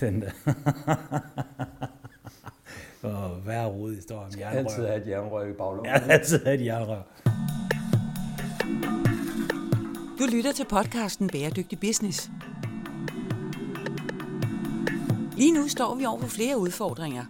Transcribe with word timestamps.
Den 0.00 0.22
der. 0.22 0.30
Og 3.02 3.46
værre 3.46 3.66
rod 3.66 3.92
i 3.92 4.00
står 4.00 4.18
om 4.18 4.30
jernrør. 4.38 4.58
Altid 4.58 4.86
have 4.86 5.02
et 5.02 5.08
jernrør 5.08 5.46
i 5.46 5.52
baglommen. 5.52 5.86
Ja, 5.86 6.12
altid 6.12 6.44
have 6.44 6.54
et 6.54 6.64
jernrør. 6.64 7.02
Du 10.18 10.26
lytter 10.32 10.52
til 10.52 10.64
podcasten 10.64 11.28
Bæredygtig 11.28 11.80
Business. 11.80 12.30
Lige 15.36 15.52
nu 15.52 15.68
står 15.68 15.94
vi 15.94 16.04
over 16.04 16.20
for 16.20 16.28
flere 16.28 16.58
udfordringer. 16.58 17.24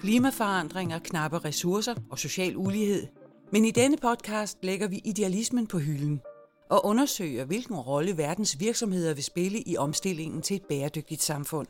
Klimaforandringer, 0.00 0.98
knappe 0.98 1.38
ressourcer 1.38 1.94
og 2.10 2.18
social 2.18 2.56
ulighed. 2.56 3.06
Men 3.52 3.64
i 3.64 3.70
denne 3.70 3.96
podcast 3.96 4.58
lægger 4.62 4.88
vi 4.88 5.00
idealismen 5.04 5.66
på 5.66 5.78
hylden 5.78 6.20
og 6.70 6.86
undersøger, 6.86 7.44
hvilken 7.44 7.76
rolle 7.76 8.16
verdens 8.16 8.60
virksomheder 8.60 9.14
vil 9.14 9.24
spille 9.24 9.62
i 9.66 9.76
omstillingen 9.76 10.42
til 10.42 10.56
et 10.56 10.62
bæredygtigt 10.68 11.22
samfund. 11.22 11.66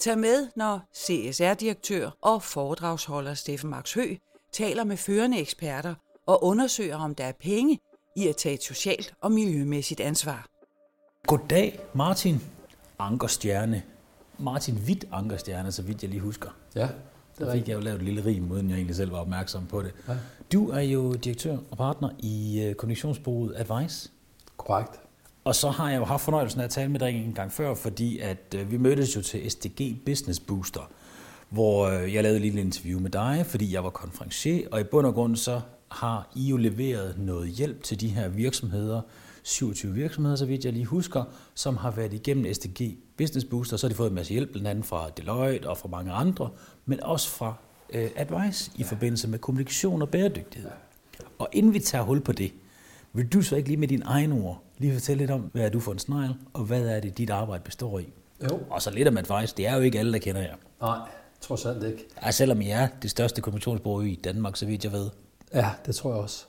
Tag 0.00 0.18
med, 0.18 0.48
når 0.56 0.80
CSR-direktør 0.94 2.10
og 2.22 2.42
foredragsholder 2.42 3.34
Steffen 3.34 3.70
Max 3.70 3.94
Hø 3.94 4.14
taler 4.52 4.84
med 4.84 4.96
førende 4.96 5.40
eksperter 5.40 5.94
og 6.26 6.44
undersøger, 6.44 6.96
om 6.96 7.14
der 7.14 7.24
er 7.24 7.32
penge 7.32 7.78
i 8.16 8.28
at 8.28 8.36
tage 8.36 8.54
et 8.54 8.62
socialt 8.62 9.14
og 9.20 9.32
miljømæssigt 9.32 10.00
ansvar. 10.00 10.46
Goddag, 11.26 11.80
Martin 11.94 12.40
Ankerstjerne. 12.98 13.82
Martin 14.38 14.74
Hvidt 14.74 15.04
Ankerstjerne, 15.12 15.72
så 15.72 15.82
vidt 15.82 16.02
jeg 16.02 16.10
lige 16.10 16.20
husker. 16.20 16.48
Ja, 16.74 16.88
det 17.38 17.48
er 17.48 17.52
fik 17.52 17.68
jeg 17.68 17.74
jo 17.74 17.80
lavet 17.80 17.98
et 17.98 18.04
lille 18.04 18.24
rim, 18.24 18.50
uden 18.50 18.70
jeg 18.70 18.76
egentlig 18.76 18.96
selv 18.96 19.12
var 19.12 19.18
opmærksom 19.18 19.66
på 19.66 19.82
det. 19.82 19.92
Ja. 20.08 20.16
Du 20.52 20.70
er 20.70 20.80
jo 20.80 21.12
direktør 21.12 21.56
og 21.70 21.76
partner 21.76 22.10
i 22.18 22.66
uh, 22.68 22.74
kommunikationsbureauet 22.74 23.54
Advice. 23.56 24.10
Korrekt. 24.56 25.00
Og 25.44 25.54
så 25.54 25.70
har 25.70 25.90
jeg 25.90 25.98
jo 25.98 26.04
haft 26.04 26.22
fornøjelsen 26.22 26.60
af 26.60 26.64
at 26.64 26.70
tale 26.70 26.90
med 26.90 27.00
dig 27.00 27.24
en 27.24 27.32
gang 27.32 27.52
før, 27.52 27.74
fordi 27.74 28.18
at 28.18 28.56
uh, 28.60 28.70
vi 28.70 28.76
mødtes 28.76 29.16
jo 29.16 29.22
til 29.22 29.50
SDG 29.50 29.96
Business 30.06 30.40
Booster, 30.40 30.90
hvor 31.48 31.86
uh, 31.86 32.14
jeg 32.14 32.22
lavede 32.22 32.36
et 32.36 32.42
lille 32.42 32.60
interview 32.60 33.00
med 33.00 33.10
dig, 33.10 33.46
fordi 33.46 33.74
jeg 33.74 33.84
var 33.84 33.90
konferencier, 33.90 34.68
og 34.72 34.80
i 34.80 34.84
bund 34.84 35.06
og 35.06 35.14
grund 35.14 35.36
så 35.36 35.60
har 35.88 36.30
I 36.36 36.48
jo 36.48 36.56
leveret 36.56 37.18
noget 37.18 37.48
hjælp 37.48 37.82
til 37.82 38.00
de 38.00 38.08
her 38.08 38.28
virksomheder, 38.28 39.00
27 39.42 39.94
virksomheder, 39.94 40.36
så 40.36 40.46
vidt 40.46 40.64
jeg 40.64 40.72
lige 40.72 40.84
husker, 40.84 41.24
som 41.54 41.76
har 41.76 41.90
været 41.90 42.12
igennem 42.12 42.54
SDG 42.54 42.98
Business 43.16 43.46
Booster, 43.50 43.76
så 43.76 43.86
har 43.86 43.88
de 43.88 43.94
fået 43.94 44.08
en 44.08 44.14
masse 44.14 44.32
hjælp, 44.32 44.52
blandt 44.52 44.68
andet 44.68 44.84
fra 44.84 45.10
Deloitte 45.16 45.68
og 45.68 45.78
fra 45.78 45.88
mange 45.88 46.12
andre, 46.12 46.50
men 46.86 47.02
også 47.02 47.28
fra 47.28 47.54
uh, 47.94 48.00
Advice 48.16 48.70
i 48.76 48.82
forbindelse 48.82 49.28
med 49.28 49.38
kommunikation 49.38 50.02
og 50.02 50.08
bæredygtighed. 50.08 50.70
Og 51.38 51.48
inden 51.52 51.74
vi 51.74 51.78
tager 51.78 52.04
hul 52.04 52.20
på 52.20 52.32
det, 52.32 52.52
vil 53.12 53.28
du 53.28 53.42
så 53.42 53.56
ikke 53.56 53.68
lige 53.68 53.80
med 53.80 53.88
dine 53.88 54.04
egne 54.04 54.34
ord 54.34 54.62
lige 54.80 54.92
fortælle 54.92 55.18
lidt 55.22 55.30
om, 55.30 55.40
hvad 55.40 55.62
er 55.62 55.68
du 55.68 55.80
for 55.80 55.92
en 55.92 55.98
snegl, 55.98 56.34
og 56.52 56.64
hvad 56.64 56.88
er 56.88 57.00
det, 57.00 57.18
dit 57.18 57.30
arbejde 57.30 57.62
består 57.64 57.98
i? 57.98 58.12
Jo. 58.50 58.58
Og 58.70 58.82
så 58.82 58.90
lidt 58.90 59.08
om 59.08 59.16
Advice, 59.18 59.54
det 59.56 59.66
er 59.66 59.76
jo 59.76 59.80
ikke 59.80 59.98
alle, 59.98 60.12
der 60.12 60.18
kender 60.18 60.40
jer. 60.40 60.54
Nej, 60.80 60.98
trods 61.40 61.66
alt 61.66 61.84
ikke. 61.84 62.06
Ja, 62.24 62.30
selvom 62.30 62.60
I 62.60 62.70
er 62.70 62.88
det 63.02 63.10
største 63.10 63.40
kommunikationsbureau 63.40 64.00
i 64.00 64.14
Danmark, 64.14 64.56
så 64.56 64.66
vidt 64.66 64.84
jeg 64.84 64.92
ved. 64.92 65.10
Ja, 65.54 65.70
det 65.86 65.94
tror 65.94 66.10
jeg 66.10 66.20
også. 66.22 66.44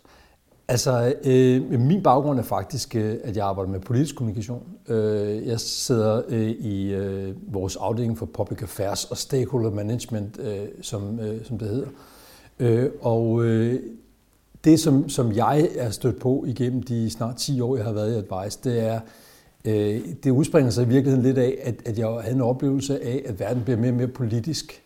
Altså, 0.68 1.14
øh, 1.23 1.80
min 1.80 2.04
baggrund 2.04 2.40
er 2.40 2.44
faktisk, 2.44 2.96
øh, 2.96 3.18
at 3.23 3.38
jeg 3.38 3.46
arbejder 3.46 3.72
med 3.72 3.80
politisk 3.80 4.16
kommunikation. 4.16 4.64
Øh, 4.88 5.48
jeg 5.48 5.60
sidder 5.60 6.22
øh, 6.28 6.50
i 6.50 6.94
øh, 6.94 7.54
vores 7.54 7.76
afdeling 7.76 8.18
for 8.18 8.26
Public 8.26 8.62
Affairs 8.62 9.06
og 9.06 9.18
Stakeholder 9.18 9.72
Management, 9.72 10.40
øh, 10.40 10.68
som, 10.82 11.20
øh, 11.20 11.45
som 11.45 11.58
det 11.60 11.68
hedder. 11.68 11.88
Øh, 12.60 12.90
og 13.02 13.45
øh, 13.45 13.80
det, 14.64 14.80
som, 14.80 15.09
som 15.09 15.31
jeg 15.31 15.70
er 15.76 15.90
stødt 15.90 16.20
på 16.20 16.45
igennem 16.48 16.84
de 16.84 17.09
snart 17.09 17.36
10 17.36 17.62
år, 17.62 17.76
jeg 17.76 17.86
har 17.86 17.94
været 17.94 18.14
i 18.14 18.17
Advice, 18.17 18.59
det 18.64 18.88
er, 18.88 19.00
øh, 19.66 20.02
det 20.23 20.31
udspringer 20.31 20.72
sig 20.72 20.86
i 20.86 20.88
virkeligheden 20.88 21.26
lidt 21.26 21.38
af, 21.38 21.58
at, 21.64 21.76
at 21.86 22.00
jeg 22.00 22.08
havde 22.08 22.36
en 22.36 22.42
oplevelse 22.42 23.04
af, 23.04 23.23
at 23.26 23.39
verden 23.39 23.64
bliver 23.64 23.78
mere 23.78 23.92
og 23.92 23.98
mere 23.98 24.08
politisk. 24.08 24.84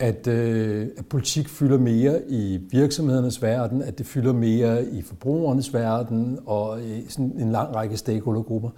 At, 0.00 0.26
øh, 0.26 0.88
at 0.98 1.06
politik 1.06 1.48
fylder 1.48 1.78
mere 1.78 2.20
i 2.28 2.60
virksomhedernes 2.70 3.42
verden, 3.42 3.82
at 3.82 3.98
det 3.98 4.06
fylder 4.06 4.32
mere 4.32 4.84
i 4.84 5.02
forbrugernes 5.02 5.74
verden 5.74 6.38
og 6.46 6.82
i 6.82 7.06
sådan 7.08 7.32
en 7.38 7.52
lang 7.52 7.74
række 7.74 7.96
stakeholdergrupper. 7.96 8.70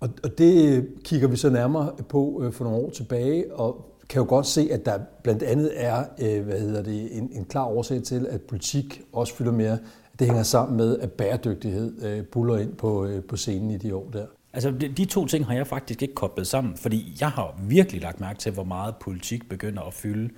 Og, 0.00 0.08
og 0.22 0.38
det 0.38 0.86
kigger 1.04 1.28
vi 1.28 1.36
så 1.36 1.50
nærmere 1.50 1.92
på 2.08 2.42
øh, 2.44 2.52
for 2.52 2.64
nogle 2.64 2.78
år 2.78 2.90
tilbage, 2.90 3.54
og 3.54 3.93
kan 4.08 4.20
jo 4.22 4.28
godt 4.28 4.46
se, 4.46 4.68
at 4.72 4.86
der 4.86 4.98
blandt 5.22 5.42
andet 5.42 5.72
er 5.74 6.04
øh, 6.18 6.44
hvad 6.44 6.60
hedder 6.60 6.82
det, 6.82 7.16
en, 7.16 7.30
en 7.32 7.44
klar 7.44 7.64
årsag 7.64 8.02
til, 8.02 8.26
at 8.30 8.42
politik 8.42 9.02
også 9.12 9.34
fylder 9.34 9.52
mere. 9.52 9.78
Det 10.18 10.26
hænger 10.26 10.42
sammen 10.42 10.76
med, 10.76 10.98
at 10.98 11.12
bæredygtighed 11.12 12.02
øh, 12.04 12.24
buller 12.24 12.58
ind 12.58 12.74
på, 12.74 13.04
øh, 13.06 13.22
på 13.24 13.36
scenen 13.36 13.70
i 13.70 13.78
de 13.78 13.94
år 13.94 14.10
der. 14.12 14.26
Altså, 14.52 14.70
de, 14.70 15.04
to 15.04 15.26
ting 15.26 15.46
har 15.46 15.54
jeg 15.54 15.66
faktisk 15.66 16.02
ikke 16.02 16.14
koblet 16.14 16.46
sammen, 16.46 16.76
fordi 16.76 17.16
jeg 17.20 17.28
har 17.30 17.60
virkelig 17.68 18.02
lagt 18.02 18.20
mærke 18.20 18.38
til, 18.38 18.52
hvor 18.52 18.64
meget 18.64 18.94
politik 19.00 19.48
begynder 19.48 19.82
at 19.82 19.94
fylde 19.94 20.30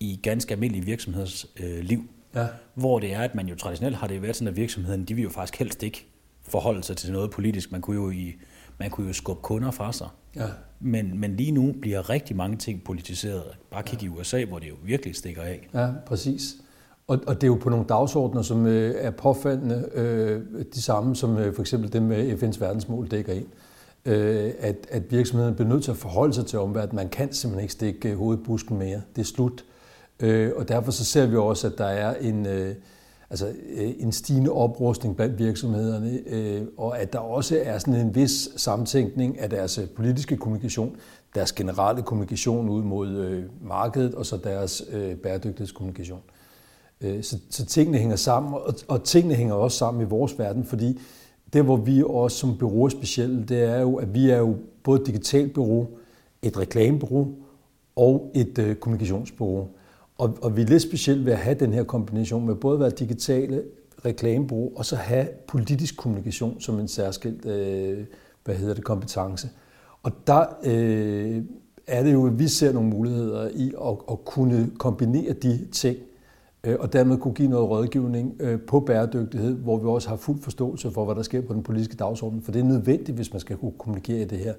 i 0.00 0.20
ganske 0.22 0.54
almindelige 0.54 0.84
virksomheders 0.84 1.46
øh, 1.60 1.78
liv. 1.78 2.04
Ja. 2.34 2.46
Hvor 2.74 2.98
det 2.98 3.12
er, 3.12 3.20
at 3.20 3.34
man 3.34 3.48
jo 3.48 3.54
traditionelt 3.54 3.96
har 3.96 4.06
det 4.06 4.22
været 4.22 4.36
sådan, 4.36 4.48
at 4.48 4.56
virksomheden, 4.56 5.04
de 5.04 5.14
vil 5.14 5.22
jo 5.24 5.30
faktisk 5.30 5.58
helst 5.58 5.82
ikke 5.82 6.06
forholde 6.48 6.82
sig 6.82 6.96
til 6.96 7.12
noget 7.12 7.30
politisk. 7.30 7.72
Man 7.72 7.80
kunne 7.80 7.96
jo, 7.96 8.10
i, 8.10 8.34
man 8.78 8.90
kunne 8.90 9.06
jo 9.06 9.12
skubbe 9.12 9.42
kunder 9.42 9.70
fra 9.70 9.92
sig. 9.92 10.08
Ja. 10.36 10.46
Men, 10.80 11.20
men 11.20 11.36
lige 11.36 11.52
nu 11.52 11.74
bliver 11.80 12.10
rigtig 12.10 12.36
mange 12.36 12.56
ting 12.56 12.84
politiseret. 12.84 13.44
Bare 13.70 13.82
kig 13.82 14.02
i 14.02 14.08
USA, 14.08 14.44
hvor 14.44 14.58
det 14.58 14.68
jo 14.68 14.74
virkelig 14.84 15.16
stikker 15.16 15.42
af. 15.42 15.68
Ja, 15.74 15.88
præcis. 16.06 16.56
Og, 17.06 17.18
og 17.26 17.34
det 17.34 17.42
er 17.42 17.46
jo 17.48 17.54
på 17.54 17.70
nogle 17.70 17.84
dagsordner, 17.88 18.42
som 18.42 18.66
øh, 18.66 18.94
er 18.98 19.10
påfaldende, 19.10 19.88
øh, 19.94 20.42
de 20.74 20.82
samme 20.82 21.16
som 21.16 21.38
øh, 21.38 21.54
for 21.54 21.62
eksempel 21.62 21.92
dem 21.92 22.12
øh, 22.12 22.28
med 22.28 22.42
FN's 22.42 22.60
verdensmål 22.60 23.08
dækker 23.08 23.32
ind. 23.32 23.46
Øh, 24.04 24.52
at, 24.58 24.86
at 24.90 25.12
virksomheden 25.12 25.54
bliver 25.54 25.68
nødt 25.68 25.84
til 25.84 25.90
at 25.90 25.96
forholde 25.96 26.34
sig 26.34 26.46
til 26.46 26.58
omverdenen. 26.58 26.96
Man 26.96 27.08
kan 27.08 27.32
simpelthen 27.32 27.62
ikke 27.62 27.72
stikke 27.72 28.08
øh, 28.08 28.18
hovedet 28.18 28.40
i 28.40 28.44
busken 28.44 28.78
mere. 28.78 29.02
Det 29.16 29.22
er 29.22 29.26
slut. 29.26 29.64
Øh, 30.20 30.52
og 30.56 30.68
derfor 30.68 30.90
så 30.90 31.04
ser 31.04 31.26
vi 31.26 31.36
også, 31.36 31.66
at 31.66 31.78
der 31.78 31.86
er 31.86 32.14
en, 32.14 32.46
øh, 32.46 32.74
altså, 33.30 33.46
øh, 33.48 33.92
en 33.98 34.12
stigende 34.12 34.50
oprustning 34.50 35.16
blandt 35.16 35.38
virksomhederne, 35.38 36.20
øh, 36.26 36.62
og 36.76 37.00
at 37.00 37.12
der 37.12 37.18
også 37.18 37.60
er 37.62 37.78
sådan 37.78 37.94
en 37.94 38.14
vis 38.14 38.48
samtænkning 38.56 39.40
af 39.40 39.50
deres 39.50 39.78
øh, 39.78 39.88
politiske 39.88 40.36
kommunikation, 40.36 40.96
deres 41.34 41.52
generelle 41.52 42.02
kommunikation 42.02 42.68
ud 42.68 42.82
mod 42.82 43.08
øh, 43.08 43.44
markedet, 43.62 44.14
og 44.14 44.26
så 44.26 44.36
deres 44.36 44.82
øh, 44.92 45.16
bæredygtighedskommunikation. 45.16 46.20
Øh, 47.00 47.22
så, 47.22 47.38
så 47.50 47.66
tingene 47.66 47.98
hænger 47.98 48.16
sammen, 48.16 48.54
og, 48.54 48.74
og 48.88 49.04
tingene 49.04 49.34
hænger 49.34 49.54
også 49.54 49.78
sammen 49.78 50.02
i 50.02 50.08
vores 50.08 50.38
verden, 50.38 50.64
fordi 50.64 51.00
det, 51.52 51.64
hvor 51.64 51.76
vi 51.76 52.02
også 52.06 52.36
som 52.36 52.58
bureau 52.58 52.84
er 52.84 52.88
specielle, 52.88 53.44
det 53.44 53.62
er 53.62 53.80
jo, 53.80 53.96
at 53.96 54.14
vi 54.14 54.30
er 54.30 54.38
jo 54.38 54.56
både 54.82 55.00
et 55.00 55.06
digitalt 55.06 55.52
bureau, 55.54 55.88
et 56.42 56.58
reklamebureau 56.58 57.34
og 57.96 58.30
et 58.34 58.58
øh, 58.58 58.76
kommunikationsbureau. 58.76 59.68
Og, 60.20 60.38
og 60.42 60.56
vi 60.56 60.62
er 60.62 60.66
lidt 60.66 60.82
specielt 60.82 61.24
ved 61.24 61.32
at 61.32 61.38
have 61.38 61.54
den 61.54 61.72
her 61.72 61.84
kombination 61.84 62.46
med 62.46 62.54
både 62.54 62.74
at 62.74 62.80
være 62.80 62.90
digitale 62.90 63.62
reklamebrug, 64.04 64.72
og 64.76 64.84
så 64.84 64.96
have 64.96 65.28
politisk 65.48 65.96
kommunikation 65.96 66.60
som 66.60 66.78
en 66.78 66.88
særskilt 66.88 67.46
øh, 67.46 68.04
hvad 68.44 68.54
hedder 68.54 68.74
det, 68.74 68.84
kompetence. 68.84 69.48
Og 70.02 70.12
der 70.26 70.44
øh, 70.64 71.42
er 71.86 72.02
det 72.02 72.12
jo, 72.12 72.26
at 72.26 72.38
vi 72.38 72.48
ser 72.48 72.72
nogle 72.72 72.88
muligheder 72.88 73.48
i 73.54 73.72
at, 73.84 73.96
at 74.10 74.24
kunne 74.24 74.70
kombinere 74.78 75.32
de 75.32 75.66
ting, 75.72 75.96
øh, 76.64 76.76
og 76.80 76.92
dermed 76.92 77.18
kunne 77.18 77.34
give 77.34 77.48
noget 77.48 77.70
rådgivning 77.70 78.36
øh, 78.40 78.60
på 78.60 78.80
bæredygtighed, 78.80 79.54
hvor 79.54 79.78
vi 79.78 79.86
også 79.86 80.08
har 80.08 80.16
fuld 80.16 80.40
forståelse 80.40 80.90
for, 80.90 81.04
hvad 81.04 81.14
der 81.14 81.22
sker 81.22 81.40
på 81.40 81.54
den 81.54 81.62
politiske 81.62 81.96
dagsorden. 81.96 82.42
For 82.42 82.52
det 82.52 82.60
er 82.60 82.64
nødvendigt, 82.64 83.16
hvis 83.16 83.32
man 83.32 83.40
skal 83.40 83.56
kunne 83.56 83.72
kommunikere 83.78 84.20
i 84.20 84.24
det 84.24 84.38
her 84.38 84.54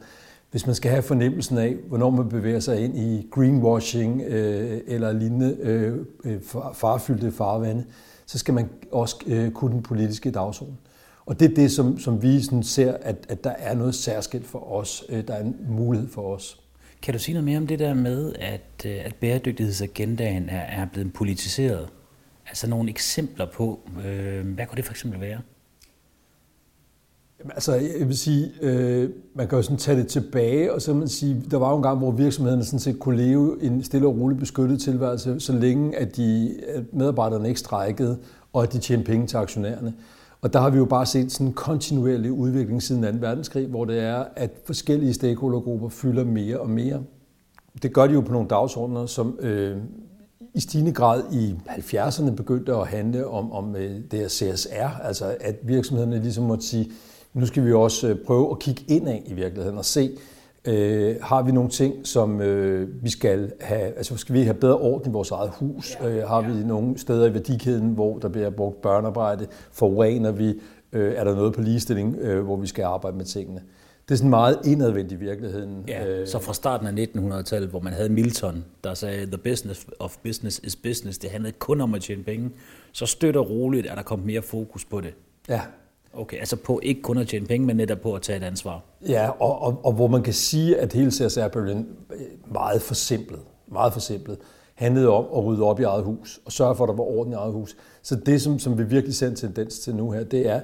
hvis 0.51 0.66
man 0.66 0.75
skal 0.75 0.91
have 0.91 1.03
fornemmelsen 1.03 1.57
af, 1.57 1.75
hvornår 1.88 2.09
man 2.09 2.29
bevæger 2.29 2.59
sig 2.59 2.84
ind 2.84 2.97
i 2.97 3.28
greenwashing 3.31 4.22
øh, 4.22 4.81
eller 4.88 5.12
lignende 5.12 5.57
øh, 5.59 5.97
øh 6.25 6.41
farfyldte 6.73 7.31
farvande, 7.31 7.85
så 8.25 8.38
skal 8.38 8.53
man 8.53 8.69
også 8.91 9.16
øh, 9.28 9.51
kunne 9.51 9.73
den 9.73 9.84
politiske 9.84 10.31
dagsorden. 10.31 10.78
Og 11.25 11.39
det 11.39 11.51
er 11.51 11.56
det, 11.56 11.72
som, 11.72 12.00
som 12.00 12.22
vi 12.22 12.41
sådan 12.41 12.63
ser, 12.63 12.97
at, 13.01 13.25
at 13.29 13.44
der 13.44 13.50
er 13.50 13.75
noget 13.75 13.95
særskilt 13.95 14.47
for 14.47 14.73
os. 14.73 15.03
Øh, 15.09 15.28
der 15.28 15.34
er 15.34 15.44
en 15.44 15.56
mulighed 15.69 16.09
for 16.09 16.35
os. 16.35 16.59
Kan 17.01 17.13
du 17.13 17.19
sige 17.19 17.33
noget 17.33 17.45
mere 17.45 17.57
om 17.57 17.68
det 17.68 17.79
der 17.79 17.94
med, 17.94 18.33
at, 18.39 18.85
øh, 18.85 19.06
at 19.06 19.15
bæredygtighedsagendaen 19.15 20.50
er, 20.50 20.81
er 20.81 20.86
blevet 20.94 21.13
politiseret? 21.13 21.89
Altså 22.48 22.69
nogle 22.69 22.89
eksempler 22.89 23.45
på, 23.45 23.80
øh, 24.06 24.48
hvad 24.48 24.65
kunne 24.65 24.77
det 24.77 24.86
for 24.86 24.94
eksempel 24.94 25.21
være? 25.21 25.39
Jamen, 27.41 27.51
altså, 27.51 27.73
jeg 27.73 28.07
vil 28.07 28.17
sige, 28.17 28.51
øh, 28.61 29.09
man 29.35 29.47
kan 29.47 29.57
jo 29.57 29.61
sådan 29.61 29.77
tage 29.77 29.97
det 29.97 30.07
tilbage, 30.07 30.73
og 30.73 30.81
så 30.81 30.93
man 30.93 31.07
sige, 31.07 31.43
der 31.51 31.57
var 31.57 31.69
jo 31.69 31.77
en 31.77 31.83
gang, 31.83 31.97
hvor 31.97 32.11
virksomhederne 32.11 32.65
sådan 32.65 32.79
set 32.79 32.99
kunne 32.99 33.17
leve 33.17 33.63
en 33.63 33.83
stille 33.83 34.07
og 34.07 34.19
rolig 34.19 34.38
beskyttet 34.38 34.81
tilværelse, 34.81 35.39
så 35.39 35.53
længe 35.53 35.97
at, 35.97 36.17
de, 36.17 36.55
at 36.67 36.83
medarbejderne 36.93 37.47
ikke 37.47 37.59
strækkede, 37.59 38.17
og 38.53 38.63
at 38.63 38.73
de 38.73 38.77
tjente 38.77 39.05
penge 39.05 39.27
til 39.27 39.38
aktionærerne. 39.38 39.93
Og 40.41 40.53
der 40.53 40.59
har 40.59 40.69
vi 40.69 40.77
jo 40.77 40.85
bare 40.85 41.05
set 41.05 41.31
sådan 41.31 41.47
en 41.47 41.53
kontinuerlig 41.53 42.31
udvikling 42.31 42.83
siden 42.83 43.03
2. 43.03 43.27
verdenskrig, 43.27 43.67
hvor 43.67 43.85
det 43.85 43.99
er, 43.99 44.25
at 44.35 44.51
forskellige 44.65 45.13
stakeholdergrupper 45.13 45.89
fylder 45.89 46.23
mere 46.23 46.59
og 46.59 46.69
mere. 46.69 47.03
Det 47.83 47.93
gør 47.93 48.07
de 48.07 48.13
jo 48.13 48.21
på 48.21 48.31
nogle 48.31 48.47
dagsordner, 48.47 49.05
som 49.05 49.39
øh, 49.41 49.77
i 50.53 50.59
stigende 50.59 50.91
grad 50.91 51.23
i 51.33 51.55
70'erne 51.67 52.35
begyndte 52.35 52.75
at 52.75 52.88
handle 52.88 53.27
om, 53.27 53.51
om 53.51 53.75
øh, 53.75 54.01
det 54.11 54.19
her 54.19 54.27
CSR, 54.27 54.99
altså 55.03 55.35
at 55.39 55.55
virksomhederne 55.63 56.19
ligesom 56.19 56.43
måtte 56.43 56.65
sige, 56.65 56.91
nu 57.33 57.45
skal 57.45 57.66
vi 57.66 57.74
også 57.74 58.07
øh, 58.07 58.16
prøve 58.25 58.51
at 58.51 58.60
kigge 58.60 58.83
indad 58.88 59.19
i 59.25 59.33
virkeligheden 59.33 59.78
og 59.78 59.86
se, 59.86 60.12
Øh, 60.68 61.16
har 61.22 61.42
vi 61.42 61.51
nogle 61.51 61.69
ting, 61.69 62.07
som 62.07 62.42
øh, 62.42 63.04
vi 63.04 63.10
skal 63.10 63.51
have, 63.62 63.81
altså 63.81 64.18
skal 64.18 64.36
vi 64.36 64.42
have 64.42 64.54
bedre 64.54 64.78
orden 64.78 65.12
i 65.12 65.13
vores 65.13 65.31
eget 65.31 65.51
hus? 65.60 65.98
Ja, 66.01 66.10
øh, 66.10 66.28
har 66.28 66.42
vi 66.42 66.63
nogle 66.63 66.98
steder 66.98 67.28
i 67.28 67.33
værdikæden, 67.33 67.89
hvor 67.89 68.18
der 68.18 68.30
bliver 68.30 68.50
brugt 68.50 68.81
børnearbejde? 68.81 69.48
Forurener 69.72 70.31
vi? 70.31 70.60
Øh, 70.92 71.13
er 71.16 71.24
der 71.24 71.36
noget 71.36 71.54
på 71.54 71.62
ligestilling, 71.62 72.16
øh, 72.16 72.44
hvor 72.44 72.56
vi 72.56 72.68
skal 72.68 72.83
arbejde 72.83 73.18
med 73.18 73.25
tingene? 73.25 73.62
Det 74.10 74.16
er 74.16 74.18
sådan 74.18 74.30
meget 74.30 74.60
indadvendt 74.66 75.12
i 75.12 75.16
virkeligheden. 75.16 75.84
Ja, 75.88 76.07
øh, 76.07 76.27
så 76.27 76.39
fra 76.39 76.54
starten 76.54 76.88
af 76.88 77.06
1900-tallet, 77.06 77.69
hvor 77.69 77.80
man 77.80 77.94
havde 77.94 78.10
Milton, 78.10 78.66
der 78.84 78.94
sagde, 78.94 79.25
the 79.25 79.38
business 79.38 79.88
of 80.00 80.18
business 80.24 80.60
is 80.63 80.75
business, 80.75 81.18
det 81.18 81.30
handlede 81.30 81.54
kun 81.60 81.81
om 81.81 81.94
at 81.94 82.01
tjene 82.01 82.24
penge, 82.24 82.50
så 82.92 83.06
støtter 83.06 83.42
roligt, 83.42 83.88
at 83.88 83.98
der 83.98 84.04
kom 84.04 84.19
mere 84.19 84.42
fokus 84.42 84.86
på 84.86 85.01
det. 85.01 85.13
Ja, 85.50 85.62
Okay, 86.13 86.38
altså 86.38 86.56
på 86.56 86.80
ikke 86.84 87.02
kun 87.02 87.18
at 87.18 87.28
tjene 87.28 87.46
penge, 87.46 87.68
men 87.68 87.75
netop 87.75 88.00
på 88.00 88.13
at 88.13 88.22
tage 88.22 88.38
et 88.38 88.44
ansvar. 88.44 88.84
Ja, 89.08 89.30
og, 89.30 89.62
og, 89.62 89.86
og 89.86 89.94
hvor 89.94 90.08
man 90.08 90.24
kan 90.24 90.34
sige, 90.34 90.78
at 90.78 90.94
hele 90.94 91.12
CSR-bølgen 91.12 91.88
øh, 92.13 92.22
meget 92.54 92.81
forsimplet, 92.81 93.40
meget 93.68 93.94
forsimplet, 93.94 94.38
handlede 94.75 95.10
om 95.10 95.25
at 95.38 95.46
rydde 95.46 95.63
op 95.63 95.80
i 95.80 95.84
eget 95.84 96.04
hus 96.04 96.40
og 96.46 96.52
sørge 96.52 96.75
for, 96.75 96.84
at 96.84 96.88
der 96.88 96.96
var 96.96 97.04
orden 97.04 97.34
i 97.34 97.36
eget 97.36 97.54
hus. 97.54 97.78
Så 98.02 98.16
det, 98.16 98.42
som, 98.42 98.60
som 98.60 98.78
vi 98.78 98.84
virkelig 98.84 99.16
ser 99.16 99.28
en 99.28 99.36
tendens 99.36 99.80
til 99.80 99.96
nu 99.96 100.12
her, 100.12 100.24
det 100.24 100.48
er, 100.50 100.62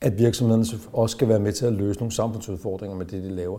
at 0.00 0.18
virksomhederne 0.18 0.66
også 0.92 1.16
skal 1.16 1.28
være 1.28 1.38
med 1.38 1.52
til 1.52 1.66
at 1.66 1.72
løse 1.72 1.98
nogle 1.98 2.12
samfundsudfordringer 2.12 2.96
med 2.96 3.06
det, 3.06 3.22
de 3.22 3.30
laver. 3.30 3.58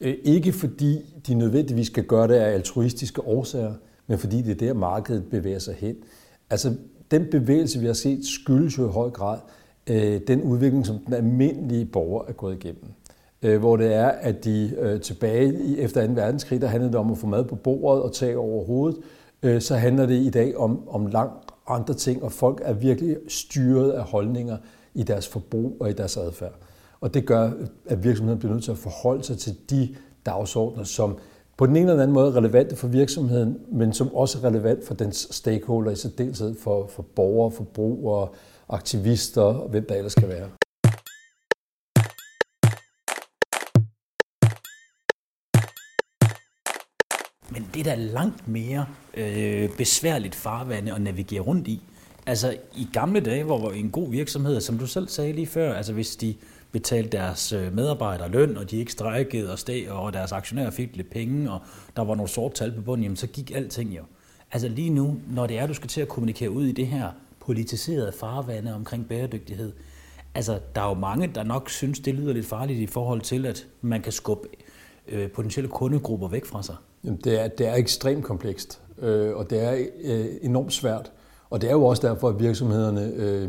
Øh, 0.00 0.14
ikke 0.24 0.52
fordi 0.52 0.98
de 1.26 1.34
nødvendigvis 1.34 1.86
skal 1.86 2.04
gøre 2.04 2.28
det 2.28 2.34
af 2.34 2.52
altruistiske 2.52 3.22
årsager, 3.22 3.74
men 4.06 4.18
fordi 4.18 4.42
det 4.42 4.50
er 4.50 4.66
der, 4.66 4.72
markedet 4.72 5.24
bevæger 5.30 5.58
sig 5.58 5.74
hen. 5.74 5.96
Altså, 6.50 6.74
den 7.10 7.26
bevægelse, 7.30 7.80
vi 7.80 7.86
har 7.86 7.92
set, 7.92 8.26
skyldes 8.26 8.78
jo 8.78 8.88
i 8.88 8.92
høj 8.92 9.10
grad, 9.10 9.38
øh, 9.88 10.20
den 10.26 10.42
udvikling, 10.42 10.86
som 10.86 10.98
den 10.98 11.14
almindelige 11.14 11.84
borger 11.84 12.24
er 12.28 12.32
gået 12.32 12.54
igennem. 12.54 12.84
Øh, 13.42 13.58
hvor 13.58 13.76
det 13.76 13.94
er, 13.94 14.08
at 14.08 14.44
de 14.44 14.74
øh, 14.78 15.00
tilbage 15.00 15.54
i, 15.64 15.78
efter 15.78 16.06
2. 16.06 16.12
verdenskrig, 16.12 16.60
der 16.60 16.66
handlede 16.66 16.92
det 16.92 17.00
om 17.00 17.10
at 17.10 17.18
få 17.18 17.26
mad 17.26 17.44
på 17.44 17.54
bordet 17.54 18.02
og 18.02 18.12
tage 18.12 18.38
over 18.38 18.64
hovedet, 18.64 18.98
øh, 19.42 19.60
så 19.60 19.74
handler 19.74 20.06
det 20.06 20.14
i 20.14 20.30
dag 20.30 20.56
om, 20.56 20.88
om 20.88 21.06
langt 21.06 21.50
andre 21.68 21.94
ting, 21.94 22.22
og 22.22 22.32
folk 22.32 22.60
er 22.64 22.72
virkelig 22.72 23.16
styret 23.28 23.90
af 23.90 24.02
holdninger 24.02 24.56
i 24.94 25.02
deres 25.02 25.28
forbrug 25.28 25.76
og 25.80 25.90
i 25.90 25.92
deres 25.92 26.16
adfærd. 26.16 26.54
Og 27.00 27.14
det 27.14 27.26
gør, 27.26 27.50
at 27.86 28.04
virksomheden 28.04 28.38
bliver 28.38 28.52
nødt 28.52 28.64
til 28.64 28.70
at 28.70 28.78
forholde 28.78 29.24
sig 29.24 29.38
til 29.38 29.56
de 29.70 29.94
dagsordner, 30.26 30.84
som 30.84 31.18
på 31.56 31.66
den 31.66 31.76
ene 31.76 31.90
eller 31.90 32.02
anden 32.02 32.14
måde 32.14 32.28
er 32.28 32.36
relevante 32.36 32.76
for 32.76 32.88
virksomheden, 32.88 33.58
men 33.72 33.92
som 33.92 34.14
også 34.14 34.38
er 34.38 34.48
relevant 34.48 34.86
for 34.86 34.94
dens 34.94 35.28
stakeholder, 35.30 35.90
i 35.90 35.96
særdeleshed 35.96 36.54
for, 36.54 36.86
for 36.86 37.02
borgere, 37.02 37.50
forbrugere, 37.50 38.28
aktivister 38.70 39.42
og 39.42 39.68
hvem 39.68 39.86
der 39.88 39.94
ellers 39.94 40.12
skal 40.12 40.28
være. 40.28 40.50
Men 47.50 47.68
det 47.74 47.80
er 47.80 47.84
da 47.84 47.94
langt 47.94 48.48
mere 48.48 48.86
øh, 49.14 49.70
besværligt 49.76 50.34
farvande 50.34 50.94
at 50.94 51.00
navigere 51.00 51.40
rundt 51.40 51.68
i. 51.68 51.82
Altså 52.26 52.56
i 52.76 52.88
gamle 52.92 53.20
dage, 53.20 53.44
hvor 53.44 53.70
en 53.70 53.90
god 53.90 54.10
virksomhed, 54.10 54.60
som 54.60 54.78
du 54.78 54.86
selv 54.86 55.08
sagde 55.08 55.32
lige 55.32 55.46
før, 55.46 55.74
altså 55.74 55.92
hvis 55.92 56.16
de 56.16 56.34
betalte 56.72 57.16
deres 57.16 57.52
øh, 57.52 57.74
medarbejdere 57.74 58.28
løn, 58.28 58.56
og 58.56 58.70
de 58.70 58.76
ikke 58.76 58.92
strækkede 58.92 59.52
og 59.52 59.58
steg, 59.58 59.90
og 59.90 60.12
deres 60.12 60.32
aktionærer 60.32 60.70
fik 60.70 60.96
lidt 60.96 61.10
penge, 61.10 61.50
og 61.50 61.60
der 61.96 62.04
var 62.04 62.14
nogle 62.14 62.28
sort 62.28 62.54
tal 62.54 62.72
på 62.72 62.80
bunden, 62.80 63.02
jamen 63.02 63.16
så 63.16 63.26
gik 63.26 63.50
alting 63.54 63.96
jo. 63.96 64.02
Altså 64.52 64.68
lige 64.68 64.90
nu, 64.90 65.20
når 65.30 65.46
det 65.46 65.58
er, 65.58 65.66
du 65.66 65.74
skal 65.74 65.88
til 65.88 66.00
at 66.00 66.08
kommunikere 66.08 66.50
ud 66.50 66.66
i 66.66 66.72
det 66.72 66.86
her 66.86 67.10
politiserede 67.48 68.12
farvande 68.12 68.74
omkring 68.74 69.08
bæredygtighed. 69.08 69.72
Altså, 70.34 70.58
der 70.74 70.80
er 70.80 70.88
jo 70.88 70.94
mange, 70.94 71.30
der 71.34 71.42
nok 71.42 71.70
synes, 71.70 72.00
det 72.00 72.14
lyder 72.14 72.32
lidt 72.32 72.46
farligt 72.46 72.78
i 72.78 72.86
forhold 72.86 73.20
til, 73.20 73.46
at 73.46 73.66
man 73.80 74.02
kan 74.02 74.12
skubbe 74.12 74.48
øh, 75.08 75.30
potentielle 75.30 75.70
kundegrupper 75.70 76.28
væk 76.28 76.44
fra 76.44 76.62
sig. 76.62 76.74
Jamen, 77.04 77.20
det, 77.24 77.40
er, 77.40 77.48
det 77.48 77.68
er 77.68 77.74
ekstremt 77.74 78.24
komplekst, 78.24 78.80
øh, 78.98 79.36
og 79.36 79.50
det 79.50 79.62
er 79.64 79.86
øh, 80.04 80.26
enormt 80.42 80.72
svært. 80.72 81.12
Og 81.50 81.60
det 81.60 81.68
er 81.68 81.72
jo 81.72 81.84
også 81.84 82.08
derfor, 82.08 82.28
at 82.28 82.40
virksomhederne 82.40 83.12
øh, 83.16 83.48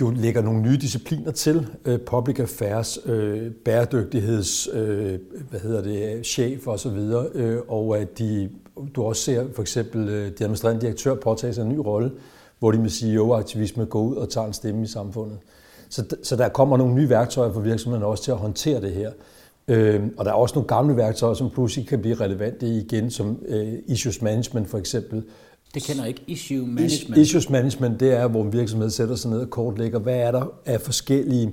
jo 0.00 0.10
lægger 0.10 0.42
nogle 0.42 0.62
nye 0.62 0.76
discipliner 0.76 1.30
til. 1.30 1.66
Øh, 1.84 2.00
public 2.00 2.40
affairs, 2.40 2.98
øh, 3.06 3.50
bæredygtigheds, 3.50 4.68
øh, 4.72 5.18
hvad 5.50 5.60
hedder 5.60 5.82
det, 5.82 6.26
chef 6.26 6.66
og 6.66 6.80
så 6.80 6.90
videre. 6.90 7.26
Øh, 7.34 7.60
og 7.68 7.98
at 7.98 8.18
de, 8.18 8.50
du 8.94 9.02
også 9.02 9.22
ser 9.22 9.46
for 9.54 9.62
eksempel 9.62 10.08
øh, 10.08 10.26
de 10.38 10.44
administrerende 10.44 10.80
direktør 10.80 11.14
påtage 11.14 11.54
sig 11.54 11.62
en 11.62 11.68
ny 11.68 11.78
rolle, 11.78 12.10
hvor 12.58 12.72
de 12.72 12.78
med 12.78 12.90
CEO-aktivisme 12.90 13.84
går 13.84 14.02
ud 14.02 14.16
og 14.16 14.28
tager 14.28 14.46
en 14.46 14.52
stemme 14.52 14.82
i 14.82 14.86
samfundet. 14.86 15.38
Så, 15.88 16.16
så 16.22 16.36
der 16.36 16.48
kommer 16.48 16.76
nogle 16.76 16.94
nye 16.94 17.08
værktøjer 17.08 17.52
for 17.52 17.60
virksomhederne 17.60 18.06
også 18.06 18.24
til 18.24 18.30
at 18.30 18.36
håndtere 18.36 18.80
det 18.80 18.92
her. 18.92 19.10
Øh, 19.68 20.02
og 20.16 20.24
der 20.24 20.30
er 20.30 20.34
også 20.34 20.54
nogle 20.54 20.68
gamle 20.68 20.96
værktøjer, 20.96 21.34
som 21.34 21.50
pludselig 21.50 21.88
kan 21.88 22.00
blive 22.00 22.14
relevante 22.14 22.66
igen, 22.66 23.10
som 23.10 23.38
øh, 23.48 23.72
issues 23.86 24.22
management 24.22 24.68
for 24.68 24.78
eksempel. 24.78 25.22
Det 25.74 25.82
kender 25.82 26.04
ikke. 26.04 26.22
Issue 26.26 26.66
management. 26.66 27.18
Issues 27.18 27.50
management, 27.50 28.00
det 28.00 28.12
er, 28.12 28.28
hvor 28.28 28.42
en 28.42 28.52
virksomhed 28.52 28.90
sætter 28.90 29.14
sig 29.14 29.30
ned 29.30 29.40
og 29.40 29.50
kortlægger, 29.50 29.98
hvad 29.98 30.16
er 30.16 30.30
der 30.30 30.52
af 30.66 30.80
forskellige 30.80 31.52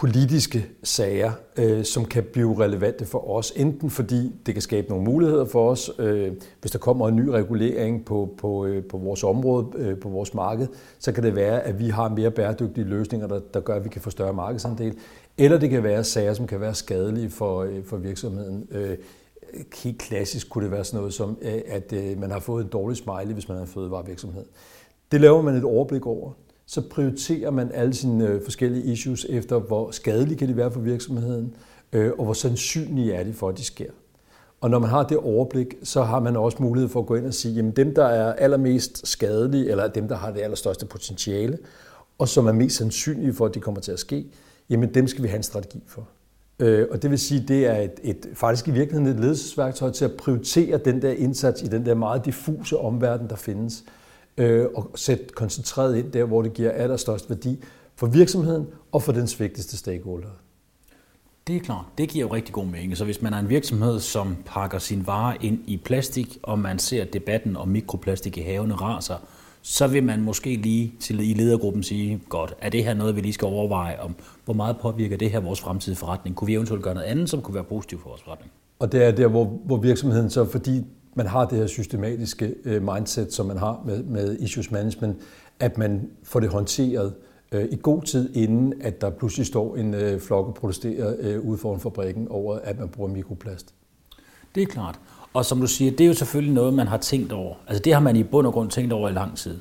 politiske 0.00 0.66
sager, 0.82 1.32
øh, 1.56 1.84
som 1.84 2.04
kan 2.04 2.24
blive 2.32 2.60
relevante 2.64 3.06
for 3.06 3.30
os. 3.30 3.52
Enten 3.56 3.90
fordi 3.90 4.32
det 4.46 4.54
kan 4.54 4.62
skabe 4.62 4.88
nogle 4.88 5.04
muligheder 5.04 5.44
for 5.44 5.70
os, 5.70 5.90
øh, 5.98 6.32
hvis 6.60 6.72
der 6.72 6.78
kommer 6.78 7.08
en 7.08 7.16
ny 7.16 7.28
regulering 7.28 8.04
på, 8.04 8.34
på, 8.38 8.66
øh, 8.66 8.84
på 8.84 8.98
vores 8.98 9.24
område, 9.24 9.66
øh, 9.76 9.98
på 9.98 10.08
vores 10.08 10.34
marked, 10.34 10.68
så 10.98 11.12
kan 11.12 11.22
det 11.24 11.36
være, 11.36 11.62
at 11.62 11.78
vi 11.78 11.88
har 11.88 12.08
mere 12.08 12.30
bæredygtige 12.30 12.84
løsninger, 12.84 13.26
der, 13.26 13.40
der 13.54 13.60
gør, 13.60 13.74
at 13.74 13.84
vi 13.84 13.88
kan 13.88 14.00
få 14.00 14.10
større 14.10 14.32
markedsandel. 14.32 14.96
Eller 15.38 15.58
det 15.58 15.70
kan 15.70 15.82
være 15.82 16.04
sager, 16.04 16.34
som 16.34 16.46
kan 16.46 16.60
være 16.60 16.74
skadelige 16.74 17.30
for, 17.30 17.62
øh, 17.62 17.84
for 17.84 17.96
virksomheden. 17.96 18.68
Øh, 18.70 18.96
helt 19.82 19.98
klassisk 19.98 20.50
kunne 20.50 20.64
det 20.64 20.72
være 20.72 20.84
sådan 20.84 20.98
noget 20.98 21.14
som, 21.14 21.38
øh, 21.42 21.60
at 21.66 21.92
øh, 21.92 22.20
man 22.20 22.30
har 22.30 22.40
fået 22.40 22.64
en 22.64 22.70
dårlig 22.70 22.96
smiley, 22.96 23.32
hvis 23.32 23.48
man 23.48 23.56
har 23.56 23.64
en 23.64 23.70
fødevarevirksomhed. 23.70 24.44
Det 25.12 25.20
laver 25.20 25.42
man 25.42 25.54
et 25.54 25.64
overblik 25.64 26.06
over 26.06 26.32
så 26.70 26.80
prioriterer 26.80 27.50
man 27.50 27.70
alle 27.74 27.94
sine 27.94 28.26
øh, 28.26 28.44
forskellige 28.44 28.84
issues 28.84 29.26
efter, 29.28 29.58
hvor 29.58 29.90
skadelige 29.90 30.38
kan 30.38 30.48
de 30.48 30.56
være 30.56 30.70
for 30.70 30.80
virksomheden, 30.80 31.54
øh, 31.92 32.12
og 32.18 32.24
hvor 32.24 32.32
sandsynlige 32.32 33.14
er 33.14 33.24
de 33.24 33.32
for, 33.32 33.48
at 33.48 33.58
de 33.58 33.64
sker. 33.64 33.90
Og 34.60 34.70
når 34.70 34.78
man 34.78 34.90
har 34.90 35.02
det 35.02 35.16
overblik, 35.16 35.74
så 35.82 36.02
har 36.02 36.20
man 36.20 36.36
også 36.36 36.58
mulighed 36.60 36.88
for 36.88 37.00
at 37.00 37.06
gå 37.06 37.14
ind 37.14 37.26
og 37.26 37.34
sige, 37.34 37.54
jamen 37.54 37.72
dem, 37.72 37.94
der 37.94 38.04
er 38.04 38.32
allermest 38.32 39.08
skadelige, 39.08 39.70
eller 39.70 39.88
dem, 39.88 40.08
der 40.08 40.16
har 40.16 40.30
det 40.30 40.40
allerstørste 40.40 40.86
potentiale, 40.86 41.58
og 42.18 42.28
som 42.28 42.46
er 42.46 42.52
mest 42.52 42.76
sandsynlige 42.76 43.34
for, 43.34 43.46
at 43.46 43.54
de 43.54 43.60
kommer 43.60 43.80
til 43.80 43.92
at 43.92 43.98
ske, 43.98 44.26
jamen 44.70 44.94
dem 44.94 45.06
skal 45.06 45.22
vi 45.22 45.28
have 45.28 45.36
en 45.36 45.42
strategi 45.42 45.82
for. 45.86 46.08
Øh, 46.58 46.86
og 46.90 47.02
det 47.02 47.10
vil 47.10 47.18
sige, 47.18 47.44
det 47.48 47.66
er 47.66 47.76
et, 47.76 48.00
et, 48.02 48.26
faktisk 48.34 48.68
i 48.68 48.70
virkeligheden 48.70 49.16
et 49.16 49.20
ledelsesværktøj 49.20 49.90
til 49.90 50.04
at 50.04 50.12
prioritere 50.12 50.78
den 50.78 51.02
der 51.02 51.10
indsats 51.10 51.62
i 51.62 51.66
den 51.66 51.86
der 51.86 51.94
meget 51.94 52.24
diffuse 52.24 52.78
omverden, 52.78 53.28
der 53.28 53.36
findes 53.36 53.84
øh, 54.40 54.66
og 54.74 54.90
sætte 54.94 55.24
koncentreret 55.24 55.96
ind 55.96 56.12
der, 56.12 56.24
hvor 56.24 56.42
det 56.42 56.52
giver 56.52 56.70
allerstørst 56.70 57.30
værdi 57.30 57.58
for 57.96 58.06
virksomheden 58.06 58.66
og 58.92 59.02
for 59.02 59.12
den 59.12 59.28
vigtigste 59.38 59.76
stakeholder. 59.76 60.28
Det 61.46 61.56
er 61.56 61.60
klart. 61.60 61.84
Det 61.98 62.08
giver 62.08 62.26
jo 62.26 62.34
rigtig 62.34 62.54
god 62.54 62.66
mening. 62.66 62.96
Så 62.96 63.04
hvis 63.04 63.22
man 63.22 63.32
er 63.32 63.38
en 63.38 63.48
virksomhed, 63.48 64.00
som 64.00 64.36
pakker 64.46 64.78
sin 64.78 65.06
varer 65.06 65.36
ind 65.40 65.58
i 65.66 65.76
plastik, 65.76 66.38
og 66.42 66.58
man 66.58 66.78
ser 66.78 67.04
debatten 67.04 67.56
om 67.56 67.68
mikroplastik 67.68 68.38
i 68.38 68.40
havene 68.40 68.74
raser, 68.74 69.16
så 69.62 69.86
vil 69.86 70.04
man 70.04 70.20
måske 70.22 70.56
lige 70.56 70.92
til 71.00 71.30
i 71.30 71.34
ledergruppen 71.34 71.82
sige, 71.82 72.20
godt, 72.28 72.54
er 72.60 72.68
det 72.68 72.84
her 72.84 72.94
noget, 72.94 73.16
vi 73.16 73.20
lige 73.20 73.32
skal 73.32 73.46
overveje, 73.46 74.00
om 74.00 74.14
hvor 74.44 74.54
meget 74.54 74.76
påvirker 74.82 75.16
det 75.16 75.30
her 75.30 75.40
vores 75.40 75.60
fremtidige 75.60 75.98
forretning? 75.98 76.36
Kunne 76.36 76.46
vi 76.46 76.54
eventuelt 76.54 76.82
gøre 76.82 76.94
noget 76.94 77.06
andet, 77.06 77.30
som 77.30 77.42
kunne 77.42 77.54
være 77.54 77.64
positivt 77.64 78.02
for 78.02 78.08
vores 78.08 78.22
forretning? 78.22 78.52
Og 78.78 78.92
det 78.92 79.04
er 79.04 79.10
der, 79.10 79.26
hvor, 79.26 79.44
hvor 79.44 79.76
virksomheden 79.76 80.30
så, 80.30 80.44
fordi 80.44 80.84
man 81.14 81.26
har 81.26 81.44
det 81.44 81.58
her 81.58 81.66
systematiske 81.66 82.54
øh, 82.64 82.82
mindset, 82.82 83.32
som 83.32 83.46
man 83.46 83.58
har 83.58 83.82
med, 83.86 84.02
med 84.02 84.38
issues 84.38 84.70
management, 84.70 85.16
at 85.60 85.78
man 85.78 86.10
får 86.22 86.40
det 86.40 86.48
håndteret 86.48 87.14
øh, 87.52 87.64
i 87.70 87.78
god 87.82 88.02
tid, 88.02 88.36
inden 88.36 88.74
at 88.80 89.00
der 89.00 89.10
pludselig 89.10 89.46
står 89.46 89.76
en 89.76 89.94
øh, 89.94 90.20
flok 90.20 90.46
og 90.46 90.54
protesterer 90.54 91.14
øh, 91.18 91.40
ude 91.40 91.58
foran 91.58 91.80
fabrikken 91.80 92.28
over, 92.28 92.58
at 92.64 92.78
man 92.78 92.88
bruger 92.88 93.10
mikroplast. 93.10 93.74
Det 94.54 94.62
er 94.62 94.66
klart. 94.66 95.00
Og 95.34 95.44
som 95.44 95.60
du 95.60 95.66
siger, 95.66 95.90
det 95.90 96.00
er 96.00 96.08
jo 96.08 96.14
selvfølgelig 96.14 96.54
noget, 96.54 96.74
man 96.74 96.86
har 96.86 96.96
tænkt 96.96 97.32
over. 97.32 97.54
Altså 97.66 97.82
det 97.82 97.94
har 97.94 98.00
man 98.00 98.16
i 98.16 98.22
bund 98.22 98.46
og 98.46 98.52
grund 98.52 98.70
tænkt 98.70 98.92
over 98.92 99.08
i 99.08 99.12
lang 99.12 99.36
tid. 99.36 99.58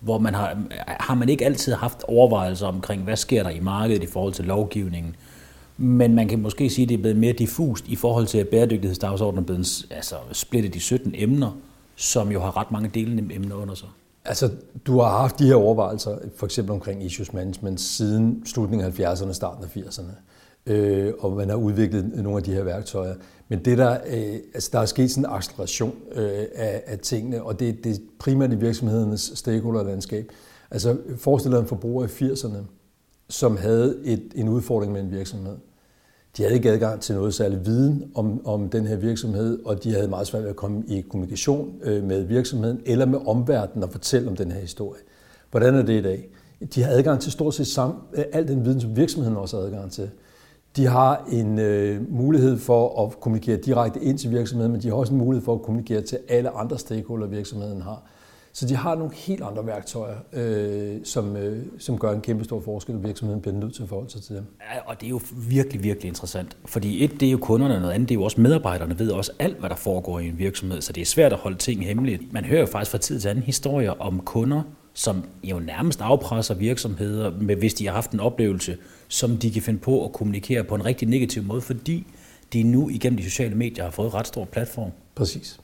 Hvor 0.00 0.18
man 0.18 0.34
har, 0.34 0.58
har 0.86 1.14
man 1.14 1.28
ikke 1.28 1.44
altid 1.44 1.72
haft 1.72 2.04
overvejelser 2.08 2.66
omkring, 2.66 3.02
hvad 3.02 3.16
sker 3.16 3.42
der 3.42 3.50
i 3.50 3.60
markedet 3.60 4.02
i 4.02 4.06
forhold 4.06 4.32
til 4.32 4.44
lovgivningen. 4.44 5.16
Men 5.76 6.14
man 6.14 6.28
kan 6.28 6.42
måske 6.42 6.70
sige, 6.70 6.82
at 6.82 6.88
det 6.88 6.94
er 6.94 7.02
blevet 7.02 7.16
mere 7.16 7.32
diffust 7.32 7.88
i 7.88 7.96
forhold 7.96 8.26
til, 8.26 8.38
at 8.38 8.48
bæredygtighedsdagsordenen 8.48 9.42
er 9.42 9.46
blevet 9.46 9.86
altså, 9.90 10.14
splittet 10.32 10.74
i 10.74 10.78
17 10.78 11.12
emner, 11.14 11.58
som 11.96 12.32
jo 12.32 12.40
har 12.40 12.56
ret 12.56 12.70
mange 12.70 12.90
delende 12.94 13.34
emner 13.34 13.56
under 13.56 13.74
sig. 13.74 13.88
Altså, 14.24 14.50
du 14.86 15.00
har 15.00 15.18
haft 15.18 15.38
de 15.38 15.46
her 15.46 15.54
overvejelser, 15.54 16.18
for 16.36 16.46
eksempel 16.46 16.72
omkring 16.72 17.04
issues 17.04 17.32
management, 17.32 17.80
siden 17.80 18.42
slutningen 18.46 18.86
af 18.86 19.00
70'erne 19.00 19.28
og 19.28 19.34
starten 19.34 19.64
af 19.64 19.76
80'erne. 19.76 20.12
Øh, 20.66 21.12
og 21.18 21.32
man 21.32 21.48
har 21.48 21.56
udviklet 21.56 22.12
nogle 22.14 22.36
af 22.36 22.42
de 22.42 22.52
her 22.52 22.62
værktøjer. 22.62 23.14
Men 23.48 23.64
det 23.64 23.78
der, 23.78 23.90
øh, 23.92 24.34
altså, 24.54 24.70
der 24.72 24.78
er 24.78 24.86
sket 24.86 25.10
sådan 25.10 25.24
en 25.24 25.30
acceleration 25.30 25.94
øh, 26.12 26.44
af, 26.54 26.82
af 26.86 26.98
tingene, 26.98 27.42
og 27.42 27.60
det, 27.60 27.84
det 27.84 27.92
er 27.92 28.00
primært 28.18 28.52
i 28.52 28.56
virksomhedernes 28.56 29.32
stakeholderlandskab. 29.34 30.32
Altså, 30.70 30.96
forestil 31.18 31.52
dig 31.52 31.58
en 31.58 31.66
forbruger 31.66 32.04
i 32.04 32.08
80'erne, 32.08 32.56
som 33.32 33.56
havde 33.56 33.96
et, 34.04 34.22
en 34.34 34.48
udfordring 34.48 34.92
med 34.92 35.00
en 35.00 35.10
virksomhed. 35.10 35.56
De 36.36 36.42
havde 36.42 36.54
ikke 36.54 36.70
adgang 36.70 37.00
til 37.00 37.14
noget 37.14 37.34
særlig 37.34 37.66
viden 37.66 38.10
om, 38.14 38.46
om 38.46 38.68
den 38.68 38.86
her 38.86 38.96
virksomhed, 38.96 39.58
og 39.64 39.84
de 39.84 39.92
havde 39.92 40.08
meget 40.08 40.26
svært 40.26 40.42
ved 40.42 40.50
at 40.50 40.56
komme 40.56 40.82
i 40.88 41.00
kommunikation 41.00 41.74
øh, 41.82 42.04
med 42.04 42.22
virksomheden 42.22 42.80
eller 42.86 43.06
med 43.06 43.18
omverdenen 43.26 43.82
og 43.82 43.90
fortælle 43.90 44.28
om 44.28 44.36
den 44.36 44.52
her 44.52 44.60
historie. 44.60 45.00
Hvordan 45.50 45.74
er 45.74 45.82
det 45.82 45.98
i 45.98 46.02
dag? 46.02 46.28
De 46.74 46.82
har 46.82 46.90
adgang 46.92 47.20
til 47.20 47.32
stort 47.32 47.54
set 47.54 47.66
sam, 47.66 47.94
øh, 48.12 48.24
al 48.32 48.48
den 48.48 48.64
viden, 48.64 48.80
som 48.80 48.96
virksomheden 48.96 49.36
også 49.36 49.56
har 49.56 49.64
adgang 49.64 49.92
til. 49.92 50.10
De 50.76 50.86
har 50.86 51.28
en 51.30 51.58
øh, 51.58 52.12
mulighed 52.12 52.58
for 52.58 53.06
at 53.06 53.20
kommunikere 53.20 53.56
direkte 53.56 54.00
ind 54.00 54.18
til 54.18 54.30
virksomheden, 54.30 54.72
men 54.72 54.82
de 54.82 54.88
har 54.88 54.94
også 54.94 55.12
en 55.12 55.18
mulighed 55.18 55.44
for 55.44 55.54
at 55.54 55.62
kommunikere 55.62 56.00
til 56.00 56.18
alle 56.28 56.50
andre 56.50 56.78
stakeholder, 56.78 57.26
virksomheden 57.26 57.82
har. 57.82 58.02
Så 58.54 58.66
de 58.66 58.76
har 58.76 58.94
nogle 58.94 59.14
helt 59.14 59.42
andre 59.42 59.66
værktøjer, 59.66 60.16
øh, 60.32 61.00
som, 61.04 61.36
øh, 61.36 61.66
som 61.78 61.98
gør 61.98 62.12
en 62.12 62.20
kæmpe 62.20 62.44
stor 62.44 62.60
forskel, 62.60 62.94
og 62.94 63.04
virksomheden 63.04 63.40
bliver 63.42 63.56
nødt 63.56 63.74
til 63.74 63.82
at 63.82 63.88
forholde 63.88 64.10
sig 64.10 64.22
til 64.22 64.36
dem. 64.36 64.44
Ja, 64.74 64.80
og 64.86 65.00
det 65.00 65.06
er 65.06 65.10
jo 65.10 65.20
virkelig, 65.48 65.82
virkelig 65.82 66.08
interessant. 66.08 66.56
Fordi 66.64 67.04
et, 67.04 67.20
det 67.20 67.28
er 67.28 67.32
jo 67.32 67.38
kunderne, 67.38 67.74
og 67.74 67.80
noget 67.80 67.94
andet, 67.94 68.08
det 68.08 68.14
er 68.14 68.18
jo 68.18 68.24
også 68.24 68.40
medarbejderne 68.40 68.98
ved 68.98 69.10
også 69.10 69.32
alt, 69.38 69.58
hvad 69.58 69.70
der 69.70 69.76
foregår 69.76 70.18
i 70.18 70.28
en 70.28 70.38
virksomhed, 70.38 70.80
så 70.80 70.92
det 70.92 71.00
er 71.00 71.04
svært 71.04 71.32
at 71.32 71.38
holde 71.38 71.58
ting 71.58 71.84
hemmeligt. 71.86 72.32
Man 72.32 72.44
hører 72.44 72.60
jo 72.60 72.66
faktisk 72.66 72.90
fra 72.90 72.98
tid 72.98 73.20
til 73.20 73.28
anden 73.28 73.44
historier 73.44 73.90
om 73.90 74.20
kunder, 74.20 74.62
som 74.94 75.24
jo 75.44 75.58
nærmest 75.58 76.00
afpresser 76.00 76.54
virksomheder, 76.54 77.30
med, 77.40 77.56
hvis 77.56 77.74
de 77.74 77.86
har 77.86 77.94
haft 77.94 78.10
en 78.10 78.20
oplevelse, 78.20 78.76
som 79.08 79.36
de 79.36 79.50
kan 79.50 79.62
finde 79.62 79.80
på 79.80 80.04
at 80.04 80.12
kommunikere 80.12 80.64
på 80.64 80.74
en 80.74 80.84
rigtig 80.84 81.08
negativ 81.08 81.42
måde, 81.42 81.60
fordi 81.60 82.06
de 82.52 82.62
nu 82.62 82.88
igennem 82.88 83.16
de 83.16 83.24
sociale 83.24 83.54
medier 83.54 83.84
har 83.84 83.90
fået 83.90 84.06
et 84.06 84.14
ret 84.14 84.26
stor 84.26 84.44
platform. 84.44 84.90
Præcis. 85.14 85.60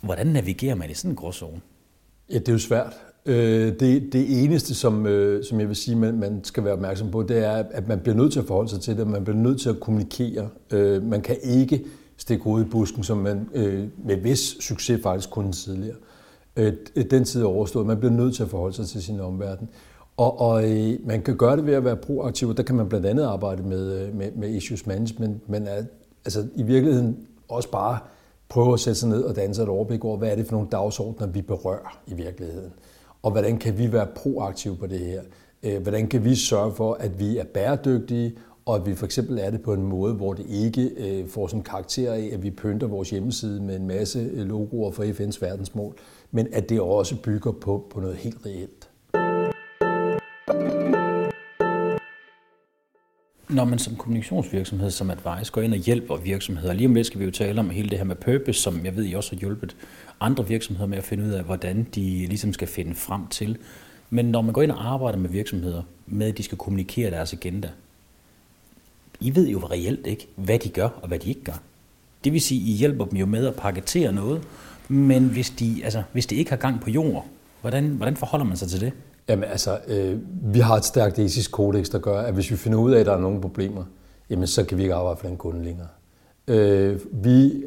Hvordan 0.00 0.26
navigerer 0.26 0.74
man 0.74 0.90
i 0.90 0.94
sådan 0.94 1.10
en 1.10 1.16
gråzone? 1.16 1.60
Ja, 2.30 2.38
det 2.38 2.48
er 2.48 2.52
jo 2.52 2.58
svært. 2.58 2.96
Øh, 3.26 3.80
det, 3.80 4.12
det 4.12 4.44
eneste, 4.44 4.74
som, 4.74 5.06
øh, 5.06 5.44
som 5.44 5.60
jeg 5.60 5.68
vil 5.68 5.76
sige, 5.76 5.96
man, 5.96 6.18
man 6.18 6.44
skal 6.44 6.64
være 6.64 6.72
opmærksom 6.72 7.10
på, 7.10 7.22
det 7.22 7.44
er, 7.46 7.64
at 7.70 7.88
man 7.88 8.00
bliver 8.00 8.16
nødt 8.16 8.32
til 8.32 8.40
at 8.40 8.46
forholde 8.46 8.70
sig 8.70 8.80
til 8.80 8.96
det, 8.96 9.06
man 9.06 9.24
bliver 9.24 9.36
nødt 9.38 9.60
til 9.60 9.68
at 9.68 9.80
kommunikere. 9.80 10.48
Øh, 10.70 11.02
man 11.02 11.20
kan 11.20 11.36
ikke 11.42 11.84
stikke 12.16 12.44
hovedet 12.44 12.66
i 12.66 12.68
busken, 12.68 13.04
som 13.04 13.18
man 13.18 13.48
med 14.04 14.16
vis 14.16 14.56
succes 14.60 15.02
faktisk 15.02 15.30
kunne 15.30 15.52
tidligere. 15.52 15.96
Den 17.10 17.24
tid 17.24 17.42
er 17.42 17.46
overstået. 17.46 17.86
Man 17.86 17.98
bliver 17.98 18.12
nødt 18.12 18.34
til 18.34 18.42
at 18.42 18.48
forholde 18.48 18.76
sig 18.76 18.86
til 18.86 19.02
sin 19.02 19.20
omverden. 19.20 19.68
Og, 20.16 20.40
og 20.40 20.62
man 21.04 21.22
kan 21.22 21.36
gøre 21.36 21.56
det 21.56 21.66
ved 21.66 21.74
at 21.74 21.84
være 21.84 21.96
proaktiv, 21.96 22.48
og 22.48 22.56
der 22.56 22.62
kan 22.62 22.74
man 22.76 22.88
blandt 22.88 23.06
andet 23.06 23.24
arbejde 23.24 23.62
med, 23.62 24.12
med, 24.12 24.32
med 24.32 24.48
issues 24.48 24.86
management, 24.86 25.48
men 25.48 25.68
altså, 26.24 26.46
i 26.54 26.62
virkeligheden 26.62 27.16
også 27.48 27.70
bare 27.70 27.98
prøve 28.50 28.72
at 28.72 28.80
sætte 28.80 29.00
sig 29.00 29.08
ned 29.08 29.22
og 29.22 29.36
danse 29.36 29.62
et 29.62 29.68
overblik 29.68 30.04
over, 30.04 30.16
hvad 30.16 30.30
er 30.30 30.36
det 30.36 30.46
for 30.46 30.52
nogle 30.52 30.68
dagsordner, 30.72 31.26
vi 31.26 31.42
berører 31.42 32.00
i 32.06 32.14
virkeligheden. 32.14 32.72
Og 33.22 33.30
hvordan 33.30 33.58
kan 33.58 33.78
vi 33.78 33.92
være 33.92 34.06
proaktive 34.16 34.76
på 34.76 34.86
det 34.86 34.98
her? 34.98 35.22
Øh, 35.62 35.82
hvordan 35.82 36.08
kan 36.08 36.24
vi 36.24 36.34
sørge 36.34 36.74
for, 36.74 36.94
at 36.94 37.20
vi 37.20 37.38
er 37.38 37.44
bæredygtige, 37.44 38.36
og 38.66 38.76
at 38.76 38.86
vi 38.86 38.94
for 38.94 39.04
eksempel 39.04 39.38
er 39.38 39.50
det 39.50 39.62
på 39.62 39.72
en 39.72 39.82
måde, 39.82 40.14
hvor 40.14 40.32
det 40.32 40.46
ikke 40.48 40.90
øh, 40.96 41.28
får 41.28 41.46
sådan 41.46 41.62
karakter 41.62 42.12
af, 42.12 42.30
at 42.32 42.42
vi 42.42 42.50
pynter 42.50 42.86
vores 42.86 43.10
hjemmeside 43.10 43.62
med 43.62 43.76
en 43.76 43.86
masse 43.86 44.30
øh, 44.32 44.46
logoer 44.46 44.90
for 44.90 45.02
FN's 45.02 45.38
verdensmål, 45.40 45.94
men 46.30 46.46
at 46.52 46.68
det 46.68 46.80
også 46.80 47.16
bygger 47.22 47.52
på, 47.52 47.86
på 47.90 48.00
noget 48.00 48.16
helt 48.16 48.38
reelt. 48.46 48.90
Når 53.52 53.64
man 53.64 53.78
som 53.78 53.96
kommunikationsvirksomhed, 53.96 54.90
som 54.90 55.10
Advice, 55.10 55.52
går 55.52 55.60
ind 55.60 55.72
og 55.72 55.78
hjælper 55.78 56.16
virksomheder, 56.16 56.72
lige 56.72 56.86
om 56.86 56.94
lidt 56.94 57.06
skal 57.06 57.20
vi 57.20 57.24
jo 57.24 57.30
tale 57.30 57.60
om 57.60 57.70
hele 57.70 57.90
det 57.90 57.98
her 57.98 58.04
med 58.04 58.16
purpose, 58.16 58.60
som 58.62 58.84
jeg 58.84 58.96
ved, 58.96 59.06
I 59.06 59.14
også 59.14 59.30
har 59.30 59.40
hjulpet 59.40 59.76
andre 60.20 60.48
virksomheder 60.48 60.86
med 60.86 60.98
at 60.98 61.04
finde 61.04 61.24
ud 61.24 61.30
af, 61.30 61.44
hvordan 61.44 61.86
de 61.94 62.26
ligesom 62.26 62.52
skal 62.52 62.68
finde 62.68 62.94
frem 62.94 63.26
til. 63.26 63.58
Men 64.10 64.24
når 64.24 64.42
man 64.42 64.52
går 64.52 64.62
ind 64.62 64.70
og 64.70 64.92
arbejder 64.92 65.18
med 65.18 65.30
virksomheder, 65.30 65.82
med 66.06 66.26
at 66.26 66.38
de 66.38 66.42
skal 66.42 66.58
kommunikere 66.58 67.10
deres 67.10 67.32
agenda, 67.32 67.70
I 69.20 69.34
ved 69.34 69.48
jo 69.48 69.58
reelt 69.58 70.06
ikke, 70.06 70.28
hvad 70.36 70.58
de 70.58 70.68
gør 70.68 70.88
og 70.88 71.08
hvad 71.08 71.18
de 71.18 71.28
ikke 71.28 71.44
gør. 71.44 71.60
Det 72.24 72.32
vil 72.32 72.40
sige, 72.40 72.60
I 72.60 72.76
hjælper 72.76 73.04
dem 73.04 73.18
jo 73.18 73.26
med 73.26 73.46
at 73.46 73.54
paketere 73.54 74.12
noget, 74.12 74.42
men 74.88 75.28
hvis 75.28 75.50
de, 75.50 75.80
altså, 75.84 76.02
hvis 76.12 76.26
de 76.26 76.34
ikke 76.34 76.50
har 76.50 76.58
gang 76.58 76.80
på 76.80 76.90
jord, 76.90 77.26
hvordan, 77.60 77.88
hvordan 77.88 78.16
forholder 78.16 78.46
man 78.46 78.56
sig 78.56 78.68
til 78.68 78.80
det? 78.80 78.92
Jamen 79.30 79.44
altså, 79.44 79.78
øh, 79.88 80.18
vi 80.54 80.58
har 80.58 80.76
et 80.76 80.84
stærkt 80.84 81.18
etisk 81.18 81.52
kodex, 81.52 81.90
der 81.90 81.98
gør, 81.98 82.20
at 82.20 82.34
hvis 82.34 82.50
vi 82.50 82.56
finder 82.56 82.78
ud 82.78 82.92
af, 82.92 83.00
at 83.00 83.06
der 83.06 83.12
er 83.12 83.20
nogle 83.20 83.40
problemer, 83.40 83.84
jamen 84.30 84.46
så 84.46 84.64
kan 84.64 84.78
vi 84.78 84.82
ikke 84.82 84.94
arbejde 84.94 85.20
for 85.20 85.28
den 85.28 85.36
kunde 85.36 85.64
længere. 85.64 85.86
Øh, 86.48 87.00
vi 87.12 87.64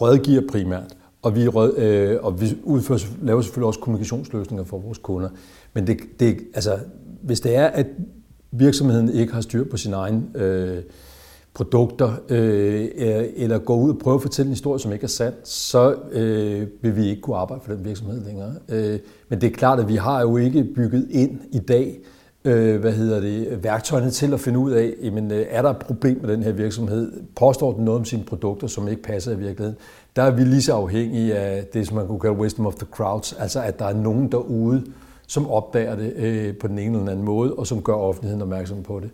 rådgiver 0.00 0.42
primært, 0.50 0.96
og 1.22 1.36
vi, 1.36 1.48
råd, 1.48 1.76
øh, 1.76 2.18
og 2.22 2.40
vi 2.40 2.58
udfører, 2.62 2.98
laver 3.22 3.40
selvfølgelig 3.40 3.66
også 3.66 3.80
kommunikationsløsninger 3.80 4.64
for 4.64 4.78
vores 4.78 4.98
kunder. 4.98 5.28
Men 5.72 5.86
det, 5.86 5.98
det, 6.20 6.38
altså, 6.54 6.78
hvis 7.22 7.40
det 7.40 7.56
er, 7.56 7.66
at 7.66 7.86
virksomheden 8.50 9.08
ikke 9.08 9.32
har 9.32 9.40
styr 9.40 9.64
på 9.70 9.76
sin 9.76 9.92
egen 9.92 10.30
øh, 10.34 10.82
produkter, 11.56 12.12
øh, 12.28 12.88
eller 13.36 13.58
går 13.58 13.76
ud 13.76 13.90
og 13.90 13.98
prøver 13.98 14.16
at 14.16 14.22
fortælle 14.22 14.48
en 14.48 14.52
historie, 14.52 14.80
som 14.80 14.92
ikke 14.92 15.04
er 15.04 15.08
sand, 15.08 15.34
så 15.44 15.94
øh, 16.12 16.66
vil 16.82 16.96
vi 16.96 17.08
ikke 17.08 17.22
kunne 17.22 17.36
arbejde 17.36 17.62
for 17.64 17.72
den 17.72 17.84
virksomhed 17.84 18.24
længere. 18.24 18.52
Øh, 18.68 18.98
men 19.28 19.40
det 19.40 19.46
er 19.46 19.54
klart, 19.54 19.80
at 19.80 19.88
vi 19.88 19.96
har 19.96 20.20
jo 20.20 20.36
ikke 20.36 20.64
bygget 20.64 21.06
ind 21.10 21.40
i 21.52 21.58
dag, 21.58 21.98
øh, 22.44 22.80
hvad 22.80 22.92
hedder 22.92 23.20
det, 23.20 23.64
værktøjerne 23.64 24.10
til 24.10 24.32
at 24.32 24.40
finde 24.40 24.58
ud 24.58 24.72
af, 24.72 24.94
jamen, 25.02 25.30
øh, 25.30 25.46
er 25.50 25.62
der 25.62 25.70
et 25.70 25.76
problem 25.76 26.18
med 26.20 26.32
den 26.32 26.42
her 26.42 26.52
virksomhed? 26.52 27.12
Påstår 27.36 27.72
den 27.72 27.84
noget 27.84 27.98
om 27.98 28.04
sine 28.04 28.24
produkter, 28.24 28.66
som 28.66 28.88
ikke 28.88 29.02
passer 29.02 29.32
i 29.32 29.38
virkeligheden? 29.38 29.76
Der 30.16 30.22
er 30.22 30.30
vi 30.30 30.42
lige 30.42 30.62
så 30.62 30.72
afhængige 30.72 31.34
af 31.34 31.64
det, 31.64 31.86
som 31.86 31.96
man 31.96 32.06
kunne 32.06 32.20
kalde 32.20 32.36
wisdom 32.36 32.66
of 32.66 32.74
the 32.74 32.86
crowds, 32.90 33.32
altså 33.32 33.60
at 33.60 33.78
der 33.78 33.84
er 33.84 33.94
nogen 33.94 34.32
derude, 34.32 34.84
som 35.26 35.50
opdager 35.50 35.96
det 35.96 36.12
øh, 36.16 36.56
på 36.56 36.68
den 36.68 36.78
ene 36.78 36.98
eller 36.98 37.12
anden 37.12 37.24
måde, 37.24 37.52
og 37.52 37.66
som 37.66 37.82
gør 37.82 37.92
offentligheden 37.92 38.42
opmærksom 38.42 38.82
på 38.82 39.00
det. 39.00 39.10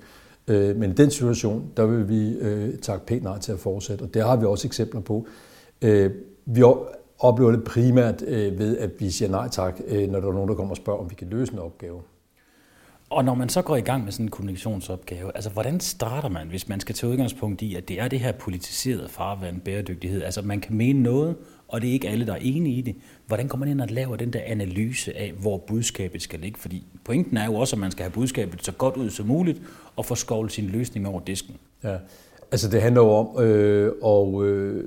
Øh, 0.48 0.76
men 0.76 0.90
i 0.90 0.94
den 0.94 1.10
situation, 1.10 1.70
der 1.76 1.86
vil 1.86 2.08
vi 2.08 2.38
øh, 2.38 2.78
takke 2.78 3.06
pænt 3.06 3.22
nej 3.22 3.38
til 3.38 3.52
at 3.52 3.58
fortsætte, 3.58 4.02
og 4.02 4.14
det 4.14 4.22
har 4.22 4.36
vi 4.36 4.46
også 4.46 4.68
eksempler 4.68 5.00
på. 5.00 5.26
Øh, 5.82 6.10
vi 6.44 6.62
oplever 7.18 7.50
det 7.50 7.64
primært 7.64 8.22
øh, 8.22 8.58
ved, 8.58 8.78
at 8.78 8.90
vi 8.98 9.10
siger 9.10 9.28
nej 9.30 9.48
tak, 9.48 9.80
øh, 9.86 10.10
når 10.10 10.20
der 10.20 10.28
er 10.28 10.32
nogen, 10.32 10.48
der 10.48 10.54
kommer 10.54 10.70
og 10.70 10.76
spørger, 10.76 11.00
om 11.00 11.10
vi 11.10 11.14
kan 11.14 11.28
løse 11.28 11.52
en 11.52 11.58
opgave. 11.58 12.02
Og 13.10 13.24
når 13.24 13.34
man 13.34 13.48
så 13.48 13.62
går 13.62 13.76
i 13.76 13.80
gang 13.80 14.04
med 14.04 14.12
sådan 14.12 14.26
en 14.26 14.30
kommunikationsopgave, 14.30 15.30
altså 15.34 15.50
hvordan 15.50 15.80
starter 15.80 16.28
man, 16.28 16.48
hvis 16.48 16.68
man 16.68 16.80
skal 16.80 16.94
tage 16.94 17.12
udgangspunkt 17.12 17.62
i, 17.62 17.74
at 17.74 17.88
det 17.88 18.00
er 18.00 18.08
det 18.08 18.20
her 18.20 18.32
politiserede 18.32 19.08
farvand, 19.08 19.60
bæredygtighed, 19.60 20.22
altså 20.22 20.42
man 20.42 20.60
kan 20.60 20.76
mene 20.76 21.02
noget, 21.02 21.36
og 21.68 21.80
det 21.80 21.88
er 21.88 21.92
ikke 21.92 22.08
alle, 22.08 22.26
der 22.26 22.32
er 22.32 22.38
enige 22.40 22.76
i 22.76 22.80
det. 22.80 22.96
Hvordan 23.32 23.48
kommer 23.48 23.66
man 23.66 23.72
ind 23.72 23.80
og 23.80 23.88
laver 23.90 24.16
den 24.16 24.32
der 24.32 24.40
analyse 24.46 25.16
af, 25.16 25.32
hvor 25.40 25.58
budskabet 25.58 26.22
skal 26.22 26.40
ligge? 26.40 26.60
Fordi 26.60 26.86
pointen 27.04 27.36
er 27.36 27.46
jo 27.46 27.54
også, 27.54 27.76
at 27.76 27.80
man 27.80 27.90
skal 27.90 28.02
have 28.02 28.12
budskabet 28.12 28.64
så 28.64 28.72
godt 28.72 28.96
ud 28.96 29.10
som 29.10 29.26
muligt, 29.26 29.62
og 29.96 30.06
få 30.06 30.14
skovlet 30.14 30.52
sin 30.52 30.64
løsning 30.64 31.08
over 31.08 31.20
disken. 31.20 31.56
Ja, 31.84 31.96
altså 32.50 32.68
det 32.68 32.82
handler 32.82 33.00
jo 33.00 33.08
om, 33.08 33.42
øh, 33.44 33.92
og 34.02 34.46
øh, 34.46 34.84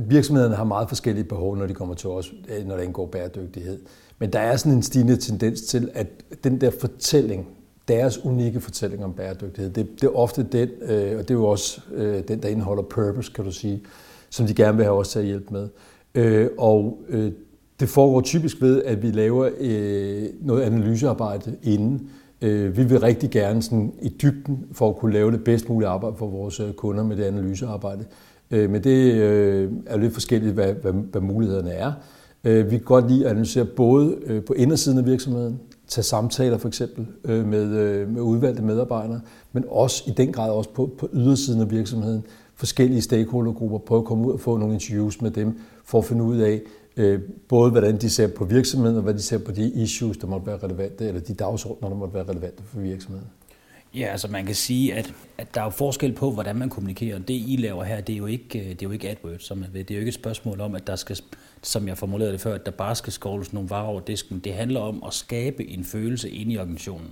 virksomhederne 0.00 0.54
har 0.54 0.64
meget 0.64 0.88
forskellige 0.88 1.24
behov, 1.24 1.56
når 1.56 1.66
de 1.66 1.74
kommer 1.74 1.94
til 1.94 2.08
os, 2.08 2.32
øh, 2.48 2.66
når 2.66 2.76
det 2.76 2.84
indgår 2.84 3.06
bæredygtighed. 3.06 3.78
Men 4.18 4.32
der 4.32 4.38
er 4.38 4.56
sådan 4.56 4.72
en 4.72 4.82
stigende 4.82 5.16
tendens 5.16 5.62
til, 5.62 5.90
at 5.94 6.06
den 6.44 6.60
der 6.60 6.70
fortælling, 6.80 7.48
deres 7.88 8.18
unikke 8.24 8.60
fortælling 8.60 9.04
om 9.04 9.12
bæredygtighed, 9.12 9.70
det, 9.70 9.88
det 10.00 10.04
er 10.04 10.16
ofte 10.16 10.42
den, 10.42 10.68
øh, 10.82 11.18
og 11.18 11.22
det 11.22 11.30
er 11.30 11.38
jo 11.38 11.46
også 11.46 11.80
øh, 11.94 12.22
den, 12.28 12.42
der 12.42 12.48
indeholder 12.48 12.82
purpose, 12.82 13.32
kan 13.34 13.44
du 13.44 13.52
sige, 13.52 13.82
som 14.30 14.46
de 14.46 14.54
gerne 14.54 14.76
vil 14.76 14.84
have 14.84 14.98
os 14.98 15.08
til 15.08 15.18
at 15.18 15.24
hjælpe 15.24 15.46
med. 15.50 15.68
Øh, 16.14 16.48
og 16.58 16.98
øh, 17.08 17.32
det 17.80 17.88
foregår 17.88 18.20
typisk 18.20 18.62
ved, 18.62 18.82
at 18.82 19.02
vi 19.02 19.10
laver 19.10 19.48
øh, 19.60 20.22
noget 20.40 20.62
analysearbejde 20.62 21.56
inden. 21.62 22.10
Øh, 22.42 22.76
vi 22.76 22.84
vil 22.84 23.00
rigtig 23.00 23.30
gerne 23.30 23.62
sådan, 23.62 23.92
i 24.02 24.08
dybden 24.08 24.64
for 24.72 24.88
at 24.88 24.96
kunne 24.96 25.12
lave 25.12 25.32
det 25.32 25.44
bedst 25.44 25.68
mulige 25.68 25.88
arbejde 25.88 26.16
for 26.16 26.26
vores 26.26 26.60
øh, 26.60 26.72
kunder 26.72 27.04
med 27.04 27.16
det 27.16 27.24
analysearbejde. 27.24 28.04
Øh, 28.50 28.70
men 28.70 28.84
det 28.84 29.14
øh, 29.14 29.72
er 29.86 29.96
lidt 29.96 30.12
forskelligt, 30.12 30.54
hvad, 30.54 30.72
hvad, 30.72 30.92
hvad 30.92 31.20
mulighederne 31.20 31.70
er. 31.70 31.92
Øh, 32.44 32.70
vi 32.70 32.76
kan 32.76 32.84
godt 32.84 33.10
lide 33.10 33.24
at 33.24 33.30
analysere 33.30 33.64
både 33.64 34.16
øh, 34.26 34.44
på 34.44 34.52
indersiden 34.52 34.98
af 34.98 35.06
virksomheden, 35.06 35.60
tage 35.88 36.04
samtaler 36.04 36.58
for 36.58 36.68
eksempel 36.68 37.06
øh, 37.24 37.46
med, 37.46 37.64
øh, 37.64 38.08
med 38.08 38.20
udvalgte 38.22 38.62
medarbejdere, 38.62 39.20
men 39.52 39.64
også 39.68 40.04
i 40.06 40.10
den 40.10 40.32
grad 40.32 40.50
også 40.50 40.70
på, 40.70 40.90
på 40.98 41.08
ydersiden 41.12 41.60
af 41.60 41.70
virksomheden, 41.70 42.22
forskellige 42.54 43.02
stakeholdergrupper, 43.02 43.78
prøve 43.78 43.98
at 43.98 44.04
komme 44.04 44.26
ud 44.26 44.32
og 44.32 44.40
få 44.40 44.56
nogle 44.56 44.74
interviews 44.74 45.22
med 45.22 45.30
dem, 45.30 45.58
for 45.84 45.98
at 45.98 46.04
finde 46.04 46.22
ud 46.22 46.36
af, 46.36 46.60
både 47.48 47.70
hvordan 47.70 47.96
de 47.96 48.10
ser 48.10 48.26
på 48.26 48.44
virksomheden, 48.44 48.96
og 48.96 49.02
hvad 49.02 49.14
de 49.14 49.22
ser 49.22 49.38
på 49.38 49.52
de 49.52 49.70
issues, 49.70 50.16
der 50.16 50.26
måtte 50.26 50.46
være 50.46 50.58
relevante, 50.58 51.08
eller 51.08 51.20
de 51.20 51.34
dagsordner, 51.34 51.88
der 51.88 51.96
måtte 51.96 52.14
være 52.14 52.28
relevante 52.28 52.62
for 52.66 52.80
virksomheden. 52.80 53.28
Ja, 53.94 54.06
altså 54.06 54.28
man 54.28 54.46
kan 54.46 54.54
sige, 54.54 54.94
at, 54.94 55.14
at 55.38 55.54
der 55.54 55.60
er 55.60 55.64
jo 55.64 55.70
forskel 55.70 56.12
på, 56.12 56.30
hvordan 56.30 56.56
man 56.56 56.68
kommunikerer. 56.68 57.18
Det, 57.18 57.34
I 57.34 57.56
laver 57.58 57.84
her, 57.84 58.00
det 58.00 58.12
er 58.12 58.16
jo 58.16 58.26
ikke, 58.26 58.58
det 58.58 58.82
er 58.82 58.86
jo 58.86 58.90
ikke 58.90 59.10
AdWords, 59.10 59.44
som 59.44 59.58
man 59.58 59.68
ved. 59.72 59.84
Det 59.84 59.90
er 59.90 59.94
jo 59.94 60.00
ikke 60.00 60.08
et 60.08 60.14
spørgsmål 60.14 60.60
om, 60.60 60.74
at 60.74 60.86
der 60.86 60.96
skal, 60.96 61.18
som 61.62 61.88
jeg 61.88 61.98
formulerede 61.98 62.32
det 62.32 62.40
før, 62.40 62.54
at 62.54 62.66
der 62.66 62.72
bare 62.72 62.94
skal 62.94 63.12
skovles 63.12 63.52
nogle 63.52 63.70
varer 63.70 63.86
over 63.86 64.00
disken. 64.00 64.38
Det 64.38 64.54
handler 64.54 64.80
om 64.80 65.02
at 65.06 65.14
skabe 65.14 65.70
en 65.70 65.84
følelse 65.84 66.30
inde 66.30 66.52
i 66.52 66.58
organisationen. 66.58 67.08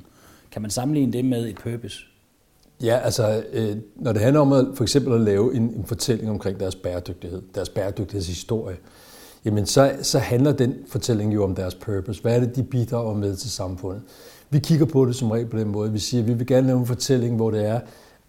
Kan 0.50 0.62
man 0.62 0.70
sammenligne 0.70 1.12
det 1.12 1.24
med 1.24 1.48
et 1.48 1.56
purpose? 1.56 1.98
Ja, 2.82 2.98
altså 2.98 3.44
øh, 3.52 3.76
når 3.96 4.12
det 4.12 4.22
handler 4.22 4.40
om 4.40 4.52
at, 4.52 4.66
for 4.74 4.84
eksempel 4.84 5.14
at 5.14 5.20
lave 5.20 5.54
en, 5.54 5.62
en 5.62 5.84
fortælling 5.84 6.30
omkring 6.30 6.60
deres 6.60 6.74
bæredygtighed, 6.74 7.42
deres 7.54 7.68
bæredygtighedshistorie, 7.68 8.76
jamen 9.46 9.66
så, 9.66 9.96
så 10.02 10.18
handler 10.18 10.52
den 10.52 10.74
fortælling 10.86 11.34
jo 11.34 11.44
om 11.44 11.54
deres 11.54 11.74
purpose. 11.74 12.22
Hvad 12.22 12.36
er 12.36 12.40
det, 12.40 12.56
de 12.56 12.62
bidrager 12.62 13.14
med 13.14 13.36
til 13.36 13.50
samfundet? 13.50 14.02
Vi 14.50 14.58
kigger 14.58 14.86
på 14.86 15.04
det 15.04 15.16
som 15.16 15.30
regel 15.30 15.46
på 15.46 15.58
den 15.58 15.68
måde. 15.68 15.92
Vi 15.92 15.98
siger, 15.98 16.22
at 16.22 16.28
vi 16.28 16.34
vil 16.34 16.46
gerne 16.46 16.66
lave 16.66 16.78
en 16.78 16.86
fortælling, 16.86 17.36
hvor 17.36 17.50
det 17.50 17.66
er, 17.66 17.80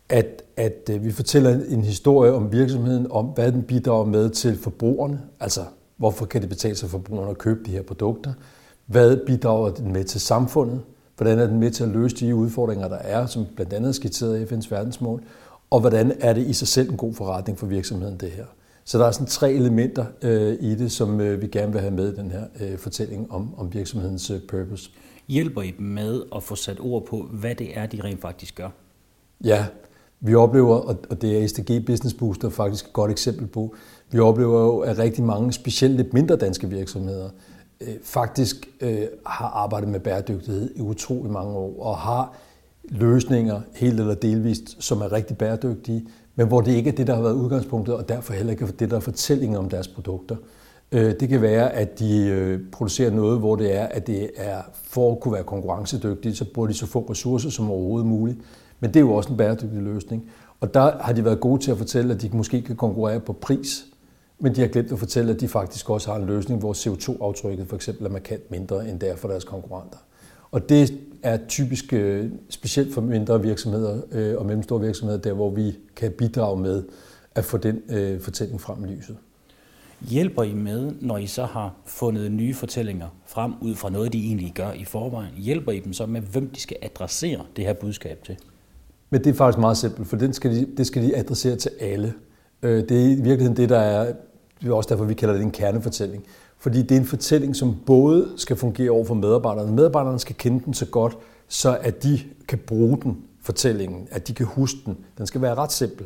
at, 0.09 0.43
at 0.57 0.89
øh, 0.91 1.05
vi 1.05 1.11
fortæller 1.11 1.59
en 1.69 1.83
historie 1.83 2.33
om 2.33 2.51
virksomheden, 2.51 3.11
om 3.11 3.25
hvad 3.25 3.51
den 3.51 3.63
bidrager 3.63 4.05
med 4.05 4.29
til 4.29 4.57
forbrugerne, 4.57 5.21
altså 5.39 5.61
hvorfor 5.97 6.25
kan 6.25 6.41
det 6.41 6.49
betale 6.49 6.75
sig 6.75 6.89
for 6.89 6.97
forbrugerne 6.97 7.31
at 7.31 7.37
købe 7.37 7.59
de 7.65 7.71
her 7.71 7.81
produkter, 7.81 8.33
hvad 8.85 9.17
bidrager 9.25 9.69
den 9.69 9.93
med 9.93 10.03
til 10.03 10.21
samfundet, 10.21 10.81
hvordan 11.17 11.39
er 11.39 11.47
den 11.47 11.59
med 11.59 11.71
til 11.71 11.83
at 11.83 11.89
løse 11.89 12.15
de 12.15 12.35
udfordringer, 12.35 12.87
der 12.87 12.95
er, 12.95 13.25
som 13.25 13.45
blandt 13.55 13.73
andet 13.73 13.89
er 13.89 13.93
skitseret 13.93 14.39
i 14.39 14.43
FN's 14.43 14.67
verdensmål, 14.69 15.23
og 15.69 15.79
hvordan 15.79 16.11
er 16.19 16.33
det 16.33 16.47
i 16.47 16.53
sig 16.53 16.67
selv 16.67 16.91
en 16.91 16.97
god 16.97 17.13
forretning 17.13 17.59
for 17.59 17.65
virksomheden, 17.65 18.17
det 18.17 18.31
her. 18.31 18.45
Så 18.87 18.97
der 18.97 19.05
er 19.05 19.11
sådan 19.11 19.27
tre 19.27 19.53
elementer 19.53 20.05
øh, 20.21 20.57
i 20.59 20.75
det, 20.75 20.91
som 20.91 21.21
øh, 21.21 21.41
vi 21.41 21.47
gerne 21.47 21.71
vil 21.71 21.81
have 21.81 21.93
med 21.93 22.13
i 22.13 22.15
den 22.15 22.31
her 22.31 22.43
øh, 22.59 22.77
fortælling 22.77 23.31
om, 23.31 23.59
om 23.59 23.73
virksomhedens 23.73 24.29
øh, 24.29 24.41
purpose. 24.41 24.89
Hjælper 25.27 25.61
I 25.61 25.71
dem 25.77 25.85
med 25.85 26.23
at 26.35 26.43
få 26.43 26.55
sat 26.55 26.79
ord 26.79 27.05
på, 27.05 27.17
hvad 27.31 27.55
det 27.55 27.77
er, 27.77 27.85
de 27.85 28.03
rent 28.03 28.21
faktisk 28.21 28.55
gør? 28.55 28.69
Ja, 29.43 29.65
vi 30.19 30.35
oplever, 30.35 30.75
og 31.09 31.21
det 31.21 31.43
er 31.43 31.47
SDG 31.47 31.85
Business 31.85 32.13
Booster 32.13 32.49
faktisk 32.49 32.85
et 32.85 32.93
godt 32.93 33.11
eksempel 33.11 33.47
på, 33.47 33.75
vi 34.11 34.19
oplever 34.19 34.61
jo, 34.61 34.79
at 34.79 34.97
rigtig 34.97 35.23
mange, 35.23 35.53
specielt 35.53 35.95
lidt 35.95 36.13
mindre 36.13 36.35
danske 36.35 36.69
virksomheder, 36.69 37.29
øh, 37.81 37.95
faktisk 38.03 38.69
øh, 38.81 39.07
har 39.25 39.47
arbejdet 39.47 39.89
med 39.89 39.99
bæredygtighed 39.99 40.71
i 40.75 40.81
utrolig 40.81 41.31
mange 41.31 41.53
år, 41.53 41.83
og 41.83 41.97
har 41.97 42.35
løsninger, 42.83 43.61
helt 43.75 43.99
eller 43.99 44.15
delvist, 44.15 44.83
som 44.83 45.01
er 45.01 45.11
rigtig 45.11 45.37
bæredygtige, 45.37 46.07
men 46.37 46.47
hvor 46.47 46.61
det 46.61 46.71
ikke 46.71 46.89
er 46.89 46.95
det, 46.95 47.07
der 47.07 47.15
har 47.15 47.21
været 47.21 47.33
udgangspunktet, 47.33 47.95
og 47.95 48.09
derfor 48.09 48.33
heller 48.33 48.51
ikke 48.51 48.67
det, 48.67 48.89
der 48.89 48.95
er 48.95 48.99
fortællingen 48.99 49.57
om 49.57 49.69
deres 49.69 49.87
produkter. 49.87 50.35
Øh, 50.91 51.13
det 51.19 51.29
kan 51.29 51.41
være, 51.41 51.73
at 51.73 51.99
de 51.99 52.27
øh, 52.27 52.59
producerer 52.71 53.11
noget, 53.11 53.39
hvor 53.39 53.55
det 53.55 53.75
er, 53.75 53.85
at 53.85 54.07
det 54.07 54.29
er 54.35 54.61
for 54.83 55.11
at 55.11 55.19
kunne 55.19 55.33
være 55.33 55.43
konkurrencedygtige, 55.43 56.35
så 56.35 56.45
bruger 56.53 56.67
de 56.67 56.73
så 56.73 56.85
få 56.85 57.07
ressourcer 57.09 57.49
som 57.49 57.71
overhovedet 57.71 58.07
muligt. 58.07 58.37
Men 58.79 58.89
det 58.89 58.95
er 58.95 59.01
jo 59.01 59.13
også 59.13 59.29
en 59.29 59.37
bæredygtig 59.37 59.81
løsning. 59.81 60.29
Og 60.59 60.73
der 60.73 60.97
har 61.01 61.13
de 61.13 61.25
været 61.25 61.39
gode 61.39 61.61
til 61.61 61.71
at 61.71 61.77
fortælle, 61.77 62.13
at 62.13 62.21
de 62.21 62.29
måske 62.33 62.61
kan 62.61 62.75
konkurrere 62.75 63.19
på 63.19 63.33
pris, 63.33 63.85
men 64.39 64.55
de 64.55 64.61
har 64.61 64.67
glemt 64.67 64.91
at 64.91 64.99
fortælle, 64.99 65.33
at 65.33 65.41
de 65.41 65.47
faktisk 65.47 65.89
også 65.89 66.11
har 66.11 66.19
en 66.19 66.25
løsning, 66.25 66.59
hvor 66.59 66.73
CO2-aftrykket 66.73 67.67
for 67.67 67.75
eksempel 67.75 68.05
er 68.05 68.09
markant 68.09 68.51
mindre, 68.51 68.89
end 68.89 68.99
det 68.99 69.09
er 69.09 69.15
for 69.15 69.27
deres 69.27 69.43
konkurrenter. 69.43 69.97
Og 70.51 70.69
det 70.69 70.93
er 71.23 71.37
typisk 71.47 71.93
øh, 71.93 72.31
specielt 72.49 72.93
for 72.93 73.01
mindre 73.01 73.41
virksomheder 73.41 74.01
øh, 74.11 74.37
og 74.37 74.45
mellemstore 74.45 74.81
virksomheder, 74.81 75.19
der 75.19 75.33
hvor 75.33 75.49
vi 75.49 75.77
kan 75.95 76.11
bidrage 76.11 76.59
med 76.59 76.83
at 77.35 77.45
få 77.45 77.57
den 77.57 77.81
øh, 77.89 78.21
fortælling 78.21 78.61
frem 78.61 78.85
i 78.85 78.87
lyset. 78.87 79.17
Hjælper 80.01 80.43
I 80.43 80.53
med, 80.53 80.91
når 81.01 81.17
I 81.17 81.27
så 81.27 81.45
har 81.45 81.75
fundet 81.85 82.31
nye 82.31 82.53
fortællinger 82.53 83.07
frem 83.25 83.53
ud 83.61 83.75
fra 83.75 83.89
noget, 83.89 84.13
de 84.13 84.25
egentlig 84.25 84.53
gør 84.55 84.71
i 84.71 84.85
forvejen? 84.85 85.33
Hjælper 85.37 85.71
I 85.71 85.79
dem 85.79 85.93
så 85.93 86.05
med, 86.05 86.21
hvem 86.21 86.49
de 86.49 86.59
skal 86.59 86.77
adressere 86.81 87.45
det 87.55 87.65
her 87.65 87.73
budskab 87.73 88.23
til? 88.25 88.37
Men 89.09 89.23
det 89.23 89.29
er 89.29 89.33
faktisk 89.33 89.59
meget 89.59 89.77
simpelt, 89.77 90.07
for 90.07 90.17
det 90.17 90.35
skal 90.35 90.55
de, 90.55 90.67
det 90.77 90.87
skal 90.87 91.03
de 91.03 91.17
adressere 91.17 91.55
til 91.55 91.71
alle. 91.79 92.13
Det 92.61 92.91
er 92.91 93.05
i 93.05 93.15
virkeligheden 93.15 93.57
det, 93.57 93.69
der 93.69 93.79
er 93.79 94.13
det 94.61 94.69
er 94.69 94.73
også 94.73 94.89
derfor, 94.89 95.05
vi 95.05 95.13
kalder 95.13 95.33
det 95.33 95.43
en 95.43 95.51
kernefortælling. 95.51 96.25
Fordi 96.59 96.81
det 96.81 96.91
er 96.91 96.99
en 96.99 97.05
fortælling, 97.05 97.55
som 97.55 97.75
både 97.85 98.27
skal 98.37 98.55
fungere 98.55 98.91
over 98.91 99.05
for 99.05 99.13
medarbejderne. 99.13 99.71
Medarbejderne 99.71 100.19
skal 100.19 100.35
kende 100.35 100.65
den 100.65 100.73
så 100.73 100.85
godt, 100.85 101.17
så 101.47 101.77
at 101.81 102.03
de 102.03 102.19
kan 102.47 102.57
bruge 102.57 102.97
den, 103.03 103.17
fortællingen, 103.41 104.07
at 104.11 104.27
de 104.27 104.33
kan 104.33 104.45
huske 104.45 104.77
den. 104.85 104.97
Den 105.17 105.27
skal 105.27 105.41
være 105.41 105.55
ret 105.55 105.71
simpel. 105.71 106.05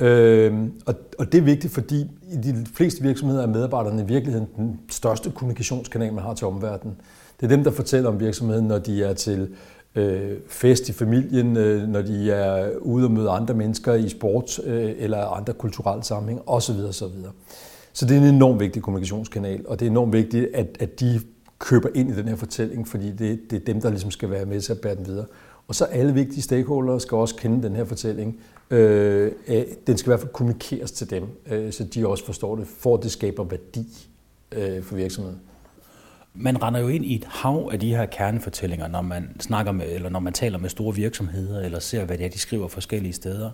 Øh, 0.00 0.54
og, 0.86 0.94
og 1.18 1.32
det 1.32 1.38
er 1.38 1.42
vigtigt, 1.42 1.72
fordi 1.72 2.00
i 2.32 2.36
de 2.36 2.66
fleste 2.74 3.02
virksomheder 3.02 3.42
er 3.42 3.46
medarbejderne 3.46 4.02
i 4.02 4.06
virkeligheden 4.06 4.48
den 4.56 4.80
største 4.90 5.30
kommunikationskanal, 5.30 6.12
man 6.12 6.24
har 6.24 6.34
til 6.34 6.46
omverdenen. 6.46 6.96
Det 7.40 7.46
er 7.46 7.56
dem, 7.56 7.64
der 7.64 7.70
fortæller 7.70 8.10
om 8.10 8.20
virksomheden, 8.20 8.64
når 8.64 8.78
de 8.78 9.04
er 9.04 9.14
til 9.14 9.48
øh, 9.94 10.32
fest 10.48 10.88
i 10.88 10.92
familien, 10.92 11.56
øh, 11.56 11.88
når 11.88 12.02
de 12.02 12.30
er 12.30 12.76
ude 12.78 13.04
og 13.04 13.10
møde 13.10 13.30
andre 13.30 13.54
mennesker 13.54 13.94
i 13.94 14.08
sport 14.08 14.58
øh, 14.64 14.92
eller 14.98 15.26
andre 15.26 15.52
kulturelle 15.52 16.04
sammenhæng 16.04 16.42
osv. 16.46 16.76
osv. 16.88 17.04
Så 17.94 18.06
det 18.06 18.16
er 18.16 18.20
en 18.20 18.34
enormt 18.34 18.60
vigtig 18.60 18.82
kommunikationskanal, 18.82 19.64
og 19.68 19.80
det 19.80 19.86
er 19.86 19.90
enormt 19.90 20.12
vigtigt, 20.12 20.54
at, 20.54 20.76
at 20.80 21.00
de 21.00 21.20
køber 21.58 21.88
ind 21.94 22.10
i 22.10 22.16
den 22.16 22.28
her 22.28 22.36
fortælling, 22.36 22.88
fordi 22.88 23.12
det, 23.12 23.40
det 23.50 23.60
er 23.60 23.64
dem, 23.64 23.80
der 23.80 23.90
ligesom 23.90 24.10
skal 24.10 24.30
være 24.30 24.46
med 24.46 24.60
til 24.60 24.72
at 24.72 24.80
bære 24.80 24.94
den 24.94 25.06
videre. 25.06 25.26
Og 25.68 25.74
så 25.74 25.84
alle 25.84 26.14
vigtige 26.14 26.42
stakeholdere 26.42 27.00
skal 27.00 27.16
også 27.16 27.34
kende 27.34 27.62
den 27.62 27.76
her 27.76 27.84
fortælling. 27.84 28.40
Øh, 28.70 29.32
den 29.86 29.98
skal 29.98 30.08
i 30.08 30.10
hvert 30.10 30.20
fald 30.20 30.32
kommunikeres 30.32 30.92
til 30.92 31.10
dem, 31.10 31.24
øh, 31.50 31.72
så 31.72 31.84
de 31.84 32.08
også 32.08 32.24
forstår 32.26 32.56
det, 32.56 32.66
for 32.66 32.96
det 32.96 33.10
skaber 33.10 33.44
værdi 33.44 33.86
øh, 34.52 34.82
for 34.82 34.94
virksomheden. 34.94 35.40
Man 36.34 36.62
render 36.62 36.80
jo 36.80 36.88
ind 36.88 37.04
i 37.04 37.14
et 37.14 37.24
hav 37.24 37.68
af 37.72 37.80
de 37.80 37.88
her 37.88 38.06
kernefortællinger, 38.06 38.88
når 38.88 39.02
man 39.02 39.40
snakker 39.40 39.72
med, 39.72 39.86
eller 39.92 40.08
når 40.08 40.20
man 40.20 40.32
taler 40.32 40.58
med 40.58 40.68
store 40.68 40.94
virksomheder, 40.94 41.60
eller 41.60 41.78
ser, 41.78 42.04
hvad 42.04 42.18
det 42.18 42.26
er, 42.26 42.30
de 42.30 42.38
skriver 42.38 42.68
forskellige 42.68 43.12
steder. 43.12 43.50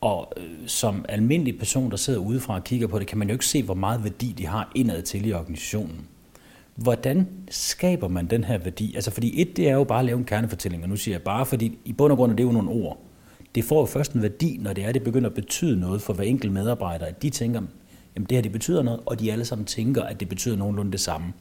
Og 0.00 0.32
øh, 0.36 0.44
som 0.66 1.04
almindelig 1.08 1.58
person, 1.58 1.90
der 1.90 1.96
sidder 1.96 2.20
udefra 2.20 2.54
og 2.54 2.64
kigger 2.64 2.86
på 2.86 2.98
det, 2.98 3.06
kan 3.06 3.18
man 3.18 3.28
jo 3.28 3.32
ikke 3.32 3.46
se, 3.46 3.62
hvor 3.62 3.74
meget 3.74 4.04
værdi 4.04 4.34
de 4.38 4.46
har 4.46 4.72
indad 4.74 5.02
til 5.02 5.26
i 5.26 5.32
organisationen. 5.32 6.06
Hvordan 6.74 7.28
skaber 7.50 8.08
man 8.08 8.26
den 8.26 8.44
her 8.44 8.58
værdi? 8.58 8.94
Altså 8.94 9.10
fordi 9.10 9.40
et, 9.40 9.56
det 9.56 9.68
er 9.68 9.74
jo 9.74 9.84
bare 9.84 9.98
at 9.98 10.04
lave 10.04 10.18
en 10.18 10.24
kernefortælling, 10.24 10.82
og 10.82 10.88
nu 10.88 10.96
siger 10.96 11.14
jeg 11.14 11.22
bare, 11.22 11.46
fordi 11.46 11.78
i 11.84 11.92
bund 11.92 12.12
og 12.12 12.16
grund 12.16 12.32
er 12.32 12.36
det 12.36 12.44
jo 12.44 12.52
nogle 12.52 12.70
ord. 12.70 12.98
Det 13.54 13.64
får 13.64 13.80
jo 13.80 13.86
først 13.86 14.12
en 14.12 14.22
værdi, 14.22 14.58
når 14.60 14.72
det 14.72 14.84
er, 14.84 14.92
det 14.92 15.02
begynder 15.02 15.28
at 15.28 15.34
betyde 15.34 15.80
noget 15.80 16.02
for 16.02 16.12
hver 16.12 16.24
enkelt 16.24 16.52
medarbejder, 16.52 17.06
at 17.06 17.22
de 17.22 17.30
tænker, 17.30 17.62
jamen 18.14 18.26
det 18.26 18.36
her 18.36 18.42
det 18.42 18.52
betyder 18.52 18.82
noget, 18.82 19.00
og 19.06 19.20
de 19.20 19.32
alle 19.32 19.44
sammen 19.44 19.64
tænker, 19.64 20.02
at 20.02 20.20
det 20.20 20.28
betyder 20.28 20.56
nogenlunde 20.56 20.92
det 20.92 21.00
samme. 21.00 21.32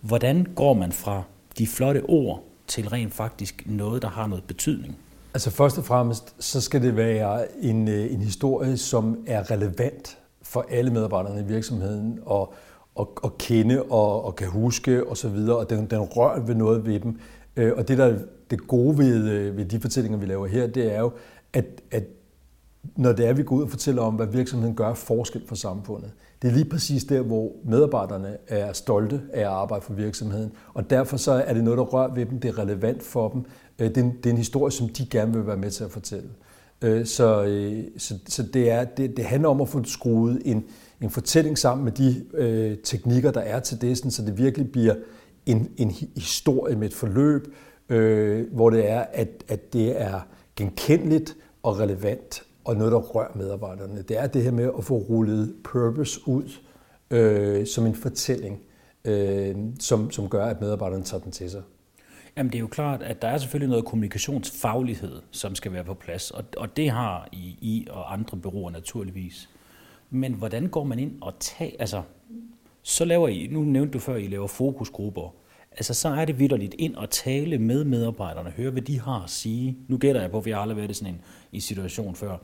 Hvordan 0.00 0.46
går 0.54 0.74
man 0.74 0.92
fra 0.92 1.22
de 1.58 1.66
flotte 1.66 2.02
ord 2.02 2.44
til 2.66 2.88
rent 2.88 3.14
faktisk 3.14 3.62
noget, 3.66 4.02
der 4.02 4.08
har 4.08 4.26
noget 4.26 4.44
betydning? 4.44 4.96
Altså 5.34 5.50
først 5.50 5.78
og 5.78 5.84
fremmest, 5.84 6.34
så 6.38 6.60
skal 6.60 6.82
det 6.82 6.96
være 6.96 7.62
en, 7.64 7.88
øh, 7.88 8.12
en 8.12 8.20
historie, 8.20 8.76
som 8.76 9.24
er 9.26 9.50
relevant 9.50 10.18
for 10.42 10.66
alle 10.70 10.90
medarbejderne 10.90 11.40
i 11.40 11.44
virksomheden, 11.44 12.18
og, 12.26 12.54
og, 12.94 13.12
og 13.22 13.38
kende 13.38 13.82
og, 13.82 14.24
og 14.24 14.36
kan 14.36 14.48
huske 14.48 15.06
osv., 15.06 15.26
og, 15.26 15.56
og 15.56 15.70
den, 15.70 15.86
den 15.86 16.00
rører 16.00 16.40
ved 16.40 16.54
noget 16.54 16.86
ved 16.86 17.00
dem. 17.00 17.18
Øh, 17.56 17.72
og 17.76 17.88
det, 17.88 17.98
der 17.98 18.18
det 18.50 18.66
gode 18.66 18.98
ved, 18.98 19.30
øh, 19.30 19.56
ved 19.56 19.64
de 19.64 19.80
fortællinger, 19.80 20.18
vi 20.18 20.26
laver 20.26 20.46
her, 20.46 20.66
det 20.66 20.94
er 20.94 21.00
jo, 21.00 21.12
at, 21.52 21.64
at 21.90 22.04
når 22.96 23.12
det 23.12 23.28
er, 23.28 23.32
vi 23.32 23.42
går 23.42 23.56
ud 23.56 23.62
og 23.62 23.70
fortæller 23.70 24.02
om, 24.02 24.14
hvad 24.14 24.26
virksomheden 24.26 24.76
gør 24.76 24.94
forskel 24.94 25.42
for 25.48 25.54
samfundet, 25.54 26.12
det 26.42 26.48
er 26.48 26.52
lige 26.52 26.64
præcis 26.64 27.04
der, 27.04 27.20
hvor 27.20 27.52
medarbejderne 27.64 28.36
er 28.48 28.72
stolte 28.72 29.20
af 29.32 29.40
at 29.40 29.46
arbejde 29.46 29.84
for 29.84 29.92
virksomheden, 29.92 30.52
og 30.74 30.90
derfor 30.90 31.16
så 31.16 31.32
er 31.32 31.54
det 31.54 31.64
noget, 31.64 31.78
der 31.78 31.84
rører 31.84 32.14
ved 32.14 32.26
dem, 32.26 32.40
det 32.40 32.48
er 32.48 32.58
relevant 32.58 33.02
for 33.02 33.28
dem, 33.28 33.44
øh, 33.78 33.88
det, 33.88 33.96
er 33.96 34.02
en, 34.02 34.16
det 34.16 34.26
er 34.26 34.30
en 34.30 34.36
historie, 34.36 34.72
som 34.72 34.88
de 34.88 35.06
gerne 35.06 35.32
vil 35.32 35.46
være 35.46 35.56
med 35.56 35.70
til 35.70 35.84
at 35.84 35.90
fortælle. 35.90 36.28
Øh, 36.82 37.06
så, 37.06 37.44
øh, 37.44 37.84
så, 37.98 38.14
så 38.28 38.42
det, 38.42 38.70
er, 38.70 38.84
det, 38.84 39.16
det 39.16 39.24
handler 39.24 39.48
om 39.48 39.60
at 39.60 39.68
få 39.68 39.84
skruet 39.84 40.42
en, 40.44 40.64
en 41.00 41.10
fortælling 41.10 41.58
sammen 41.58 41.84
med 41.84 41.92
de 41.92 42.24
øh, 42.34 42.76
teknikker, 42.84 43.30
der 43.30 43.40
er 43.40 43.60
til 43.60 43.80
det, 43.80 43.98
sådan, 43.98 44.10
så 44.10 44.22
det 44.22 44.38
virkelig 44.38 44.72
bliver 44.72 44.94
en, 45.46 45.68
en 45.76 45.90
historie 46.16 46.76
med 46.76 46.88
et 46.88 46.94
forløb, 46.94 47.54
øh, 47.88 48.52
hvor 48.52 48.70
det 48.70 48.90
er, 48.90 49.04
at, 49.12 49.28
at 49.48 49.72
det 49.72 50.00
er 50.02 50.20
genkendeligt 50.56 51.36
og 51.62 51.78
relevant, 51.78 52.42
og 52.64 52.76
noget, 52.76 52.92
der 52.92 52.98
rører 52.98 53.36
medarbejderne. 53.36 54.02
Det 54.02 54.18
er 54.18 54.26
det 54.26 54.42
her 54.42 54.50
med 54.50 54.70
at 54.78 54.84
få 54.84 54.94
rullet 54.94 55.54
purpose 55.64 56.20
ud 56.26 56.50
øh, 57.10 57.66
som 57.66 57.86
en 57.86 57.94
fortælling, 57.94 58.60
øh, 59.04 59.56
som, 59.80 60.10
som 60.10 60.28
gør, 60.28 60.46
at 60.46 60.60
medarbejderne 60.60 61.04
tager 61.04 61.22
den 61.22 61.32
til 61.32 61.50
sig. 61.50 61.62
Jamen 62.36 62.52
det 62.52 62.58
er 62.58 62.60
jo 62.60 62.66
klart, 62.66 63.02
at 63.02 63.22
der 63.22 63.28
er 63.28 63.38
selvfølgelig 63.38 63.68
noget 63.68 63.84
kommunikationsfaglighed, 63.84 65.22
som 65.30 65.54
skal 65.54 65.72
være 65.72 65.84
på 65.84 65.94
plads, 65.94 66.30
og, 66.30 66.44
og 66.56 66.76
det 66.76 66.90
har 66.90 67.28
I, 67.32 67.56
I 67.60 67.86
og 67.90 68.12
andre 68.12 68.36
bureauer 68.36 68.70
naturligvis. 68.70 69.48
Men 70.10 70.32
hvordan 70.32 70.66
går 70.66 70.84
man 70.84 70.98
ind 70.98 71.12
og 71.20 71.32
tager, 71.40 71.72
altså, 71.78 72.02
så 72.82 73.04
laver 73.04 73.28
I, 73.28 73.48
nu 73.50 73.60
nævnte 73.60 73.92
du 73.92 73.98
før, 73.98 74.16
I 74.16 74.26
laver 74.26 74.46
fokusgrupper, 74.46 75.34
altså 75.70 75.94
så 75.94 76.08
er 76.08 76.24
det 76.24 76.38
vidderligt 76.38 76.74
ind 76.78 76.96
og 76.96 77.10
tale 77.10 77.58
med 77.58 77.84
medarbejderne, 77.84 78.50
høre 78.50 78.70
hvad 78.70 78.82
de 78.82 79.00
har 79.00 79.22
at 79.22 79.30
sige. 79.30 79.78
Nu 79.88 79.98
gætter 79.98 80.20
jeg 80.20 80.30
på, 80.30 80.38
at 80.38 80.44
vi 80.44 80.50
har 80.50 80.60
aldrig 80.60 80.76
været 80.76 80.90
i 80.90 80.94
sådan 80.94 81.14
en 81.14 81.20
i 81.52 81.60
situation 81.60 82.14
før. 82.14 82.36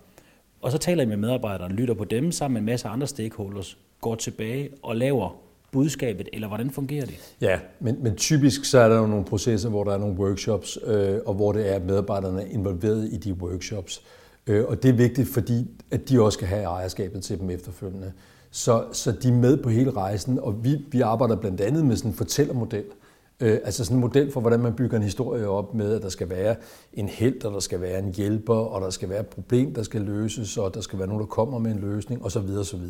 Og 0.61 0.73
så 0.73 0.79
taler 0.79 1.03
I 1.03 1.07
med 1.07 1.17
medarbejderne, 1.17 1.75
lytter 1.75 1.95
på 1.95 2.05
dem 2.05 2.33
sammen 2.33 2.55
med 2.55 2.61
en 2.61 2.67
masse 2.67 2.89
andre 2.89 3.07
stakeholders, 3.07 3.79
går 4.01 4.15
tilbage 4.15 4.69
og 4.83 4.97
laver 4.97 5.37
budskabet, 5.73 6.29
eller 6.33 6.49
hvordan 6.49 6.71
fungerer 6.71 7.07
det? 7.07 7.35
Ja, 7.41 7.59
men, 7.81 8.03
men 8.03 8.17
typisk 8.17 8.65
så 8.65 8.79
er 8.79 8.89
der 8.89 8.99
jo 8.99 9.07
nogle 9.07 9.25
processer, 9.25 9.69
hvor 9.69 9.85
der 9.85 9.93
er 9.93 9.99
nogle 9.99 10.15
workshops, 10.15 10.79
øh, 10.87 11.19
og 11.27 11.35
hvor 11.35 11.53
det 11.53 11.75
er 11.75 11.81
medarbejderne 11.81 12.49
involveret 12.51 13.09
i 13.13 13.17
de 13.17 13.33
workshops. 13.33 14.03
Øh, 14.47 14.65
og 14.65 14.83
det 14.83 14.89
er 14.89 14.93
vigtigt, 14.93 15.29
fordi 15.29 15.67
at 15.91 16.09
de 16.09 16.23
også 16.23 16.37
skal 16.37 16.49
have 16.49 16.65
ejerskabet 16.65 17.23
til 17.23 17.39
dem 17.39 17.51
efterfølgende. 17.51 18.13
Så, 18.51 18.85
så 18.93 19.13
de 19.13 19.29
er 19.29 19.33
med 19.33 19.57
på 19.57 19.69
hele 19.69 19.91
rejsen, 19.91 20.39
og 20.39 20.65
vi, 20.65 20.77
vi 20.91 21.01
arbejder 21.01 21.37
blandt 21.37 21.61
andet 21.61 21.85
med 21.87 21.97
sådan 21.97 22.11
en 22.11 22.17
fortællermodel. 22.17 22.79
Øh, 22.79 23.08
Øh, 23.41 23.59
altså 23.65 23.85
sådan 23.85 23.97
en 23.97 24.01
model 24.01 24.33
for, 24.33 24.41
hvordan 24.41 24.61
man 24.61 24.75
bygger 24.75 24.97
en 24.97 25.03
historie 25.03 25.49
op 25.49 25.75
med, 25.75 25.95
at 25.95 26.03
der 26.03 26.09
skal 26.09 26.31
være 26.31 26.57
en 26.93 27.09
held, 27.09 27.45
og 27.45 27.53
der 27.53 27.61
skal 27.61 27.81
være 27.81 27.99
en 27.99 28.15
hjælper, 28.15 28.55
og 28.55 28.81
der 28.81 28.91
skal 28.91 29.09
være 29.09 29.21
et 29.21 29.27
problem, 29.27 29.75
der 29.75 29.83
skal 29.83 30.01
løses, 30.01 30.59
og 30.59 30.75
der 30.75 30.81
skal 30.81 30.99
være 30.99 31.09
nogen, 31.09 31.21
der 31.21 31.27
kommer 31.27 31.59
med 31.59 31.71
en 31.71 31.79
løsning, 31.79 32.25
osv. 32.25 32.51
osv. 32.61 32.83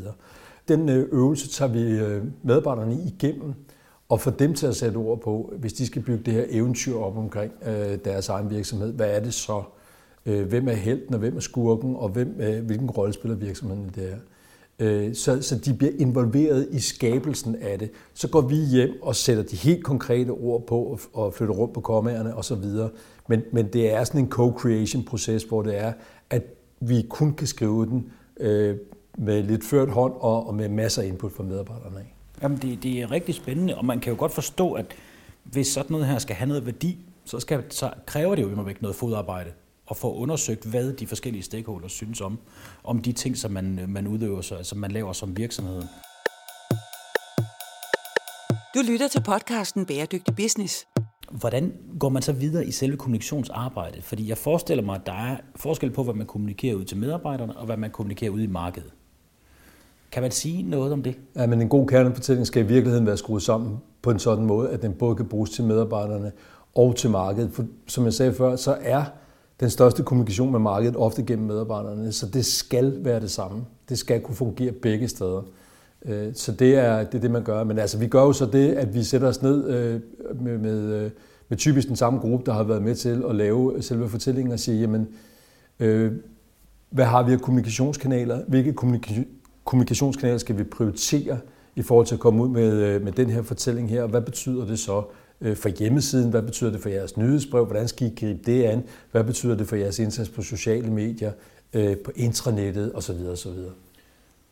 Den 0.68 0.88
øh, 0.88 1.08
øvelse 1.12 1.48
tager 1.48 1.72
vi 1.72 1.82
øh, 1.82 2.24
medarbejderne 2.42 2.94
igennem 2.94 3.54
og 4.08 4.20
får 4.20 4.30
dem 4.30 4.54
til 4.54 4.66
at 4.66 4.76
sætte 4.76 4.96
ord 4.96 5.20
på, 5.20 5.52
hvis 5.58 5.72
de 5.72 5.86
skal 5.86 6.02
bygge 6.02 6.22
det 6.24 6.34
her 6.34 6.44
eventyr 6.48 6.96
op 6.96 7.16
omkring 7.16 7.52
øh, 7.66 7.98
deres 8.04 8.28
egen 8.28 8.50
virksomhed. 8.50 8.92
Hvad 8.92 9.10
er 9.10 9.20
det 9.20 9.34
så, 9.34 9.62
Øh, 10.28 10.48
hvem 10.48 10.68
er 10.68 10.72
helten, 10.72 11.14
og 11.14 11.20
hvem 11.20 11.36
er 11.36 11.40
skurken, 11.40 11.96
og 11.96 12.08
hvem, 12.08 12.40
øh, 12.40 12.64
hvilken 12.64 12.90
rolle 12.90 13.12
spiller 13.12 13.36
virksomheden 13.36 13.84
i 13.84 13.88
det 14.00 14.08
her. 14.08 14.18
Øh, 14.78 15.14
så, 15.14 15.42
så 15.42 15.58
de 15.58 15.74
bliver 15.74 15.92
involveret 15.98 16.68
i 16.70 16.80
skabelsen 16.80 17.56
af 17.56 17.78
det. 17.78 17.90
Så 18.14 18.28
går 18.28 18.40
vi 18.40 18.56
hjem 18.56 19.02
og 19.02 19.16
sætter 19.16 19.42
de 19.42 19.56
helt 19.56 19.84
konkrete 19.84 20.30
ord 20.30 20.66
på 20.66 20.98
og 21.12 21.34
flytter 21.34 21.54
rundt 21.54 21.74
på 21.74 21.80
kommaerne 21.80 22.34
osv. 22.34 22.64
Men, 23.28 23.42
men 23.52 23.66
det 23.72 23.94
er 23.94 24.04
sådan 24.04 24.20
en 24.20 24.32
co-creation-proces, 24.32 25.48
hvor 25.48 25.62
det 25.62 25.78
er, 25.78 25.92
at 26.30 26.42
vi 26.80 27.06
kun 27.08 27.34
kan 27.34 27.46
skrive 27.46 27.86
den 27.86 28.12
øh, 28.40 28.76
med 29.18 29.42
lidt 29.42 29.64
ført 29.64 29.88
hånd 29.88 30.12
og, 30.16 30.46
og 30.46 30.54
med 30.54 30.68
masser 30.68 31.02
af 31.02 31.06
input 31.06 31.32
fra 31.32 31.42
medarbejderne. 31.42 32.04
Jamen, 32.42 32.58
det, 32.58 32.82
det 32.82 33.00
er 33.02 33.10
rigtig 33.10 33.34
spændende, 33.34 33.76
og 33.76 33.84
man 33.84 34.00
kan 34.00 34.12
jo 34.12 34.18
godt 34.18 34.32
forstå, 34.32 34.72
at 34.72 34.86
hvis 35.44 35.66
sådan 35.66 35.92
noget 35.92 36.06
her 36.06 36.18
skal 36.18 36.36
have 36.36 36.48
noget 36.48 36.66
værdi, 36.66 36.98
så, 37.24 37.40
skal, 37.40 37.62
så 37.70 37.90
kræver 38.06 38.34
det 38.34 38.42
jo 38.42 38.48
imod 38.50 38.64
væk 38.64 38.82
noget 38.82 38.96
fodarbejde 38.96 39.50
og 39.88 39.96
få 39.96 40.14
undersøgt, 40.14 40.64
hvad 40.64 40.92
de 40.92 41.06
forskellige 41.06 41.42
stakeholders 41.42 41.92
synes 41.92 42.20
om, 42.20 42.38
om 42.84 42.98
de 42.98 43.12
ting, 43.12 43.36
som 43.36 43.50
man, 43.50 43.84
man 43.88 44.06
udøver, 44.06 44.40
som 44.40 44.56
altså 44.56 44.76
man 44.76 44.90
laver 44.90 45.12
som 45.12 45.36
virksomhed. 45.36 45.82
Du 48.74 48.82
lytter 48.88 49.08
til 49.08 49.22
podcasten 49.22 49.86
Bæredygtig 49.86 50.36
Business. 50.36 50.86
Hvordan 51.30 51.72
går 51.98 52.08
man 52.08 52.22
så 52.22 52.32
videre 52.32 52.66
i 52.66 52.70
selve 52.70 52.96
kommunikationsarbejdet? 52.96 54.04
Fordi 54.04 54.28
jeg 54.28 54.38
forestiller 54.38 54.84
mig, 54.84 54.94
at 54.94 55.06
der 55.06 55.12
er 55.12 55.36
forskel 55.56 55.90
på, 55.90 56.02
hvad 56.02 56.14
man 56.14 56.26
kommunikerer 56.26 56.74
ud 56.74 56.84
til 56.84 56.96
medarbejderne, 56.96 57.56
og 57.56 57.66
hvad 57.66 57.76
man 57.76 57.90
kommunikerer 57.90 58.30
ud 58.30 58.40
i 58.40 58.46
markedet. 58.46 58.90
Kan 60.12 60.22
man 60.22 60.30
sige 60.30 60.62
noget 60.62 60.92
om 60.92 61.02
det? 61.02 61.18
Ja, 61.36 61.46
men 61.46 61.60
en 61.60 61.68
god 61.68 61.86
kernefortælling 61.86 62.46
skal 62.46 62.64
i 62.64 62.66
virkeligheden 62.66 63.06
være 63.06 63.16
skruet 63.16 63.42
sammen 63.42 63.78
på 64.02 64.10
en 64.10 64.18
sådan 64.18 64.44
måde, 64.44 64.70
at 64.70 64.82
den 64.82 64.92
både 64.92 65.16
kan 65.16 65.26
bruges 65.26 65.50
til 65.50 65.64
medarbejderne 65.64 66.32
og 66.74 66.96
til 66.96 67.10
markedet. 67.10 67.50
For 67.52 67.64
som 67.86 68.04
jeg 68.04 68.12
sagde 68.12 68.34
før, 68.34 68.56
så 68.56 68.78
er 68.80 69.04
den 69.60 69.70
største 69.70 70.02
kommunikation 70.02 70.52
med 70.52 70.60
markedet 70.60 70.96
ofte 70.96 71.22
gennem 71.22 71.46
medarbejderne, 71.46 72.12
så 72.12 72.26
det 72.26 72.44
skal 72.44 73.04
være 73.04 73.20
det 73.20 73.30
samme. 73.30 73.64
Det 73.88 73.98
skal 73.98 74.20
kunne 74.20 74.34
fungere 74.34 74.72
begge 74.72 75.08
steder. 75.08 75.42
Øh, 76.04 76.34
så 76.34 76.52
det 76.52 76.74
er, 76.74 77.04
det 77.04 77.14
er 77.14 77.20
det, 77.20 77.30
man 77.30 77.42
gør. 77.42 77.64
Men 77.64 77.78
altså, 77.78 77.98
vi 77.98 78.06
gør 78.06 78.22
jo 78.22 78.32
så 78.32 78.46
det, 78.46 78.72
at 78.72 78.94
vi 78.94 79.02
sætter 79.02 79.28
os 79.28 79.42
ned 79.42 79.68
øh, 79.68 80.00
med, 80.40 80.58
med, 80.58 80.94
øh, 80.94 81.10
med 81.48 81.58
typisk 81.58 81.88
den 81.88 81.96
samme 81.96 82.18
gruppe, 82.18 82.46
der 82.46 82.52
har 82.52 82.62
været 82.62 82.82
med 82.82 82.94
til 82.94 83.24
at 83.28 83.34
lave 83.34 83.82
selve 83.82 84.08
fortællingen 84.08 84.52
og 84.52 84.60
sige, 84.60 84.80
jamen, 84.80 85.08
øh, 85.80 86.12
hvad 86.90 87.04
har 87.04 87.22
vi 87.22 87.32
af 87.32 87.40
kommunikationskanaler? 87.40 88.40
Hvilke 88.48 88.74
kommunikationskanaler 89.64 90.38
skal 90.38 90.58
vi 90.58 90.64
prioritere 90.64 91.38
i 91.76 91.82
forhold 91.82 92.06
til 92.06 92.14
at 92.14 92.20
komme 92.20 92.42
ud 92.42 92.48
med, 92.48 93.00
med 93.00 93.12
den 93.12 93.30
her 93.30 93.42
fortælling 93.42 93.90
her? 93.90 94.02
Og 94.02 94.08
hvad 94.08 94.20
betyder 94.20 94.66
det 94.66 94.78
så 94.78 95.02
for 95.54 95.68
hjemmesiden? 95.68 96.30
Hvad 96.30 96.42
betyder 96.42 96.70
det 96.70 96.80
for 96.80 96.88
jeres 96.88 97.16
nyhedsbrev? 97.16 97.64
Hvordan 97.64 97.88
skal 97.88 98.06
I 98.06 98.14
gribe 98.20 98.40
det 98.46 98.64
an? 98.64 98.84
Hvad 99.12 99.24
betyder 99.24 99.54
det 99.54 99.66
for 99.68 99.76
jeres 99.76 99.98
indsats 99.98 100.28
på 100.28 100.42
sociale 100.42 100.90
medier, 100.90 101.32
på 102.04 102.12
intranettet 102.16 102.94
osv. 102.94 103.26
osv.? 103.32 103.50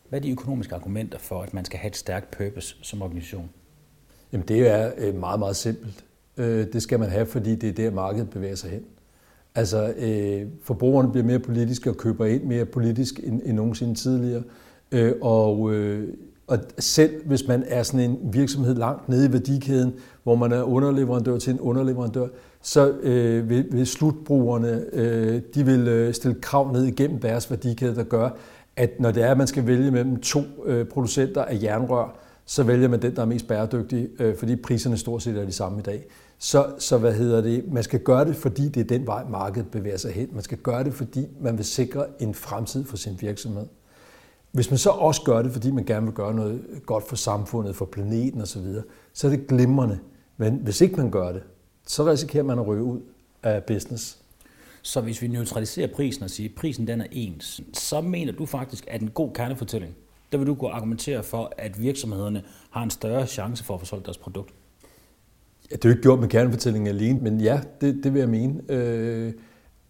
Hvad 0.09 0.19
er 0.19 0.23
de 0.23 0.31
økonomiske 0.31 0.75
argumenter 0.75 1.19
for, 1.19 1.43
at 1.43 1.55
man 1.55 1.65
skal 1.65 1.79
have 1.79 1.89
et 1.89 1.97
stærkt 1.97 2.31
purpose 2.31 2.77
som 2.83 3.03
organisation? 3.03 3.51
Jamen 4.33 4.49
det 4.49 4.69
er 4.69 4.93
øh, 4.99 5.15
meget, 5.15 5.39
meget 5.39 5.57
simpelt. 5.57 6.05
Øh, 6.37 6.73
det 6.73 6.83
skal 6.83 6.99
man 6.99 7.11
have, 7.11 7.27
fordi 7.27 7.55
det 7.55 7.69
er 7.69 7.73
der, 7.73 7.91
markedet 7.91 8.31
bevæger 8.31 8.55
sig 8.55 8.71
hen. 8.71 8.85
Altså, 9.55 9.95
øh, 9.97 10.47
forbrugerne 10.63 11.13
bliver 11.13 11.25
mere 11.25 11.39
politiske 11.39 11.91
og 11.91 11.97
køber 11.97 12.27
ind 12.27 12.43
mere 12.43 12.65
politisk 12.65 13.21
end, 13.23 13.41
end 13.45 13.57
nogensinde 13.57 13.95
tidligere. 13.95 14.43
Og, 15.21 15.75
og 16.47 16.59
selv 16.79 17.27
hvis 17.27 17.49
man 17.49 17.65
er 17.67 17.83
sådan 17.83 18.11
en 18.11 18.19
virksomhed 18.23 18.75
langt 18.75 19.09
nede 19.09 19.29
i 19.29 19.33
værdikæden, 19.33 19.95
hvor 20.23 20.35
man 20.35 20.53
er 20.53 20.63
underleverandør 20.63 21.39
til 21.39 21.53
en 21.53 21.61
underleverandør, 21.61 22.27
så 22.63 22.93
øh, 23.03 23.51
vil, 23.51 23.67
vil 23.71 23.87
slutbrugerne 23.87 24.85
øh, 24.93 25.43
de 25.55 25.65
vil 25.65 25.89
øh, 25.89 26.15
stille 26.15 26.41
krav 26.41 26.73
ned 26.73 26.85
igennem 26.85 27.21
deres 27.21 27.51
værdikæde, 27.51 27.95
der 27.95 28.05
gør, 28.05 28.29
at 28.77 29.01
når 29.01 29.11
det 29.11 29.23
er, 29.23 29.31
at 29.31 29.39
man 29.39 29.47
skal 29.47 29.67
vælge 29.67 29.91
mellem 29.91 30.21
to 30.21 30.41
øh, 30.67 30.87
producenter 30.87 31.45
af 31.45 31.59
jernrør, 31.63 32.17
så 32.47 32.63
vælger 32.63 32.89
man 32.89 33.03
den, 33.03 33.17
der 33.17 33.23
er 33.23 33.27
mest 33.27 33.49
bæredygtig, 33.49 34.09
øh, 34.19 34.37
fordi 34.37 34.57
priserne 34.57 34.97
stort 34.97 35.23
set 35.23 35.37
er 35.37 35.45
de 35.45 35.53
samme 35.53 35.79
i 35.79 35.83
dag. 35.83 36.05
Så, 36.39 36.67
så 36.79 36.99
hvad 36.99 37.13
hedder 37.13 37.41
det? 37.41 37.73
Man 37.73 37.83
skal 37.83 38.01
gøre 38.01 38.25
det, 38.25 38.37
fordi 38.37 38.69
det 38.69 38.81
er 38.81 38.99
den 38.99 39.07
vej, 39.07 39.25
markedet 39.31 39.71
bevæger 39.71 39.97
sig 39.97 40.13
hen. 40.13 40.29
Man 40.33 40.43
skal 40.43 40.59
gøre 40.59 40.85
det, 40.85 40.95
fordi 40.95 41.27
man 41.41 41.57
vil 41.57 41.65
sikre 41.65 42.05
en 42.19 42.35
fremtid 42.35 42.85
for 42.85 42.97
sin 42.97 43.17
virksomhed. 43.21 43.67
Hvis 44.57 44.71
man 44.71 44.79
så 44.79 44.91
også 44.91 45.23
gør 45.23 45.43
det, 45.43 45.53
fordi 45.53 45.71
man 45.71 45.85
gerne 45.85 46.07
vil 46.07 46.15
gøre 46.15 46.35
noget 46.35 46.63
godt 46.87 47.09
for 47.09 47.17
samfundet, 47.17 47.77
for 47.77 47.85
planeten 47.85 48.41
osv., 48.41 48.63
så 49.13 49.27
er 49.27 49.31
det 49.31 49.47
glimrende. 49.47 49.99
Men 50.37 50.55
hvis 50.55 50.81
ikke 50.81 50.97
man 50.97 51.11
gør 51.11 51.33
det, 51.33 51.43
så 51.87 52.07
risikerer 52.07 52.43
man 52.43 52.59
at 52.59 52.67
ryge 52.67 52.83
ud 52.83 53.01
af 53.43 53.65
business. 53.65 54.19
Så 54.83 55.01
hvis 55.01 55.23
vi 55.23 55.27
neutraliserer 55.27 55.89
prisen 55.95 56.23
og 56.23 56.31
siger, 56.31 56.49
at 56.49 56.55
prisen 56.55 56.87
den 56.87 57.01
er 57.01 57.07
ens, 57.11 57.61
så 57.73 58.01
mener 58.01 58.33
du 58.33 58.47
faktisk, 58.47 58.85
at 58.89 59.03
en 59.03 59.11
god 59.11 59.33
kernefortælling, 59.35 59.95
der 60.33 60.39
vil 60.39 60.47
du 60.47 60.55
kunne 60.55 60.71
argumentere 60.71 61.23
for, 61.23 61.53
at 61.59 61.83
virksomhederne 61.83 62.43
har 62.71 62.83
en 62.83 62.91
større 62.91 63.27
chance 63.27 63.65
for 63.65 63.75
at 63.75 63.81
få 63.81 63.87
solgt 63.87 64.07
deres 64.07 64.19
produkt? 64.19 64.55
Ja, 65.71 65.77
det 65.77 65.85
er 65.85 65.89
jo 65.89 65.93
ikke 65.93 66.03
gjort 66.03 66.21
med 66.21 66.29
kernefortællingen 66.29 66.87
alene, 66.87 67.21
men 67.21 67.41
ja, 67.41 67.61
det, 67.81 68.01
det 68.05 68.15
vil 68.15 68.19
jeg 68.19 68.29
mene. 68.29 68.61
Øh, 68.69 69.33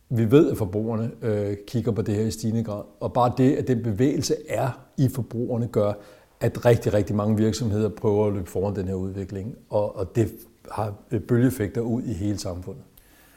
vi 0.09 0.31
ved, 0.31 0.51
at 0.51 0.59
forbrugerne 0.59 1.11
øh, 1.23 1.57
kigger 1.67 1.93
på 1.93 2.03
det 2.03 2.15
her 2.15 2.25
i 2.25 2.31
stigende 2.31 2.65
grad, 2.65 2.83
og 3.01 3.13
bare 3.13 3.33
det, 3.39 3.57
at 3.57 3.69
den 3.69 3.83
bevægelse 3.83 4.35
er 4.49 4.87
i 4.99 5.09
forbrugerne, 5.09 5.69
gør, 5.69 5.93
at 6.41 6.65
rigtig, 6.65 6.95
rigtig 6.95 7.17
mange 7.17 7.37
virksomheder 7.37 7.89
prøver 7.89 8.27
at 8.27 8.33
løbe 8.33 8.51
foran 8.51 8.77
den 8.77 8.89
her 8.89 8.95
udvikling, 8.95 9.57
og, 9.71 9.97
og 9.97 10.17
det 10.17 10.33
har 10.73 10.95
øh, 11.11 11.21
bølgeeffekter 11.21 11.81
ud 11.81 12.03
i 12.03 12.13
hele 12.13 12.39
samfundet. 12.39 12.83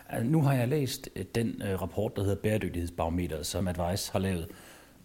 Altså, 0.09 0.31
nu 0.31 0.41
har 0.41 0.53
jeg 0.53 0.67
læst 0.67 1.09
øh, 1.15 1.25
den 1.35 1.61
øh, 1.65 1.81
rapport, 1.81 2.15
der 2.15 2.21
hedder 2.21 2.35
Bæredygtighedsbarometeret, 2.35 3.45
som 3.45 3.67
Advice 3.67 4.11
har 4.11 4.19
lavet. 4.19 4.47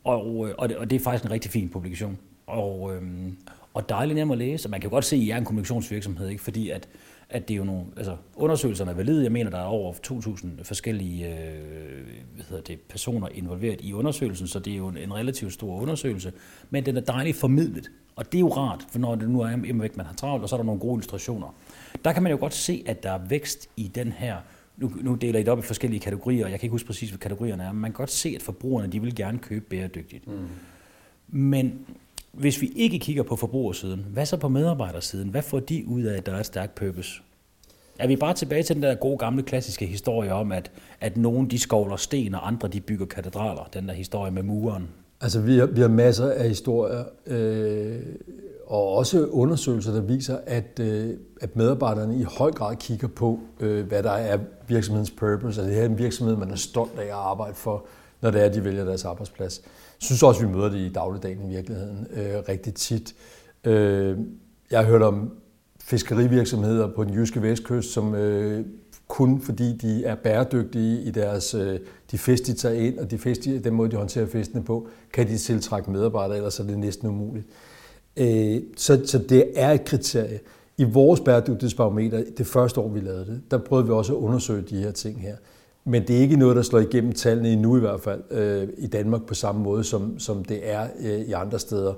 Og, 0.05 0.47
og, 0.59 0.69
det, 0.69 0.77
og 0.77 0.91
det 0.91 0.97
er 0.97 1.01
faktisk 1.01 1.25
en 1.25 1.31
rigtig 1.31 1.51
fin 1.51 1.69
publikation. 1.69 2.19
Og, 2.47 2.95
øhm, 2.95 3.37
og 3.75 3.89
dejligt 3.89 4.17
nem 4.17 4.31
at 4.31 4.39
læse. 4.39 4.69
Man 4.69 4.81
kan 4.81 4.91
godt 4.91 5.05
se, 5.05 5.17
at 5.17 5.23
I 5.23 5.31
er 5.31 5.37
en 5.37 5.45
kommunikationsvirksomhed, 5.45 6.29
ikke? 6.29 6.43
fordi 6.43 6.71
at, 6.71 6.89
at 7.35 7.49
det 7.49 7.55
er 7.55 7.59
jo 7.59 7.65
nogle, 7.65 7.85
altså 7.97 8.17
undersøgelserne 8.37 8.91
er 8.91 8.95
valide. 8.95 9.23
Jeg 9.23 9.33
mener, 9.33 9.51
der 9.51 9.59
er 9.59 9.65
over 9.65 9.93
2.000 9.93 10.63
forskellige 10.63 11.29
øh, 11.29 12.05
hvad 12.35 12.45
hedder 12.49 12.63
det, 12.63 12.81
personer 12.81 13.29
involveret 13.29 13.81
i 13.81 13.93
undersøgelsen, 13.93 14.47
så 14.47 14.59
det 14.59 14.73
er 14.73 14.77
jo 14.77 14.89
en, 14.89 14.97
en 14.97 15.15
relativt 15.15 15.53
stor 15.53 15.81
undersøgelse. 15.81 16.33
Men 16.71 16.87
den 16.87 16.97
er 16.97 17.01
dejligt 17.01 17.37
formidlet. 17.37 17.91
Og 18.17 18.33
det 18.33 18.39
er 18.39 18.41
jo 18.41 18.49
rart, 18.49 18.87
for 18.91 18.99
når 18.99 19.15
det 19.15 19.31
nu 19.31 19.41
er 19.41 19.49
imod 19.49 19.81
væk, 19.81 19.97
man 19.97 20.07
har 20.07 20.15
travlt, 20.15 20.43
og 20.43 20.49
så 20.49 20.57
er 20.57 20.59
der 20.59 20.65
nogle 20.65 20.81
gode 20.81 20.95
illustrationer. 20.95 21.55
Der 22.05 22.13
kan 22.13 22.23
man 22.23 22.33
jo 22.33 22.39
godt 22.39 22.55
se, 22.55 22.83
at 22.87 23.03
der 23.03 23.11
er 23.11 23.19
vækst 23.29 23.69
i 23.77 23.91
den 23.95 24.13
her 24.13 24.37
nu, 24.77 24.93
nu 25.01 25.15
deler 25.15 25.39
I 25.39 25.43
det 25.43 25.49
op 25.49 25.59
i 25.59 25.63
forskellige 25.63 26.01
kategorier, 26.01 26.45
og 26.45 26.51
jeg 26.51 26.61
kan 26.61 26.67
ikke 26.67 26.73
huske 26.75 26.87
præcis, 26.87 27.11
hvad 27.11 27.19
kategorierne 27.19 27.63
er, 27.63 27.73
men 27.73 27.81
man 27.81 27.91
kan 27.91 27.97
godt 27.97 28.11
se, 28.11 28.33
at 28.37 28.43
forbrugerne 28.43 28.93
de 28.93 29.01
vil 29.01 29.15
gerne 29.15 29.39
købe 29.39 29.65
bæredygtigt. 29.65 30.27
Mm. 30.27 30.49
Men 31.29 31.87
hvis 32.37 32.61
vi 32.61 32.73
ikke 32.77 32.99
kigger 32.99 33.23
på 33.23 33.37
forbrugersiden, 33.37 34.07
hvad 34.13 34.27
så 34.27 34.37
på 34.37 34.49
medarbejdersiden? 34.49 35.29
Hvad 35.29 35.43
får 35.43 35.61
de 35.61 35.85
ud 35.87 36.03
af, 36.03 36.17
at 36.17 36.27
der 36.27 36.33
er 36.33 36.41
et 36.41 36.47
stærkt 36.47 36.75
purpose? 36.75 37.23
Er 37.99 38.07
vi 38.07 38.17
bare 38.17 38.35
tilbage 38.35 38.63
til 38.63 38.75
den 38.75 38.83
der 38.83 38.95
gode 38.95 39.19
gamle 39.19 39.43
klassiske 39.43 39.87
historie 39.87 40.33
om, 40.33 40.53
at, 40.53 40.71
at 41.01 41.17
nogen 41.17 41.51
de 41.51 41.59
skovler 41.59 41.97
sten, 41.97 42.35
og 42.35 42.47
andre 42.47 42.69
de 42.69 42.81
bygger 42.81 43.07
katedraler? 43.07 43.69
Den 43.75 43.89
der 43.89 43.95
historie 43.95 44.31
med 44.31 44.43
muren. 44.43 44.89
Altså, 45.21 45.41
vi 45.41 45.59
har, 45.59 45.67
vi 45.67 45.81
har 45.81 45.89
masser 45.89 46.31
af 46.31 46.49
historier. 46.49 47.05
Øh 47.27 48.03
og 48.67 48.89
også 48.89 49.27
undersøgelser, 49.27 49.93
der 49.93 50.01
viser, 50.01 50.39
at, 50.47 50.81
øh, 50.81 51.11
at 51.41 51.57
medarbejderne 51.57 52.17
i 52.19 52.23
høj 52.23 52.51
grad 52.51 52.77
kigger 52.77 53.09
på, 53.09 53.41
øh, 53.61 53.87
hvad 53.87 54.03
der 54.03 54.11
er 54.11 54.39
virksomhedens 54.69 55.11
purpose. 55.11 55.47
Altså 55.47 55.63
det 55.63 55.75
her 55.75 55.83
er 55.83 55.87
en 55.87 55.99
virksomhed, 55.99 56.37
man 56.37 56.51
er 56.51 56.57
stolt 56.57 56.99
af 56.99 57.05
at 57.05 57.11
arbejde 57.11 57.55
for, 57.55 57.85
når 58.21 58.31
det 58.31 58.41
er, 58.41 58.45
at 58.45 58.55
de 58.55 58.65
vælger 58.65 58.85
deres 58.85 59.05
arbejdsplads. 59.05 59.63
Jeg 60.01 60.07
synes 60.07 60.23
også, 60.23 60.47
vi 60.47 60.53
møder 60.53 60.69
det 60.69 60.79
i 60.79 60.93
dagligdagen 60.93 61.51
i 61.51 61.55
virkeligheden 61.55 62.07
øh, 62.11 62.43
rigtig 62.49 62.75
tit. 62.75 63.15
Øh, 63.65 64.19
jeg 64.71 64.81
har 64.81 64.87
hørt 64.87 65.03
om 65.03 65.31
fiskerivirksomheder 65.81 66.89
på 66.97 67.05
den 67.05 67.15
jyske 67.15 67.43
vestkyst, 67.43 67.93
som 67.93 68.15
øh, 68.15 68.65
kun 69.09 69.41
fordi 69.41 69.77
de 69.77 70.05
er 70.05 70.15
bæredygtige 70.15 71.03
i 71.03 71.11
deres, 71.11 71.55
øh, 71.55 71.81
de 72.11 72.19
fisk, 72.19 72.47
de 72.47 72.53
tager 72.53 72.75
ind, 72.75 72.99
og 72.99 73.11
de 73.11 73.19
fisk, 73.19 73.45
den 73.45 73.75
måde, 73.75 73.91
de 73.91 73.97
håndterer 73.97 74.27
fiskene 74.27 74.65
på, 74.65 74.89
kan 75.13 75.29
de 75.29 75.39
tiltrække 75.39 75.91
medarbejdere, 75.91 76.37
ellers 76.37 76.61
er 76.61 76.65
det 76.65 76.79
næsten 76.79 77.09
umuligt. 77.09 77.47
Øh, 78.17 78.63
så, 78.77 79.03
så 79.07 79.19
det 79.19 79.45
er 79.55 79.71
et 79.71 79.85
kriterie. 79.85 80.41
I 80.77 80.85
vores 80.85 81.21
bæredygtighedsbarometer, 81.21 82.25
det 82.39 82.47
første 82.47 82.81
år 82.81 82.89
vi 82.89 83.01
lavede 83.01 83.27
det, 83.27 83.41
der 83.51 83.59
prøvede 83.59 83.87
vi 83.87 83.93
også 83.93 84.13
at 84.13 84.19
undersøge 84.19 84.63
de 84.63 84.77
her 84.77 84.91
ting 84.91 85.21
her. 85.21 85.37
Men 85.85 86.09
det 86.09 86.17
er 86.17 86.21
ikke 86.21 86.37
noget, 86.37 86.57
der 86.57 86.63
slår 86.63 86.79
igennem 86.79 87.13
tallene 87.13 87.49
endnu 87.49 87.77
i 87.77 87.81
hvert 87.81 88.01
fald 88.01 88.23
øh, 88.31 88.69
i 88.79 88.87
Danmark 88.87 89.27
på 89.27 89.35
samme 89.35 89.63
måde, 89.63 89.85
som, 89.85 90.19
som 90.19 90.45
det 90.45 90.71
er 90.71 90.87
øh, 91.01 91.21
i 91.21 91.33
andre 91.33 91.59
steder 91.59 91.95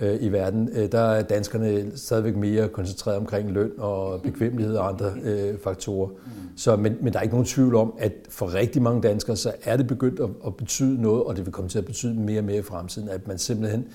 øh, 0.00 0.22
i 0.22 0.28
verden. 0.28 0.68
Øh, 0.72 0.92
der 0.92 1.00
er 1.00 1.22
danskerne 1.22 1.96
stadigvæk 1.98 2.36
mere 2.36 2.68
koncentreret 2.68 3.18
omkring 3.18 3.50
løn 3.50 3.70
og 3.78 4.22
bekvemmelighed 4.22 4.76
og 4.76 4.88
andre 4.88 5.12
øh, 5.22 5.58
faktorer. 5.58 6.08
Så, 6.56 6.76
men, 6.76 6.96
men 7.00 7.12
der 7.12 7.18
er 7.18 7.22
ikke 7.22 7.34
nogen 7.34 7.46
tvivl 7.46 7.74
om, 7.74 7.94
at 7.98 8.12
for 8.28 8.54
rigtig 8.54 8.82
mange 8.82 9.02
danskere, 9.02 9.36
så 9.36 9.52
er 9.64 9.76
det 9.76 9.86
begyndt 9.86 10.20
at, 10.20 10.28
at 10.46 10.56
betyde 10.56 11.02
noget, 11.02 11.22
og 11.22 11.36
det 11.36 11.46
vil 11.46 11.52
komme 11.52 11.68
til 11.68 11.78
at 11.78 11.84
betyde 11.84 12.14
mere 12.14 12.40
og 12.40 12.44
mere 12.44 12.58
i 12.58 12.62
fremtiden, 12.62 13.08
at 13.08 13.28
man 13.28 13.38
simpelthen 13.38 13.86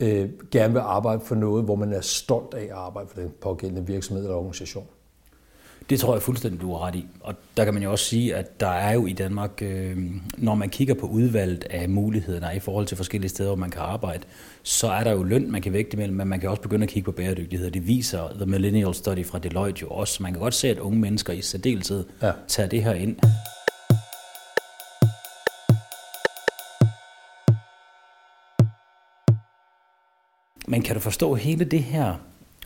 øh, 0.00 0.28
gerne 0.50 0.72
vil 0.72 0.80
arbejde 0.80 1.20
for 1.20 1.34
noget, 1.34 1.64
hvor 1.64 1.74
man 1.74 1.92
er 1.92 2.00
stolt 2.00 2.54
af 2.54 2.64
at 2.64 2.70
arbejde 2.70 3.08
for 3.08 3.20
den 3.20 3.30
pågældende 3.40 3.86
virksomhed 3.86 4.24
eller 4.24 4.36
organisation. 4.36 4.84
Det 5.90 6.00
tror 6.00 6.14
jeg 6.14 6.22
fuldstændig, 6.22 6.60
du 6.60 6.72
har 6.72 6.86
ret 6.86 6.94
i. 6.94 7.06
Og 7.20 7.34
der 7.56 7.64
kan 7.64 7.74
man 7.74 7.82
jo 7.82 7.90
også 7.90 8.04
sige, 8.04 8.34
at 8.34 8.60
der 8.60 8.68
er 8.68 8.92
jo 8.92 9.06
i 9.06 9.12
Danmark, 9.12 9.62
øh, 9.62 9.96
når 10.36 10.54
man 10.54 10.68
kigger 10.68 10.94
på 10.94 11.06
udvalget 11.06 11.64
af 11.70 11.88
muligheder, 11.88 12.40
der 12.40 12.46
er 12.46 12.52
i 12.52 12.60
forhold 12.60 12.86
til 12.86 12.96
forskellige 12.96 13.28
steder, 13.28 13.48
hvor 13.48 13.56
man 13.56 13.70
kan 13.70 13.82
arbejde, 13.82 14.22
så 14.62 14.88
er 14.88 15.04
der 15.04 15.12
jo 15.12 15.22
løn, 15.22 15.50
man 15.50 15.62
kan 15.62 15.72
vægte 15.72 15.94
imellem, 15.94 16.16
men 16.16 16.28
man 16.28 16.40
kan 16.40 16.50
også 16.50 16.62
begynde 16.62 16.84
at 16.84 16.90
kigge 16.90 17.04
på 17.04 17.12
bæredygtighed. 17.12 17.70
Det 17.70 17.86
viser 17.86 18.28
The 18.34 18.46
Millennial 18.46 18.94
Study 18.94 19.26
fra 19.26 19.38
Deloitte 19.38 19.80
jo 19.82 19.88
også. 19.88 20.22
Man 20.22 20.32
kan 20.32 20.40
godt 20.40 20.54
se, 20.54 20.68
at 20.68 20.78
unge 20.78 20.98
mennesker 20.98 21.32
i 21.32 21.42
særdeleshed 21.42 22.04
ja. 22.22 22.32
tager 22.48 22.68
det 22.68 22.84
her 22.84 22.94
ind. 22.94 23.16
Men 30.68 30.82
kan 30.82 30.94
du 30.94 31.00
forstå 31.00 31.34
hele 31.34 31.64
det 31.64 31.82
her 31.82 32.14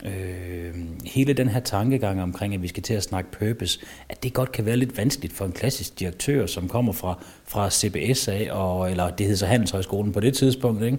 øh, 0.05 0.75
hele 1.05 1.33
den 1.33 1.49
her 1.49 1.59
tankegang 1.59 2.23
omkring, 2.23 2.53
at 2.53 2.61
vi 2.61 2.67
skal 2.67 2.83
til 2.83 2.93
at 2.93 3.03
snakke 3.03 3.31
purpose, 3.31 3.79
at 4.09 4.23
det 4.23 4.33
godt 4.33 4.51
kan 4.51 4.65
være 4.65 4.77
lidt 4.77 4.97
vanskeligt 4.97 5.33
for 5.33 5.45
en 5.45 5.51
klassisk 5.51 5.99
direktør, 5.99 6.45
som 6.45 6.67
kommer 6.67 6.93
fra, 6.93 7.19
fra 7.45 7.69
CBS 7.69 8.27
af, 8.27 8.49
og, 8.51 8.91
eller 8.91 9.09
det 9.09 9.25
hedder 9.25 9.37
så 9.37 9.45
Handelshøjskolen 9.45 10.13
på 10.13 10.19
det 10.19 10.33
tidspunkt, 10.33 10.83
ikke? 10.83 10.97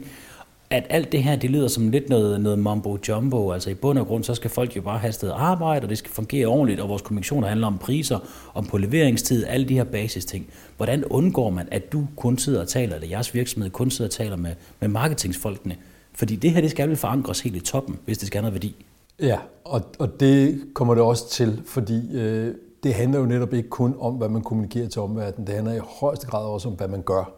at 0.70 0.86
alt 0.90 1.12
det 1.12 1.22
her, 1.22 1.36
det 1.36 1.50
lyder 1.50 1.68
som 1.68 1.88
lidt 1.88 2.08
noget, 2.08 2.40
noget 2.40 2.58
mumbo 2.58 2.98
jumbo. 3.08 3.52
Altså 3.52 3.70
i 3.70 3.74
bund 3.74 3.98
og 3.98 4.06
grund, 4.06 4.24
så 4.24 4.34
skal 4.34 4.50
folk 4.50 4.76
jo 4.76 4.82
bare 4.82 4.98
have 4.98 5.12
sted 5.12 5.30
arbejde, 5.34 5.84
og 5.84 5.90
det 5.90 5.98
skal 5.98 6.10
fungere 6.10 6.46
ordentligt, 6.46 6.80
og 6.80 6.88
vores 6.88 7.02
kommunikationer 7.02 7.48
handler 7.48 7.66
om 7.66 7.78
priser, 7.78 8.18
om 8.54 8.66
på 8.66 8.78
leveringstid, 8.78 9.44
alle 9.46 9.68
de 9.68 9.74
her 9.74 9.84
basisting. 9.84 10.46
Hvordan 10.76 11.04
undgår 11.04 11.50
man, 11.50 11.68
at 11.70 11.92
du 11.92 12.06
kun 12.16 12.38
sidder 12.38 12.60
og 12.60 12.68
taler, 12.68 12.94
eller 12.94 13.08
jeres 13.08 13.34
virksomhed 13.34 13.70
kun 13.70 13.90
sidder 13.90 14.08
og 14.08 14.12
taler 14.12 14.36
med, 14.36 14.54
med 14.80 14.88
marketingsfolkene? 14.88 15.76
Fordi 16.14 16.36
det 16.36 16.50
her, 16.50 16.60
det 16.60 16.70
skal 16.70 16.88
vel 16.88 16.96
forankres 16.96 17.40
helt 17.40 17.56
i 17.56 17.60
toppen, 17.60 17.98
hvis 18.04 18.18
det 18.18 18.26
skal 18.26 18.38
have 18.38 18.50
noget 18.50 18.54
værdi. 18.54 18.86
Ja, 19.22 19.38
og, 19.64 19.80
og 19.98 20.20
det 20.20 20.60
kommer 20.74 20.94
det 20.94 21.02
også 21.02 21.28
til, 21.28 21.62
fordi 21.66 22.16
øh, 22.16 22.54
det 22.82 22.94
handler 22.94 23.18
jo 23.18 23.26
netop 23.26 23.52
ikke 23.52 23.68
kun 23.68 23.94
om, 24.00 24.14
hvad 24.14 24.28
man 24.28 24.42
kommunikerer 24.42 24.88
til 24.88 25.02
omverdenen. 25.02 25.46
Det 25.46 25.54
handler 25.54 25.74
i 25.74 25.80
højeste 26.00 26.26
grad 26.26 26.44
også 26.44 26.68
om, 26.68 26.74
hvad 26.74 26.88
man 26.88 27.02
gør, 27.02 27.32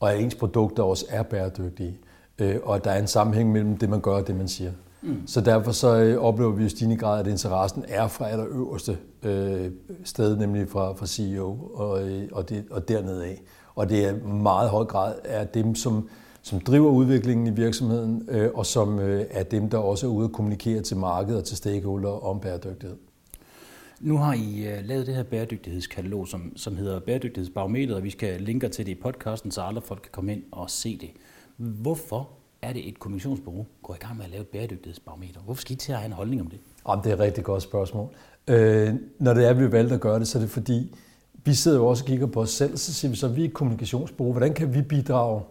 og 0.00 0.12
at 0.12 0.20
ens 0.20 0.34
produkter 0.34 0.82
også 0.82 1.06
er 1.08 1.22
bæredygtige, 1.22 1.98
øh, 2.38 2.56
og 2.62 2.76
at 2.76 2.84
der 2.84 2.90
er 2.90 2.98
en 2.98 3.06
sammenhæng 3.06 3.52
mellem 3.52 3.76
det, 3.76 3.88
man 3.88 4.00
gør 4.00 4.12
og 4.12 4.26
det, 4.26 4.36
man 4.36 4.48
siger. 4.48 4.72
Mm. 5.02 5.26
Så 5.26 5.40
derfor 5.40 5.72
så 5.72 5.96
øh, 5.96 6.18
oplever 6.18 6.50
vi 6.52 6.62
jo 6.62 6.68
stigende 6.68 6.96
grad, 6.96 7.20
at 7.20 7.26
interessen 7.26 7.84
er 7.88 8.08
fra 8.08 8.28
allerøverste 8.28 8.98
øh, 9.22 9.70
sted, 10.04 10.36
nemlig 10.36 10.68
fra, 10.68 10.92
fra 10.92 11.06
CEO 11.06 11.58
og, 11.74 12.08
øh, 12.08 12.28
og, 12.32 12.48
det, 12.48 12.64
og 12.70 12.88
dernede 12.88 13.24
af. 13.24 13.42
Og 13.74 13.88
det 13.88 14.04
er 14.04 14.24
meget 14.26 14.70
høj 14.70 14.84
grad 14.84 15.14
er 15.24 15.44
dem, 15.44 15.74
som 15.74 16.08
som 16.46 16.60
driver 16.60 16.90
udviklingen 16.90 17.46
i 17.46 17.50
virksomheden, 17.50 18.28
øh, 18.30 18.50
og 18.54 18.66
som 18.66 18.98
øh, 18.98 19.26
er 19.30 19.42
dem, 19.42 19.70
der 19.70 19.78
også 19.78 20.06
er 20.06 20.10
ude 20.10 20.26
og 20.26 20.32
kommunikere 20.32 20.82
til 20.82 20.96
markedet 20.96 21.38
og 21.38 21.44
til 21.44 21.56
stakeholder 21.56 22.24
om 22.24 22.40
bæredygtighed. 22.40 22.96
Nu 24.00 24.16
har 24.16 24.34
I 24.34 24.66
øh, 24.66 24.84
lavet 24.84 25.06
det 25.06 25.14
her 25.14 25.22
bæredygtighedskatalog, 25.22 26.28
som, 26.28 26.52
som 26.56 26.76
hedder 26.76 27.00
Bæredygtighedsbarometeret, 27.00 27.96
og 27.96 28.04
vi 28.04 28.10
skal 28.10 28.40
linke 28.40 28.68
til 28.68 28.86
det 28.86 28.92
i 28.92 28.94
podcasten, 28.94 29.50
så 29.50 29.62
alle 29.62 29.80
folk 29.80 30.00
kan 30.02 30.10
komme 30.12 30.32
ind 30.32 30.42
og 30.52 30.70
se 30.70 30.98
det. 31.00 31.10
Hvorfor 31.56 32.28
er 32.62 32.72
det 32.72 32.88
et 32.88 32.98
kommissionsbureau 32.98 33.66
går 33.82 33.94
i 33.94 33.98
gang 33.98 34.16
med 34.16 34.24
at 34.24 34.30
lave 34.30 34.40
et 34.40 34.48
bæredygtighedsbarometer? 34.48 35.40
Hvorfor 35.40 35.60
skal 35.60 35.72
I 35.72 35.76
til 35.76 35.92
at 35.92 35.98
have 35.98 36.06
en 36.06 36.12
holdning 36.12 36.40
om 36.40 36.46
det? 36.46 36.58
Jamen, 36.88 37.04
det 37.04 37.10
er 37.10 37.14
et 37.14 37.20
rigtig 37.20 37.44
godt 37.44 37.62
spørgsmål. 37.62 38.08
Øh, 38.48 38.94
når 39.18 39.34
det 39.34 39.44
er, 39.44 39.50
at 39.50 39.58
vi 39.58 39.72
valgte 39.72 39.94
at 39.94 40.00
gøre 40.00 40.18
det, 40.18 40.28
så 40.28 40.38
er 40.38 40.42
det 40.42 40.50
fordi, 40.50 40.96
vi 41.44 41.54
sidder 41.54 41.78
jo 41.78 41.86
også 41.86 42.04
og 42.04 42.08
kigger 42.08 42.26
på 42.26 42.40
os 42.40 42.50
selv, 42.50 42.76
så 42.76 42.94
siger 42.94 43.10
vi 43.10 43.16
så, 43.16 43.26
at 43.26 43.36
vi 43.36 43.40
er 43.40 43.48
et 43.48 43.54
kommunikationsbureau. 43.54 44.32
Hvordan 44.32 44.54
kan 44.54 44.74
vi 44.74 44.82
bidrage 44.82 45.42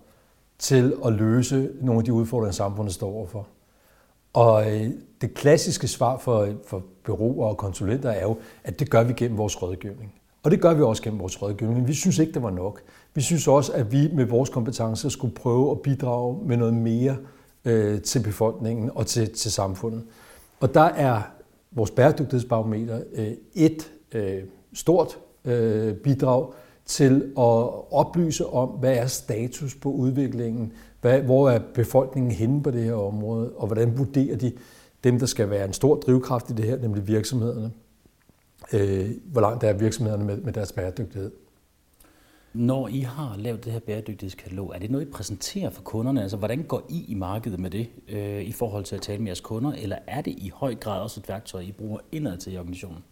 til 0.60 0.94
at 1.06 1.14
løse 1.14 1.70
nogle 1.82 2.00
af 2.00 2.06
de 2.06 2.14
udfordringer, 2.14 2.52
samfundet 2.52 2.94
står 2.94 3.10
overfor. 3.10 3.48
Og 4.34 4.76
øh, 4.76 4.90
det 5.22 5.34
klassiske 5.34 5.88
svar 5.88 6.18
for, 6.18 6.48
for 6.68 6.84
byråer 7.06 7.48
og 7.48 7.58
konsulenter 7.58 8.10
er 8.10 8.22
jo, 8.22 8.38
at 8.64 8.80
det 8.80 8.90
gør 8.90 9.04
vi 9.04 9.14
gennem 9.14 9.38
vores 9.38 9.62
rådgivning. 9.62 10.14
Og 10.44 10.52
det 10.52 10.62
gør 10.62 10.74
vi 10.74 10.82
også 10.82 11.04
gennem 11.04 11.20
vores 11.20 11.42
rådgivning. 11.42 11.80
Men 11.80 11.88
vi 11.88 11.94
synes 11.94 12.20
ikke, 12.20 12.34
det 12.34 12.44
var 12.44 12.50
nok. 12.50 12.82
Vi 13.14 13.22
synes 13.22 13.48
også, 13.48 13.74
at 13.74 13.92
vi 13.92 14.10
med 14.14 14.26
vores 14.26 14.50
kompetencer 14.50 15.10
skulle 15.10 15.34
prøve 15.34 15.72
at 15.72 15.82
bidrage 15.82 16.48
med 16.48 16.58
noget 16.58 16.74
mere 16.74 17.18
øh, 17.66 18.02
til 18.02 18.24
befolkningen 18.24 18.92
og 18.96 19.06
til, 19.06 19.34
til 19.34 19.52
samfundet. 19.52 20.04
Og 20.60 20.74
der 20.74 20.82
er 20.82 21.22
vores 21.72 21.92
bæredygtighedsbarometer 21.92 23.02
øh, 23.14 23.32
et 23.54 23.92
øh, 24.12 24.44
stort 24.74 25.18
øh, 25.46 25.94
bidrag, 25.94 26.54
til 26.86 27.16
at 27.38 27.94
oplyse 27.94 28.46
om, 28.46 28.70
hvad 28.70 28.98
er 28.98 29.08
status 29.08 29.76
på 29.76 29.92
udviklingen, 29.92 30.74
hvad, 31.02 31.22
hvor 31.22 31.50
er 31.50 31.60
befolkningen 31.74 32.32
henne 32.32 32.64
på 32.64 32.72
det 32.72 32.84
her 32.84 32.94
område, 32.94 33.52
og 33.52 33.68
hvordan 33.68 33.98
vurderer 33.98 34.38
de 34.38 34.52
dem, 35.04 35.20
der 35.20 35.26
skal 35.26 35.50
være 35.50 35.66
en 35.66 35.74
stor 35.74 35.96
drivkraft 35.96 36.50
i 36.50 36.54
det 36.54 36.66
her, 36.66 36.78
nemlig 36.78 37.08
virksomhederne. 37.08 37.72
Øh, 38.74 39.12
hvor 39.26 39.42
langt 39.42 39.64
er 39.64 39.74
virksomhederne 39.74 40.26
med, 40.26 40.38
med 40.38 40.54
deres 40.54 40.72
bæredygtighed. 40.72 41.32
Når 42.54 42.88
I 42.88 43.00
har 43.00 43.36
lavet 43.38 43.66
det 43.66 43.74
her 43.74 43.80
bæredygtighedskatalog, 43.80 44.72
er 44.76 44.80
det 44.80 44.92
noget, 44.92 45.08
I 45.08 45.12
præsenterer 45.12 45.70
for 45.70 45.82
kunderne? 45.82 46.22
Altså, 46.22 46.38
hvordan 46.38 46.64
går 46.64 46.86
I 46.90 47.06
i 47.08 47.14
markedet 47.14 47.60
med 47.60 47.70
det 47.70 47.90
øh, 48.10 48.42
i 48.42 48.52
forhold 48.52 48.84
til 48.84 48.96
at 48.96 49.02
tale 49.02 49.20
med 49.20 49.28
jeres 49.28 49.42
kunder? 49.42 49.72
Eller 49.72 49.98
er 50.08 50.22
det 50.22 50.32
i 50.32 50.52
høj 50.56 50.76
grad 50.76 51.02
også 51.02 51.20
et 51.20 51.30
værktøj, 51.30 51.62
I 51.62 51.72
bruger 51.72 52.00
indad 52.12 52.38
til 52.38 52.54
i 52.54 52.58
organisationen? 52.58 53.04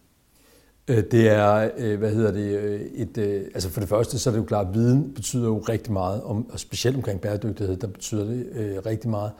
Øh, 0.88 1.04
det 1.12 1.30
er, 1.30 1.70
øh, 1.78 2.00
hvad 2.00 2.12
hedder 2.12 2.32
det, 2.32 2.58
øh, 2.60 2.82
et, 2.82 3.18
altså 3.54 3.70
for 3.70 3.80
det 3.80 3.90
første, 3.90 4.20
så 4.20 4.30
er 4.30 4.32
det 4.32 4.40
jo 4.40 4.46
klart, 4.46 4.68
at 4.68 4.74
viden 4.74 5.14
betyder 5.16 5.48
jo 5.48 5.58
rigtig 5.58 5.94
meget, 5.94 6.24
om, 6.24 6.50
og 6.52 6.60
specielt 6.60 6.98
omkring 6.98 7.22
bæredygtighed, 7.22 7.76
der 7.76 7.88
betyder 7.88 8.26
det 8.26 8.82
rigtig 8.86 9.10
meget. 9.10 9.32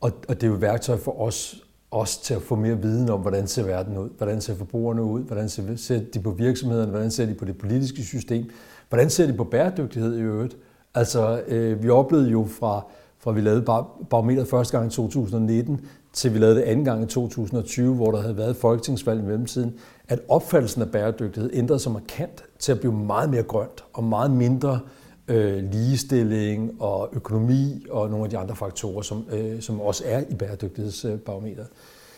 Og, 0.00 0.12
og 0.28 0.34
det 0.34 0.42
er 0.42 0.46
jo 0.46 0.54
et 0.54 0.60
værktøj 0.60 0.96
for 0.96 1.20
os, 1.20 1.64
os 1.90 2.18
til 2.18 2.34
at 2.34 2.42
få 2.42 2.54
mere 2.54 2.82
viden 2.82 3.10
om, 3.10 3.20
hvordan 3.20 3.46
ser 3.46 3.62
verden 3.62 3.98
ud, 3.98 4.08
hvordan 4.16 4.40
ser 4.40 4.54
forbrugerne 4.54 5.02
ud, 5.02 5.22
hvordan 5.22 5.48
ser, 5.48 5.76
ser 5.76 6.00
de 6.14 6.20
på 6.20 6.30
virksomhederne, 6.30 6.90
hvordan 6.90 7.10
ser 7.10 7.26
de 7.26 7.34
på 7.34 7.44
det 7.44 7.58
politiske 7.58 8.02
system, 8.02 8.50
hvordan 8.88 9.10
ser 9.10 9.26
de 9.26 9.32
på 9.32 9.44
bæredygtighed 9.44 10.16
i 10.16 10.20
øvrigt. 10.20 10.56
Altså, 10.94 11.42
vi 11.80 11.90
oplevede 11.90 12.30
jo 12.30 12.46
fra, 12.50 12.86
fra 13.18 13.32
vi 13.32 13.40
lavede 13.40 13.62
barometeret 14.10 14.48
første 14.48 14.78
gang 14.78 14.92
i 14.92 14.94
2019, 14.94 15.80
til 16.14 16.34
vi 16.34 16.38
lavede 16.38 16.56
det 16.56 16.62
anden 16.62 16.84
gang 16.84 17.02
i 17.02 17.06
2020, 17.06 17.94
hvor 17.94 18.10
der 18.10 18.20
havde 18.20 18.36
været 18.36 18.56
folketingsvalg 18.56 19.20
i 19.20 19.22
mellemtiden, 19.22 19.74
at 20.08 20.20
opfattelsen 20.28 20.82
af 20.82 20.90
bæredygtighed 20.90 21.50
ændrede 21.52 21.78
sig 21.78 21.92
markant 21.92 22.44
til 22.58 22.72
at 22.72 22.80
blive 22.80 22.92
meget 22.92 23.30
mere 23.30 23.42
grønt 23.42 23.84
og 23.92 24.04
meget 24.04 24.30
mindre 24.30 24.80
øh, 25.28 25.70
ligestilling 25.72 26.82
og 26.82 27.08
økonomi 27.12 27.86
og 27.90 28.10
nogle 28.10 28.24
af 28.24 28.30
de 28.30 28.38
andre 28.38 28.56
faktorer, 28.56 29.02
som, 29.02 29.24
øh, 29.32 29.60
som 29.60 29.80
også 29.80 30.04
er 30.06 30.22
i 30.30 30.34
bæredygtighedsbarometeret. 30.34 31.68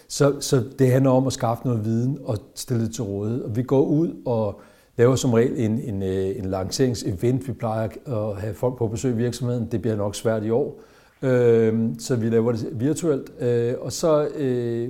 Så, 0.09 0.41
så 0.41 0.65
det 0.79 0.93
handler 0.93 1.11
om 1.11 1.27
at 1.27 1.33
skaffe 1.33 1.67
noget 1.67 1.85
viden 1.85 2.19
og 2.25 2.39
stille 2.55 2.85
det 2.85 2.95
til 2.95 3.05
rådighed. 3.05 3.43
Og 3.43 3.57
vi 3.57 3.63
går 3.63 3.83
ud 3.83 4.15
og 4.27 4.61
laver 4.97 5.17
som 5.17 5.33
regel 5.33 5.61
en, 5.61 5.81
en, 5.81 6.03
øh, 6.03 6.39
en 6.39 6.45
lanceringsevent. 6.45 7.49
Vi 7.49 7.53
plejer 7.53 7.89
at 8.07 8.41
have 8.41 8.55
folk 8.55 8.79
på 8.79 8.87
besøg 8.89 9.13
i 9.13 9.17
virksomheden. 9.17 9.69
Det 9.73 9.83
bliver 9.83 9.97
nok 9.97 10.15
svært 10.15 10.45
i 10.45 10.51
år. 10.51 10.81
Øh, 11.23 11.91
så 11.99 12.17
vi 12.17 12.29
laver 12.29 12.53
det 12.53 12.69
virtuelt. 12.73 13.33
Øh, 13.41 13.75
og 13.81 13.93
så 13.93 14.29
øh, 14.37 14.89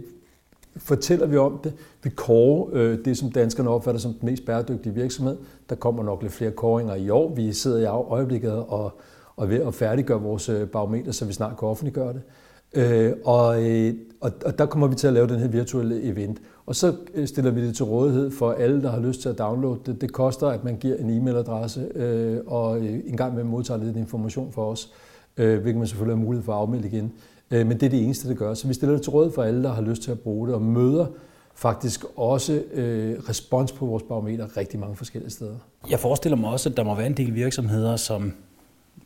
fortæller 0.76 1.26
vi 1.26 1.36
om 1.36 1.60
det. 1.64 1.72
Vi 2.02 2.10
kårer 2.10 2.68
øh, 2.72 2.98
det, 3.04 3.18
som 3.18 3.30
danskerne 3.30 3.70
opfatter 3.70 4.00
som 4.00 4.14
den 4.14 4.28
mest 4.28 4.46
bæredygtige 4.46 4.94
virksomhed. 4.94 5.36
Der 5.68 5.74
kommer 5.74 6.02
nok 6.02 6.22
lidt 6.22 6.32
flere 6.32 6.50
kåringer 6.50 6.94
i 6.94 7.10
år. 7.10 7.34
Vi 7.34 7.52
sidder 7.52 7.78
i 7.78 7.84
øjeblikket 7.86 8.52
og, 8.52 8.98
og 9.36 9.50
ved 9.50 9.60
at 9.62 9.74
færdiggøre 9.74 10.22
vores 10.22 10.48
øh, 10.48 10.68
barometer, 10.68 11.12
så 11.12 11.24
vi 11.24 11.32
snart 11.32 11.56
kan 11.58 11.68
offentliggøre 11.68 12.12
det. 12.12 12.22
Øh, 12.74 13.12
og, 13.24 13.70
øh, 13.70 13.94
og, 14.20 14.32
og 14.44 14.58
der 14.58 14.66
kommer 14.66 14.86
vi 14.86 14.94
til 14.94 15.06
at 15.06 15.12
lave 15.12 15.26
den 15.26 15.38
her 15.38 15.48
virtuelle 15.48 16.02
event. 16.02 16.38
Og 16.66 16.76
så 16.76 16.94
øh, 17.14 17.26
stiller 17.26 17.50
vi 17.50 17.66
det 17.66 17.76
til 17.76 17.84
rådighed 17.84 18.30
for 18.30 18.52
alle, 18.52 18.82
der 18.82 18.90
har 18.90 19.00
lyst 19.00 19.20
til 19.20 19.28
at 19.28 19.38
downloade 19.38 19.80
det. 19.86 20.00
Det 20.00 20.12
koster, 20.12 20.46
at 20.46 20.64
man 20.64 20.76
giver 20.76 20.96
en 20.96 21.10
e-mailadresse 21.10 21.98
øh, 21.98 22.38
og 22.46 22.78
øh, 22.78 23.00
en 23.06 23.16
gang 23.16 23.34
med 23.34 23.44
modtager 23.44 23.84
lidt 23.84 23.96
information 23.96 24.52
for 24.52 24.70
os, 24.70 24.92
øh, 25.36 25.60
hvilket 25.60 25.78
man 25.78 25.86
selvfølgelig 25.86 26.16
har 26.16 26.24
mulighed 26.24 26.44
for 26.44 26.52
at 26.52 26.58
afmelde 26.58 26.88
igen. 26.88 27.12
Øh, 27.50 27.66
men 27.66 27.80
det 27.80 27.86
er 27.86 27.90
det 27.90 28.04
eneste, 28.04 28.28
det 28.28 28.38
gør. 28.38 28.54
Så 28.54 28.68
vi 28.68 28.74
stiller 28.74 28.94
det 28.94 29.02
til 29.02 29.10
råd 29.10 29.32
for 29.32 29.42
alle, 29.42 29.62
der 29.62 29.72
har 29.72 29.82
lyst 29.82 30.02
til 30.02 30.10
at 30.10 30.20
bruge 30.20 30.46
det, 30.46 30.54
og 30.54 30.62
møder 30.62 31.06
faktisk 31.54 32.04
også 32.16 32.62
øh, 32.72 33.18
respons 33.28 33.72
på 33.72 33.86
vores 33.86 34.02
barometer 34.02 34.56
rigtig 34.56 34.80
mange 34.80 34.96
forskellige 34.96 35.30
steder. 35.30 35.56
Jeg 35.90 36.00
forestiller 36.00 36.36
mig 36.36 36.50
også, 36.50 36.68
at 36.68 36.76
der 36.76 36.82
må 36.82 36.94
være 36.94 37.06
en 37.06 37.16
del 37.16 37.34
virksomheder, 37.34 37.96
som 37.96 38.32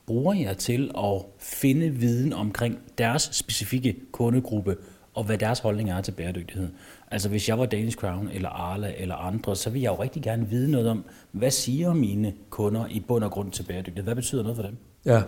bruger 0.06 0.34
jer 0.34 0.52
til 0.52 0.90
at 0.98 1.22
finde 1.38 1.88
viden 1.90 2.32
omkring 2.32 2.78
deres 2.98 3.30
specifikke 3.32 3.96
kundegruppe, 4.12 4.76
og 5.14 5.24
hvad 5.24 5.38
deres 5.38 5.58
holdning 5.58 5.90
er 5.90 6.00
til 6.00 6.12
bæredygtighed. 6.12 6.68
Altså 7.10 7.28
hvis 7.28 7.48
jeg 7.48 7.58
var 7.58 7.66
Danish 7.66 7.96
Crown 7.96 8.28
eller 8.32 8.48
Arla 8.48 8.92
eller 8.96 9.14
andre, 9.14 9.56
så 9.56 9.70
vil 9.70 9.82
jeg 9.82 9.90
jo 9.90 10.02
rigtig 10.02 10.22
gerne 10.22 10.48
vide 10.48 10.70
noget 10.70 10.88
om, 10.88 11.04
hvad 11.32 11.50
siger 11.50 11.94
mine 11.94 12.32
kunder 12.50 12.86
i 12.90 13.00
bund 13.00 13.24
og 13.24 13.30
grund 13.30 13.50
til 13.50 13.62
bæredygtighed? 13.62 14.04
Hvad 14.04 14.14
betyder 14.14 14.42
noget 14.42 14.56
for 14.56 14.62
dem? 14.62 14.76
Ja, 15.04 15.22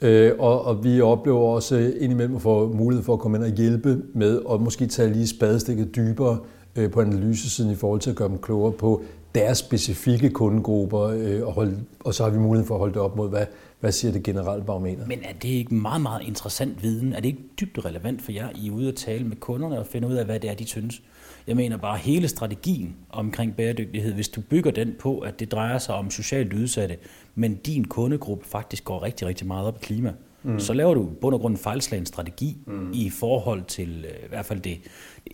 Øh, 0.00 0.32
og, 0.38 0.64
og 0.64 0.84
vi 0.84 1.00
oplever 1.00 1.38
også 1.38 1.92
indimellem 2.00 2.36
at 2.36 2.42
få 2.42 2.72
mulighed 2.72 3.04
for 3.04 3.12
at 3.12 3.20
komme 3.20 3.36
ind 3.36 3.44
og 3.44 3.50
hjælpe 3.50 4.02
med 4.14 4.40
at 4.52 4.60
måske 4.60 4.86
tage 4.86 5.12
lige 5.12 5.26
spadestikket 5.26 5.96
dybere 5.96 6.38
øh, 6.76 6.90
på 6.90 7.00
analysesiden 7.00 7.72
i 7.72 7.74
forhold 7.74 8.00
til 8.00 8.10
at 8.10 8.16
gøre 8.16 8.28
dem 8.28 8.38
klogere 8.38 8.72
på 8.72 9.02
deres 9.34 9.58
specifikke 9.58 10.30
kundegrupper, 10.30 11.00
øh, 11.00 11.46
og, 11.46 11.52
holde, 11.52 11.78
og 12.00 12.14
så 12.14 12.22
har 12.22 12.30
vi 12.30 12.38
mulighed 12.38 12.66
for 12.66 12.74
at 12.74 12.78
holde 12.78 12.94
det 12.94 13.02
op 13.02 13.16
mod, 13.16 13.28
hvad, 13.28 13.46
hvad 13.80 13.92
siger 13.92 14.12
det 14.12 14.22
generelle 14.22 14.64
barometer. 14.64 15.06
Men 15.06 15.18
er 15.24 15.32
det 15.42 15.48
ikke 15.48 15.74
meget, 15.74 16.02
meget 16.02 16.22
interessant 16.26 16.82
viden? 16.82 17.12
Er 17.12 17.20
det 17.20 17.28
ikke 17.28 17.42
dybt 17.60 17.84
relevant 17.84 18.22
for 18.22 18.32
jer, 18.32 18.48
I 18.54 18.68
er 18.68 18.72
ude 18.72 18.88
at 18.88 18.94
tale 18.94 19.24
med 19.24 19.36
kunderne 19.36 19.78
og 19.78 19.86
finde 19.86 20.08
ud 20.08 20.14
af, 20.14 20.24
hvad 20.24 20.40
det 20.40 20.50
er, 20.50 20.54
de 20.54 20.66
synes? 20.66 21.02
Jeg 21.46 21.56
mener 21.56 21.76
bare 21.76 21.98
hele 21.98 22.28
strategien 22.28 22.96
omkring 23.10 23.56
bæredygtighed, 23.56 24.12
hvis 24.12 24.28
du 24.28 24.40
bygger 24.40 24.70
den 24.70 24.94
på, 24.98 25.18
at 25.18 25.40
det 25.40 25.52
drejer 25.52 25.78
sig 25.78 25.94
om 25.94 26.10
socialt 26.10 26.52
udsatte, 26.52 26.96
men 27.34 27.54
din 27.54 27.84
kundegruppe 27.84 28.44
faktisk 28.44 28.84
går 28.84 29.02
rigtig, 29.02 29.26
rigtig 29.26 29.46
meget 29.46 29.66
op 29.66 29.76
i 29.76 29.84
klima, 29.84 30.12
mm. 30.42 30.60
så 30.60 30.72
laver 30.72 30.94
du 30.94 31.08
bund 31.20 31.34
og 31.34 31.40
grund 31.40 31.54
en 31.54 31.58
fejlslagen 31.58 32.06
strategi 32.06 32.56
mm. 32.66 32.92
i 32.92 33.10
forhold 33.10 33.62
til 33.64 34.04
øh, 34.08 34.24
i 34.24 34.28
hvert 34.28 34.46
fald 34.46 34.60
det 34.60 34.78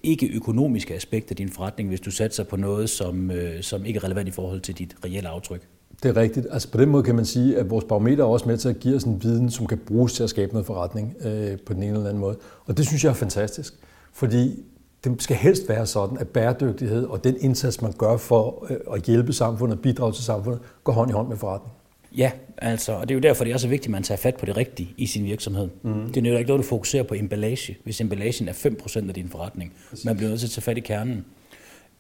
ikke 0.03 0.27
økonomiske 0.27 0.95
aspekt 0.95 1.31
af 1.31 1.37
din 1.37 1.49
forretning, 1.49 1.89
hvis 1.89 2.01
du 2.01 2.11
satser 2.11 2.45
på 2.45 2.57
noget, 2.57 2.91
som, 2.91 3.31
øh, 3.31 3.63
som 3.63 3.85
ikke 3.85 3.97
er 3.97 4.05
relevant 4.05 4.29
i 4.29 4.33
forhold 4.33 4.61
til 4.61 4.79
dit 4.79 4.97
reelle 5.05 5.29
aftryk. 5.29 5.69
Det 6.03 6.09
er 6.09 6.17
rigtigt. 6.17 6.47
Altså 6.51 6.71
på 6.71 6.79
den 6.79 6.89
måde 6.89 7.03
kan 7.03 7.15
man 7.15 7.25
sige, 7.25 7.59
at 7.59 7.71
vores 7.71 7.85
barometer 7.85 8.25
er 8.25 8.29
også 8.29 8.49
med 8.49 8.59
til 8.59 8.69
at 8.69 8.81
give 8.81 8.97
os 8.97 9.05
en 9.05 9.23
viden, 9.23 9.51
som 9.51 9.67
kan 9.67 9.79
bruges 9.79 10.13
til 10.13 10.23
at 10.23 10.31
skabe 10.31 10.53
noget 10.53 10.67
forretning 10.67 11.17
øh, 11.21 11.59
på 11.67 11.73
den 11.73 11.83
ene 11.83 11.93
eller 11.93 12.09
anden 12.09 12.21
måde. 12.21 12.37
Og 12.67 12.77
det 12.77 12.87
synes 12.87 13.05
jeg 13.05 13.11
er 13.11 13.15
fantastisk, 13.15 13.75
fordi 14.13 14.65
det 15.05 15.23
skal 15.23 15.37
helst 15.37 15.69
være 15.69 15.87
sådan, 15.87 16.19
at 16.19 16.29
bæredygtighed 16.29 17.05
og 17.05 17.25
den 17.25 17.37
indsats, 17.41 17.83
man 17.83 17.93
gør 17.93 18.17
for 18.17 18.67
øh, 18.71 18.77
at 18.95 19.03
hjælpe 19.03 19.33
samfundet 19.33 19.77
og 19.77 19.83
bidrage 19.83 20.13
til 20.13 20.25
samfundet, 20.25 20.61
går 20.85 20.93
hånd 20.93 21.11
i 21.11 21.13
hånd 21.13 21.29
med 21.29 21.37
forretning. 21.37 21.73
Ja, 22.17 22.31
altså, 22.59 22.93
og 22.93 23.09
det 23.09 23.15
er 23.15 23.19
jo 23.19 23.21
derfor, 23.21 23.45
det 23.45 23.53
er 23.53 23.59
så 23.59 23.69
vigtigt, 23.69 23.87
at 23.87 23.91
man 23.91 24.03
tager 24.03 24.19
fat 24.19 24.37
på 24.37 24.47
det 24.47 24.57
rigtige 24.57 24.95
i 24.97 25.07
sin 25.07 25.25
virksomhed. 25.25 25.69
Mm. 25.83 26.13
Det 26.13 26.27
er 26.27 26.31
jo 26.31 26.39
ikke 26.39 26.49
noget, 26.49 26.65
du 26.65 26.69
fokuserer 26.69 27.03
på 27.03 27.15
emballage, 27.15 27.79
hvis 27.85 28.01
emballagen 28.01 28.49
er 28.49 28.53
5% 28.53 29.09
af 29.09 29.15
din 29.15 29.29
forretning. 29.29 29.73
Præcis. 29.91 30.05
Man 30.05 30.17
bliver 30.17 30.29
nødt 30.29 30.41
til 30.41 30.47
at 30.47 30.51
tage 30.51 30.63
fat 30.63 30.77
i 30.77 30.81
kernen. 30.81 31.25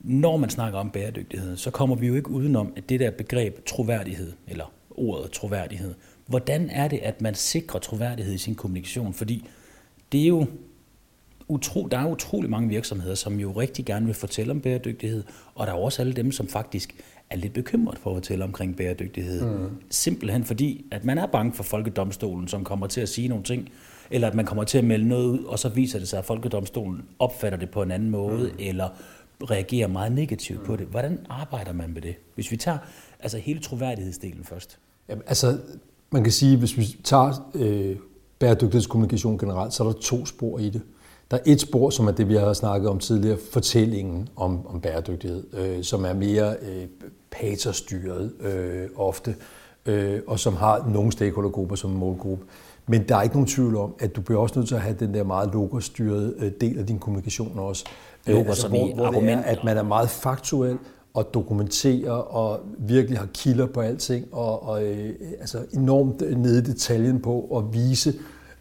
Når 0.00 0.36
man 0.36 0.50
snakker 0.50 0.78
om 0.78 0.90
bæredygtighed, 0.90 1.56
så 1.56 1.70
kommer 1.70 1.96
vi 1.96 2.06
jo 2.06 2.14
ikke 2.14 2.30
udenom, 2.30 2.72
at 2.76 2.88
det 2.88 3.00
der 3.00 3.10
begreb 3.10 3.64
troværdighed, 3.66 4.32
eller 4.48 4.72
ordet 4.90 5.30
troværdighed, 5.30 5.94
hvordan 6.26 6.70
er 6.70 6.88
det, 6.88 6.98
at 6.98 7.20
man 7.20 7.34
sikrer 7.34 7.80
troværdighed 7.80 8.34
i 8.34 8.38
sin 8.38 8.54
kommunikation? 8.54 9.14
Fordi 9.14 9.48
det 10.12 10.22
er 10.22 10.26
jo 10.26 10.46
utro, 11.52 11.88
der 11.90 11.98
er 11.98 12.06
utrolig 12.06 12.50
mange 12.50 12.68
virksomheder, 12.68 13.14
som 13.14 13.40
jo 13.40 13.52
rigtig 13.52 13.84
gerne 13.84 14.06
vil 14.06 14.14
fortælle 14.14 14.50
om 14.50 14.60
bæredygtighed, 14.60 15.24
og 15.54 15.66
der 15.66 15.72
er 15.72 15.76
også 15.76 16.02
alle 16.02 16.12
dem, 16.12 16.32
som 16.32 16.48
faktisk 16.48 16.94
er 17.30 17.36
lidt 17.36 17.52
bekymret 17.52 17.98
for 17.98 18.10
at 18.10 18.16
fortælle 18.16 18.44
omkring 18.44 18.76
bæredygtighed. 18.76 19.46
Mm. 19.46 19.68
Simpelthen 19.90 20.44
fordi, 20.44 20.86
at 20.90 21.04
man 21.04 21.18
er 21.18 21.26
bange 21.26 21.52
for 21.52 21.62
folkedomstolen, 21.62 22.48
som 22.48 22.64
kommer 22.64 22.86
til 22.86 23.00
at 23.00 23.08
sige 23.08 23.28
nogle 23.28 23.44
ting, 23.44 23.68
eller 24.10 24.28
at 24.28 24.34
man 24.34 24.44
kommer 24.44 24.64
til 24.64 24.78
at 24.78 24.84
melde 24.84 25.08
noget 25.08 25.24
ud, 25.24 25.44
og 25.44 25.58
så 25.58 25.68
viser 25.68 25.98
det 25.98 26.08
sig, 26.08 26.18
at 26.18 26.24
folkedomstolen 26.24 27.02
opfatter 27.18 27.58
det 27.58 27.70
på 27.70 27.82
en 27.82 27.90
anden 27.90 28.10
måde, 28.10 28.48
mm. 28.48 28.56
eller 28.58 28.88
reagerer 29.50 29.88
meget 29.88 30.12
negativt 30.12 30.60
mm. 30.60 30.66
på 30.66 30.76
det. 30.76 30.86
Hvordan 30.86 31.18
arbejder 31.28 31.72
man 31.72 31.92
med 31.92 32.02
det? 32.02 32.14
Hvis 32.34 32.50
vi 32.50 32.56
tager 32.56 32.78
altså 33.20 33.38
hele 33.38 33.60
troværdighedsdelen 33.60 34.44
først. 34.44 34.78
Jamen, 35.08 35.22
altså, 35.26 35.58
man 36.10 36.22
kan 36.22 36.32
sige, 36.32 36.56
hvis 36.56 36.78
vi 36.78 36.84
tager 37.04 37.50
øh, 37.54 37.96
bæredygtighedskommunikation 38.38 39.38
generelt, 39.38 39.72
så 39.72 39.84
er 39.84 39.92
der 39.92 39.98
to 40.00 40.26
spor 40.26 40.58
i 40.58 40.70
det. 40.70 40.82
Der 41.32 41.38
er 41.38 41.42
et 41.46 41.60
spor, 41.60 41.90
som 41.90 42.06
er 42.06 42.12
det, 42.12 42.28
vi 42.28 42.34
har 42.34 42.52
snakket 42.52 42.90
om 42.90 42.98
tidligere, 42.98 43.38
fortællingen 43.52 44.28
om, 44.36 44.66
om 44.66 44.80
bæredygtighed, 44.80 45.44
øh, 45.52 45.84
som 45.84 46.04
er 46.04 46.12
mere 46.12 46.56
øh, 46.62 46.86
paterstyret 47.30 48.32
øh, 48.40 48.88
ofte, 48.96 49.36
øh, 49.86 50.20
og 50.26 50.38
som 50.38 50.56
har 50.56 50.88
nogle 50.92 51.12
stakeholdergrupper 51.12 51.76
som 51.76 51.90
målgruppe. 51.90 52.44
Men 52.86 53.08
der 53.08 53.16
er 53.16 53.22
ikke 53.22 53.34
nogen 53.34 53.48
tvivl 53.48 53.76
om, 53.76 53.94
at 53.98 54.16
du 54.16 54.20
bliver 54.20 54.40
også 54.40 54.58
nødt 54.58 54.68
til 54.68 54.74
at 54.74 54.80
have 54.80 54.96
den 55.00 55.14
der 55.14 55.24
meget 55.24 55.50
logostyrede 55.52 56.34
øh, 56.38 56.52
del 56.60 56.78
af 56.78 56.86
din 56.86 56.98
kommunikation 56.98 57.58
også. 57.58 57.84
Logos 58.26 58.42
øh, 58.42 58.48
altså, 58.48 58.68
hvor, 58.68 58.94
hvor 58.94 59.20
det 59.20 59.30
er, 59.30 59.38
at 59.38 59.64
man 59.64 59.76
er 59.76 59.82
meget 59.82 60.10
faktuel 60.10 60.78
og 61.14 61.34
dokumenterer 61.34 62.12
og 62.12 62.60
virkelig 62.78 63.18
har 63.18 63.28
kilder 63.34 63.66
på 63.66 63.80
alting 63.80 64.26
og, 64.32 64.68
og 64.68 64.84
øh, 64.84 65.14
altså 65.40 65.58
enormt 65.72 66.20
nede 66.38 66.58
i 66.58 66.62
detaljen 66.62 67.20
på 67.20 67.56
at 67.56 67.74
vise, 67.74 68.14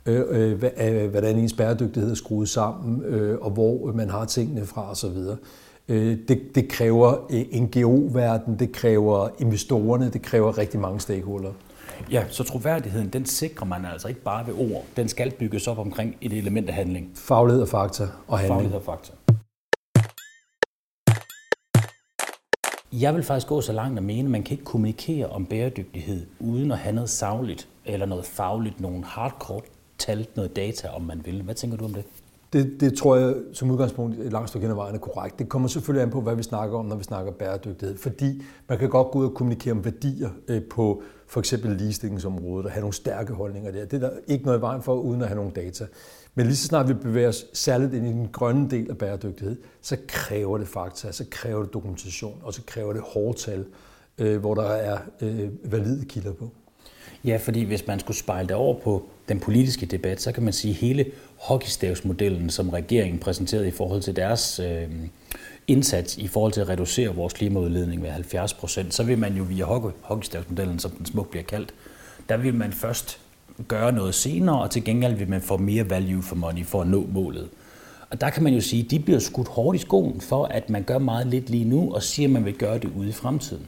øh, 0.05 0.23
øh, 0.29 0.63
øh, 0.77 1.09
hvordan 1.09 1.37
ens 1.37 1.53
bæredygtighed 1.53 2.11
er 2.11 2.15
skruet 2.15 2.49
sammen, 2.49 3.03
øh, 3.03 3.37
og 3.41 3.51
hvor 3.51 3.91
man 3.91 4.09
har 4.09 4.25
tingene 4.25 4.65
fra 4.65 4.91
osv. 4.91 5.17
Øh, 5.87 6.17
det, 6.27 6.55
det 6.55 6.69
kræver 6.69 7.15
NGO-verden, 7.61 8.59
det 8.59 8.71
kræver 8.71 9.29
investorerne, 9.39 10.09
det 10.09 10.21
kræver 10.21 10.57
rigtig 10.57 10.79
mange 10.79 10.99
stakeholdere. 10.99 11.53
Ja, 12.11 12.23
så 12.29 12.43
troværdigheden, 12.43 13.09
den 13.09 13.25
sikrer 13.25 13.65
man 13.65 13.85
altså 13.85 14.07
ikke 14.07 14.21
bare 14.21 14.47
ved 14.47 14.53
ord. 14.53 14.85
Den 14.95 15.07
skal 15.07 15.31
bygges 15.31 15.67
op 15.67 15.79
omkring 15.79 16.15
et 16.21 16.33
element 16.33 16.69
af 16.69 16.75
handling. 16.75 17.11
Faglighed 17.15 17.61
og 17.61 17.67
fakta 17.67 18.03
og 18.27 18.39
handling. 18.39 18.57
Faglighed 18.57 18.77
og 18.77 18.83
fakta. 18.83 19.13
Jeg 22.93 23.15
vil 23.15 23.23
faktisk 23.23 23.47
gå 23.47 23.61
så 23.61 23.73
langt 23.73 23.97
at 23.97 24.03
mene, 24.03 24.27
at 24.27 24.31
man 24.31 24.43
kan 24.43 24.51
ikke 24.51 24.63
kommunikere 24.63 25.27
om 25.27 25.45
bæredygtighed 25.45 26.25
uden 26.39 26.71
at 26.71 26.77
have 26.77 26.95
noget 26.95 27.09
savligt 27.09 27.67
eller 27.85 28.05
noget 28.05 28.25
fagligt, 28.25 28.81
nogle 28.81 29.03
hardcore 29.03 29.61
tal, 30.01 30.27
noget 30.35 30.55
data, 30.55 30.87
om 30.87 31.01
man 31.01 31.21
vil. 31.25 31.41
Hvad 31.41 31.55
tænker 31.55 31.77
du 31.77 31.85
om 31.85 31.93
det? 31.93 32.03
Det, 32.53 32.77
det 32.79 32.97
tror 32.97 33.15
jeg 33.15 33.35
som 33.53 33.71
udgangspunkt 33.71 34.19
et 34.19 34.31
langt 34.31 34.49
stykke 34.49 34.67
hen 34.67 34.71
ad 34.71 34.75
vejen 34.75 34.95
er 34.95 34.99
korrekt. 34.99 35.39
Det 35.39 35.49
kommer 35.49 35.67
selvfølgelig 35.67 36.03
an 36.03 36.09
på, 36.09 36.21
hvad 36.21 36.35
vi 36.35 36.43
snakker 36.43 36.77
om, 36.77 36.85
når 36.85 36.95
vi 36.95 37.03
snakker 37.03 37.31
bæredygtighed. 37.31 37.97
Fordi 37.97 38.43
man 38.69 38.77
kan 38.77 38.89
godt 38.89 39.11
gå 39.11 39.19
ud 39.19 39.25
og 39.25 39.33
kommunikere 39.33 39.71
om 39.71 39.85
værdier 39.85 40.29
øh, 40.47 40.61
på 40.63 41.03
for 41.27 41.39
eksempel 41.39 41.71
ligestillingsområdet 41.71 42.65
og 42.65 42.71
have 42.71 42.81
nogle 42.81 42.93
stærke 42.93 43.33
holdninger 43.33 43.71
der. 43.71 43.85
Det 43.85 44.03
er 44.03 44.09
der 44.09 44.17
ikke 44.27 44.45
noget 44.45 44.57
i 44.57 44.61
vejen 44.61 44.81
for, 44.81 44.93
uden 44.93 45.21
at 45.21 45.27
have 45.27 45.35
nogle 45.35 45.51
data. 45.51 45.85
Men 46.35 46.45
lige 46.45 46.55
så 46.55 46.67
snart 46.67 46.87
vi 46.87 46.93
bevæger 46.93 47.29
os 47.29 47.45
særligt 47.53 47.93
ind 47.93 48.07
i 48.07 48.09
den 48.09 48.29
grønne 48.31 48.69
del 48.69 48.89
af 48.89 48.97
bæredygtighed, 48.97 49.57
så 49.81 49.97
kræver 50.07 50.57
det 50.57 50.67
fakta, 50.67 51.11
så 51.11 51.25
kræver 51.31 51.63
det 51.63 51.73
dokumentation, 51.73 52.41
og 52.43 52.53
så 52.53 52.61
kræver 52.65 52.93
det 52.93 53.01
hårdtal, 53.01 53.65
øh, 54.17 54.39
hvor 54.39 54.55
der 54.55 54.63
er 54.63 54.97
øh, 55.21 55.49
valide 55.71 56.05
kilder 56.05 56.33
på. 56.33 56.49
Ja, 57.25 57.37
fordi 57.37 57.63
hvis 57.63 57.87
man 57.87 57.99
skulle 57.99 58.17
spejle 58.17 58.47
det 58.47 58.55
over 58.55 58.79
på 58.79 59.09
den 59.31 59.39
politiske 59.39 59.85
debat, 59.85 60.21
så 60.21 60.31
kan 60.31 60.43
man 60.43 60.53
sige, 60.53 60.71
at 60.71 60.77
hele 60.77 61.05
hockeystavsmodellen, 61.37 62.49
som 62.49 62.69
regeringen 62.69 63.19
præsenterede 63.19 63.67
i 63.67 63.71
forhold 63.71 64.01
til 64.01 64.15
deres 64.15 64.59
øh, 64.59 64.87
indsats 65.67 66.17
i 66.17 66.27
forhold 66.27 66.51
til 66.51 66.61
at 66.61 66.69
reducere 66.69 67.15
vores 67.15 67.33
klimaudledning 67.33 68.01
med 68.01 68.09
70 68.09 68.53
procent, 68.53 68.93
så 68.93 69.03
vil 69.03 69.17
man 69.17 69.33
jo 69.33 69.43
via 69.43 69.65
hockeystavsmodellen, 70.01 70.79
som 70.79 70.91
den 70.91 71.05
smukt 71.05 71.31
bliver 71.31 71.43
kaldt, 71.43 71.73
der 72.29 72.37
vil 72.37 72.53
man 72.53 72.73
først 72.73 73.19
gøre 73.67 73.91
noget 73.91 74.15
senere, 74.15 74.61
og 74.61 74.71
til 74.71 74.83
gengæld 74.83 75.15
vil 75.15 75.29
man 75.29 75.41
få 75.41 75.57
mere 75.57 75.89
value 75.89 76.21
for 76.21 76.35
money 76.35 76.65
for 76.65 76.81
at 76.81 76.87
nå 76.87 77.07
målet. 77.11 77.49
Og 78.09 78.21
der 78.21 78.29
kan 78.29 78.43
man 78.43 78.53
jo 78.53 78.61
sige, 78.61 78.83
at 78.83 78.91
de 78.91 78.99
bliver 78.99 79.19
skudt 79.19 79.47
hårdt 79.47 79.75
i 79.75 79.79
skoen 79.81 80.21
for, 80.21 80.45
at 80.45 80.69
man 80.69 80.83
gør 80.83 80.97
meget 80.97 81.27
lidt 81.27 81.49
lige 81.49 81.65
nu, 81.65 81.93
og 81.93 82.03
siger, 82.03 82.27
at 82.27 82.33
man 82.33 82.45
vil 82.45 82.53
gøre 82.53 82.77
det 82.77 82.91
ude 82.97 83.09
i 83.09 83.11
fremtiden. 83.11 83.65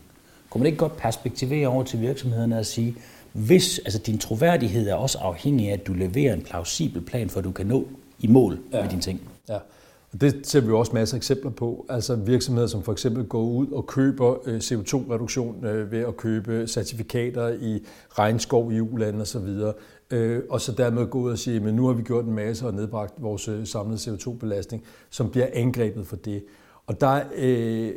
Kunne 0.49 0.59
man 0.59 0.65
ikke 0.65 0.77
godt 0.77 0.97
perspektivere 0.97 1.67
over 1.67 1.83
til 1.83 2.01
virksomhederne 2.01 2.59
og 2.59 2.65
sige, 2.65 2.95
hvis 3.33 3.79
altså 3.79 3.99
din 3.99 4.17
troværdighed 4.17 4.89
er 4.89 4.95
også 4.95 5.17
afhængig 5.17 5.69
af, 5.69 5.73
at 5.73 5.87
du 5.87 5.93
leverer 5.93 6.33
en 6.33 6.41
plausibel 6.41 7.01
plan, 7.01 7.29
for 7.29 7.39
at 7.39 7.43
du 7.43 7.51
kan 7.51 7.65
nå 7.65 7.87
i 8.19 8.27
mål 8.27 8.59
ja. 8.71 8.81
med 8.81 8.89
dine 8.89 9.01
ting. 9.01 9.21
Ja. 9.49 9.57
Og 10.13 10.21
det 10.21 10.47
ser 10.47 10.61
vi 10.61 10.71
også 10.71 10.91
masser 10.93 11.15
af 11.15 11.19
eksempler 11.19 11.51
på. 11.51 11.85
Altså 11.89 12.15
virksomheder, 12.15 12.67
som 12.67 12.83
for 12.83 12.91
eksempel 12.91 13.23
går 13.23 13.43
ud 13.43 13.67
og 13.71 13.87
køber 13.87 14.35
øh, 14.45 14.57
CO2-reduktion 14.57 15.65
øh, 15.65 15.91
ved 15.91 15.99
at 15.99 16.17
købe 16.17 16.67
certifikater 16.67 17.49
i 17.61 17.83
regnskov 18.09 18.71
i 18.71 18.79
ulande 18.79 19.21
osv., 19.21 19.47
øh, 20.11 20.41
og 20.49 20.61
så 20.61 20.71
dermed 20.71 21.07
gå 21.07 21.19
ud 21.19 21.31
og 21.31 21.37
sige, 21.37 21.67
at 21.67 21.73
nu 21.73 21.87
har 21.87 21.93
vi 21.93 22.03
gjort 22.03 22.25
en 22.25 22.33
masse 22.33 22.65
og 22.67 22.73
nedbragt 22.73 23.13
vores 23.17 23.69
samlede 23.69 23.97
CO2-belastning, 23.97 24.83
som 25.09 25.29
bliver 25.29 25.47
angrebet 25.53 26.07
for 26.07 26.15
det. 26.15 26.43
Og 26.87 27.01
der, 27.01 27.21
øh, 27.35 27.93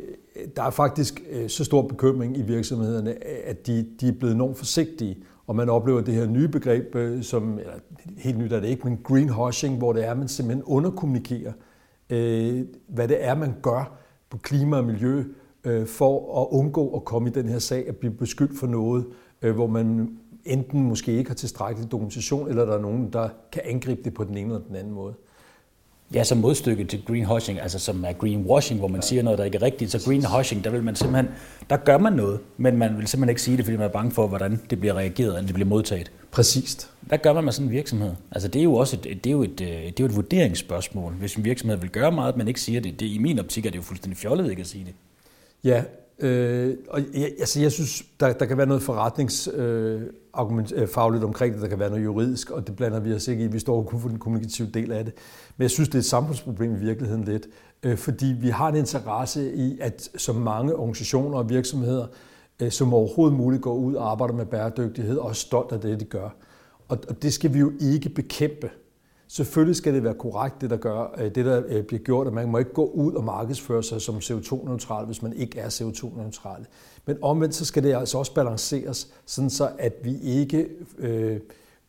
der 0.55 0.63
er 0.63 0.69
faktisk 0.69 1.21
øh, 1.29 1.49
så 1.49 1.63
stor 1.63 1.81
bekymring 1.81 2.37
i 2.37 2.41
virksomhederne, 2.41 3.23
at 3.45 3.67
de, 3.67 3.87
de 4.01 4.07
er 4.07 4.11
blevet 4.11 4.33
enormt 4.33 4.57
forsigtige. 4.57 5.17
Og 5.47 5.55
man 5.55 5.69
oplever 5.69 6.01
det 6.01 6.13
her 6.13 6.27
nye 6.27 6.47
begreb, 6.47 6.95
øh, 6.95 7.23
som 7.23 7.59
eller, 7.59 7.73
helt 8.17 8.37
nyt 8.37 8.51
er 8.51 8.59
det 8.59 8.67
ikke, 8.67 8.87
men 8.87 8.99
greenwashing, 9.03 9.77
hvor 9.77 9.93
det 9.93 10.05
er, 10.05 10.11
at 10.11 10.17
man 10.17 10.27
simpelthen 10.27 10.63
underkommunikerer, 10.63 11.53
øh, 12.09 12.65
hvad 12.87 13.07
det 13.07 13.25
er, 13.25 13.35
man 13.35 13.53
gør 13.61 13.97
på 14.29 14.37
klima 14.37 14.77
og 14.77 14.83
miljø, 14.83 15.23
øh, 15.63 15.87
for 15.87 16.41
at 16.41 16.47
undgå 16.51 16.95
at 16.95 17.05
komme 17.05 17.29
i 17.29 17.31
den 17.31 17.49
her 17.49 17.59
sag, 17.59 17.87
at 17.87 17.95
blive 17.95 18.13
beskyldt 18.13 18.59
for 18.59 18.67
noget, 18.67 19.05
øh, 19.41 19.55
hvor 19.55 19.67
man 19.67 20.17
enten 20.45 20.83
måske 20.83 21.11
ikke 21.17 21.29
har 21.29 21.35
tilstrækkelig 21.35 21.91
dokumentation, 21.91 22.49
eller 22.49 22.65
der 22.65 22.73
er 22.73 22.81
nogen, 22.81 23.13
der 23.13 23.29
kan 23.51 23.61
angribe 23.65 24.01
det 24.03 24.13
på 24.13 24.23
den 24.23 24.37
ene 24.37 24.53
eller 24.53 24.67
den 24.67 24.75
anden 24.75 24.93
måde. 24.93 25.13
Ja, 26.13 26.23
som 26.23 26.37
modstykke 26.37 26.83
til 26.83 27.03
greenwashing, 27.05 27.61
altså 27.61 27.79
som 27.79 28.05
er 28.05 28.13
greenwashing, 28.13 28.79
hvor 28.79 28.87
man 28.87 29.01
siger 29.01 29.23
noget, 29.23 29.39
der 29.39 29.45
ikke 29.45 29.57
er 29.57 29.61
rigtigt. 29.61 29.91
Så 29.91 30.01
greenwashing, 30.05 30.63
der 30.63 30.69
vil 30.69 30.83
man 30.83 30.95
simpelthen, 30.95 31.29
der 31.69 31.77
gør 31.77 31.97
man 31.97 32.13
noget, 32.13 32.39
men 32.57 32.77
man 32.77 32.97
vil 32.97 33.07
simpelthen 33.07 33.29
ikke 33.29 33.41
sige 33.41 33.57
det, 33.57 33.65
fordi 33.65 33.77
man 33.77 33.85
er 33.85 33.91
bange 33.91 34.11
for, 34.11 34.27
hvordan 34.27 34.61
det 34.69 34.79
bliver 34.79 34.93
reageret, 34.93 35.27
eller 35.27 35.41
det 35.41 35.53
bliver 35.53 35.67
modtaget. 35.67 36.11
Præcist. 36.31 36.89
Hvad 37.01 37.17
gør 37.17 37.33
man 37.33 37.43
med 37.43 37.53
sådan 37.53 37.67
en 37.67 37.71
virksomhed? 37.71 38.11
Altså 38.31 38.47
det 38.47 38.59
er 38.59 38.63
jo 38.63 38.73
også 38.73 38.97
et, 39.05 39.23
det 39.23 39.29
er 39.29 39.31
jo 39.31 39.43
et, 39.43 39.61
øh, 39.61 39.67
det 39.67 39.87
er 39.87 39.93
jo 39.99 40.05
et 40.05 40.15
vurderingsspørgsmål. 40.15 41.13
Hvis 41.13 41.35
en 41.35 41.45
virksomhed 41.45 41.77
vil 41.77 41.89
gøre 41.89 42.11
meget, 42.11 42.37
men 42.37 42.47
ikke 42.47 42.61
siger 42.61 42.81
det, 42.81 42.99
det 42.99 43.05
i 43.05 43.17
min 43.17 43.39
optik 43.39 43.65
er 43.65 43.69
det 43.69 43.77
jo 43.77 43.83
fuldstændig 43.83 44.17
fjollet 44.17 44.49
ikke 44.49 44.61
at 44.61 44.67
sige 44.67 44.85
det. 44.85 44.93
Ja, 45.63 45.83
Øh, 46.19 46.77
og 46.89 47.01
jeg, 47.13 47.31
altså, 47.39 47.61
jeg 47.61 47.71
synes, 47.71 48.03
der, 48.19 48.33
der 48.33 48.45
kan 48.45 48.57
være 48.57 48.67
noget 48.67 48.83
forretningsfagligt 48.83 50.71
øh, 50.71 50.81
øh, 50.81 50.87
fagligt 50.87 51.23
omkring 51.23 51.53
det, 51.53 51.61
der 51.61 51.67
kan 51.67 51.79
være 51.79 51.89
noget 51.89 52.03
juridisk, 52.03 52.51
og 52.51 52.67
det 52.67 52.75
blander 52.75 52.99
vi 52.99 53.13
os 53.13 53.27
ikke 53.27 53.43
i. 53.43 53.47
Vi 53.47 53.59
står 53.59 53.83
kun 53.83 53.99
for 53.99 54.09
den 54.09 54.19
kommunikative 54.19 54.67
del 54.73 54.91
af 54.91 55.05
det. 55.05 55.13
Men 55.57 55.61
jeg 55.63 55.71
synes, 55.71 55.89
det 55.89 55.95
er 55.95 55.99
et 55.99 56.05
samfundsproblem 56.05 56.75
i 56.75 56.79
virkeligheden 56.79 57.23
lidt, 57.23 57.47
øh, 57.83 57.97
fordi 57.97 58.25
vi 58.25 58.49
har 58.49 58.69
en 58.69 58.75
interesse 58.75 59.53
i, 59.53 59.79
at 59.81 60.09
så 60.17 60.33
mange 60.33 60.75
organisationer 60.75 61.37
og 61.37 61.49
virksomheder 61.49 62.07
øh, 62.61 62.71
som 62.71 62.93
overhovedet 62.93 63.37
muligt 63.37 63.61
går 63.61 63.73
ud 63.73 63.95
og 63.95 64.11
arbejder 64.11 64.33
med 64.33 64.45
bæredygtighed 64.45 65.17
og 65.17 65.29
er 65.29 65.33
stolt 65.33 65.71
af 65.71 65.79
det, 65.79 65.99
de 65.99 66.05
gør. 66.05 66.29
Og, 66.87 66.97
og 67.09 67.21
det 67.21 67.33
skal 67.33 67.53
vi 67.53 67.59
jo 67.59 67.71
ikke 67.81 68.09
bekæmpe. 68.09 68.69
Selvfølgelig 69.27 69.75
skal 69.75 69.93
det 69.93 70.03
være 70.03 70.13
korrekt, 70.13 70.61
det 70.61 70.69
der, 70.69 70.77
gør, 70.77 71.15
øh, 71.17 71.35
det, 71.35 71.45
der 71.45 71.63
øh, 71.67 71.83
bliver 71.83 72.03
gjort, 72.03 72.27
at 72.27 72.33
man 72.33 72.49
må 72.49 72.57
ikke 72.57 72.73
gå 72.73 72.85
ud 72.85 73.13
og 73.13 73.23
markedsføre 73.23 73.83
sig 73.83 74.01
som 74.01 74.15
CO2-neutral, 74.15 75.05
hvis 75.05 75.21
man 75.21 75.33
ikke 75.33 75.59
er 75.59 75.69
CO2-neutral. 75.69 76.65
Men 77.05 77.17
omvendt 77.21 77.55
så 77.55 77.65
skal 77.65 77.83
det 77.83 77.95
altså 77.95 78.17
også 78.17 78.33
balanceres, 78.33 79.13
sådan 79.25 79.49
så 79.49 79.69
at 79.77 79.93
vi 80.03 80.19
ikke 80.21 80.69
øh, 80.97 81.39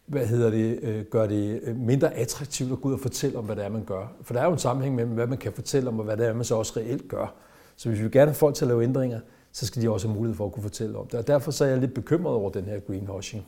hvad 0.08 0.26
hedder 0.26 0.50
det, 0.50 0.78
øh, 0.82 1.04
gør 1.04 1.26
det 1.26 1.60
øh, 1.62 1.76
mindre 1.76 2.14
attraktivt 2.14 2.72
at 2.72 2.80
gå 2.80 2.88
ud 2.88 2.94
og 2.94 3.00
fortælle 3.00 3.38
om, 3.38 3.44
hvad 3.44 3.56
det 3.56 3.64
er, 3.64 3.68
man 3.68 3.84
gør. 3.84 4.12
For 4.22 4.34
der 4.34 4.40
er 4.40 4.44
jo 4.44 4.52
en 4.52 4.58
sammenhæng 4.58 4.94
mellem, 4.94 5.14
hvad 5.14 5.26
man 5.26 5.38
kan 5.38 5.52
fortælle 5.52 5.88
om, 5.88 5.98
og 5.98 6.04
hvad 6.04 6.16
det 6.16 6.26
er, 6.26 6.34
man 6.34 6.44
så 6.44 6.54
også 6.54 6.72
reelt 6.76 7.08
gør. 7.08 7.34
Så 7.76 7.88
hvis 7.88 8.02
vi 8.02 8.08
gerne 8.08 8.30
have 8.30 8.34
folk 8.34 8.54
til 8.54 8.64
at 8.64 8.68
lave 8.68 8.82
ændringer, 8.82 9.20
så 9.52 9.66
skal 9.66 9.82
de 9.82 9.90
også 9.90 10.08
have 10.08 10.16
mulighed 10.16 10.36
for 10.36 10.46
at 10.46 10.52
kunne 10.52 10.62
fortælle 10.62 10.98
om 10.98 11.06
det. 11.06 11.14
Og 11.14 11.26
derfor 11.26 11.50
så 11.50 11.64
er 11.64 11.68
jeg 11.68 11.78
lidt 11.78 11.94
bekymret 11.94 12.34
over 12.34 12.50
den 12.50 12.64
her 12.64 12.80
greenwashing. 12.80 13.46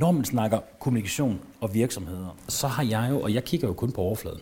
Når 0.00 0.12
man 0.12 0.24
snakker 0.24 0.58
kommunikation 0.78 1.40
og 1.60 1.74
virksomheder, 1.74 2.36
så 2.48 2.66
har 2.66 2.82
jeg 2.82 3.08
jo, 3.10 3.20
og 3.20 3.34
jeg 3.34 3.44
kigger 3.44 3.68
jo 3.68 3.74
kun 3.74 3.92
på 3.92 4.00
overfladen, 4.00 4.40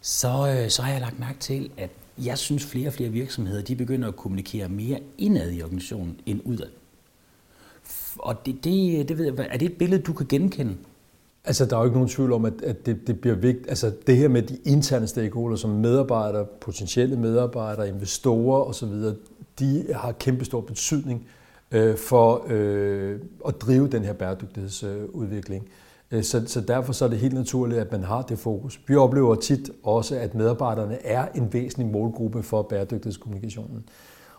så, 0.00 0.28
øh, 0.28 0.70
så 0.70 0.82
har 0.82 0.92
jeg 0.92 1.00
lagt 1.00 1.18
mærke 1.18 1.38
til, 1.38 1.70
at 1.76 1.90
jeg 2.24 2.38
synes 2.38 2.66
flere 2.66 2.88
og 2.88 2.92
flere 2.92 3.10
virksomheder, 3.10 3.62
de 3.62 3.76
begynder 3.76 4.08
at 4.08 4.16
kommunikere 4.16 4.68
mere 4.68 5.00
indad 5.18 5.52
i 5.52 5.62
organisationen 5.62 6.20
end 6.26 6.40
udad. 6.44 6.66
Og 8.18 8.46
det, 8.46 8.64
det, 8.64 9.08
det 9.08 9.18
ved 9.18 9.24
jeg, 9.24 9.48
er 9.50 9.58
det 9.58 9.66
et 9.66 9.78
billede, 9.78 10.02
du 10.02 10.12
kan 10.12 10.26
genkende? 10.26 10.76
Altså, 11.44 11.66
der 11.66 11.76
er 11.76 11.80
jo 11.80 11.84
ikke 11.84 11.96
nogen 11.96 12.08
tvivl 12.08 12.32
om, 12.32 12.44
at, 12.44 12.62
at 12.62 12.86
det, 12.86 13.06
det 13.06 13.20
bliver 13.20 13.36
vigtigt. 13.36 13.68
Altså, 13.68 13.92
det 14.06 14.16
her 14.16 14.28
med 14.28 14.42
de 14.42 14.58
interne 14.64 15.06
stakeholders, 15.06 15.60
som 15.60 15.70
medarbejdere, 15.70 16.46
potentielle 16.60 17.16
medarbejdere, 17.16 17.88
investorer 17.88 18.64
osv., 18.64 18.92
de 19.58 19.86
har 19.94 20.12
kæmpestor 20.12 20.60
betydning 20.60 21.26
øh, 21.72 21.96
for 21.96 22.46
øh, 22.48 23.18
at 23.48 23.60
drive 23.60 23.88
den 23.88 24.04
her 24.04 24.12
bæredygtighedsudvikling. 24.12 25.68
Øh, 26.10 26.22
så, 26.22 26.42
så 26.46 26.60
derfor 26.60 26.92
så 26.92 27.04
er 27.04 27.08
det 27.08 27.18
helt 27.18 27.34
naturligt, 27.34 27.80
at 27.80 27.92
man 27.92 28.02
har 28.02 28.22
det 28.22 28.38
fokus. 28.38 28.80
Vi 28.86 28.96
oplever 28.96 29.34
tit 29.34 29.70
også, 29.82 30.16
at 30.16 30.34
medarbejderne 30.34 31.06
er 31.06 31.28
en 31.34 31.52
væsentlig 31.52 31.92
målgruppe 31.92 32.42
for 32.42 32.62
bæredygtighedskommunikationen. 32.62 33.84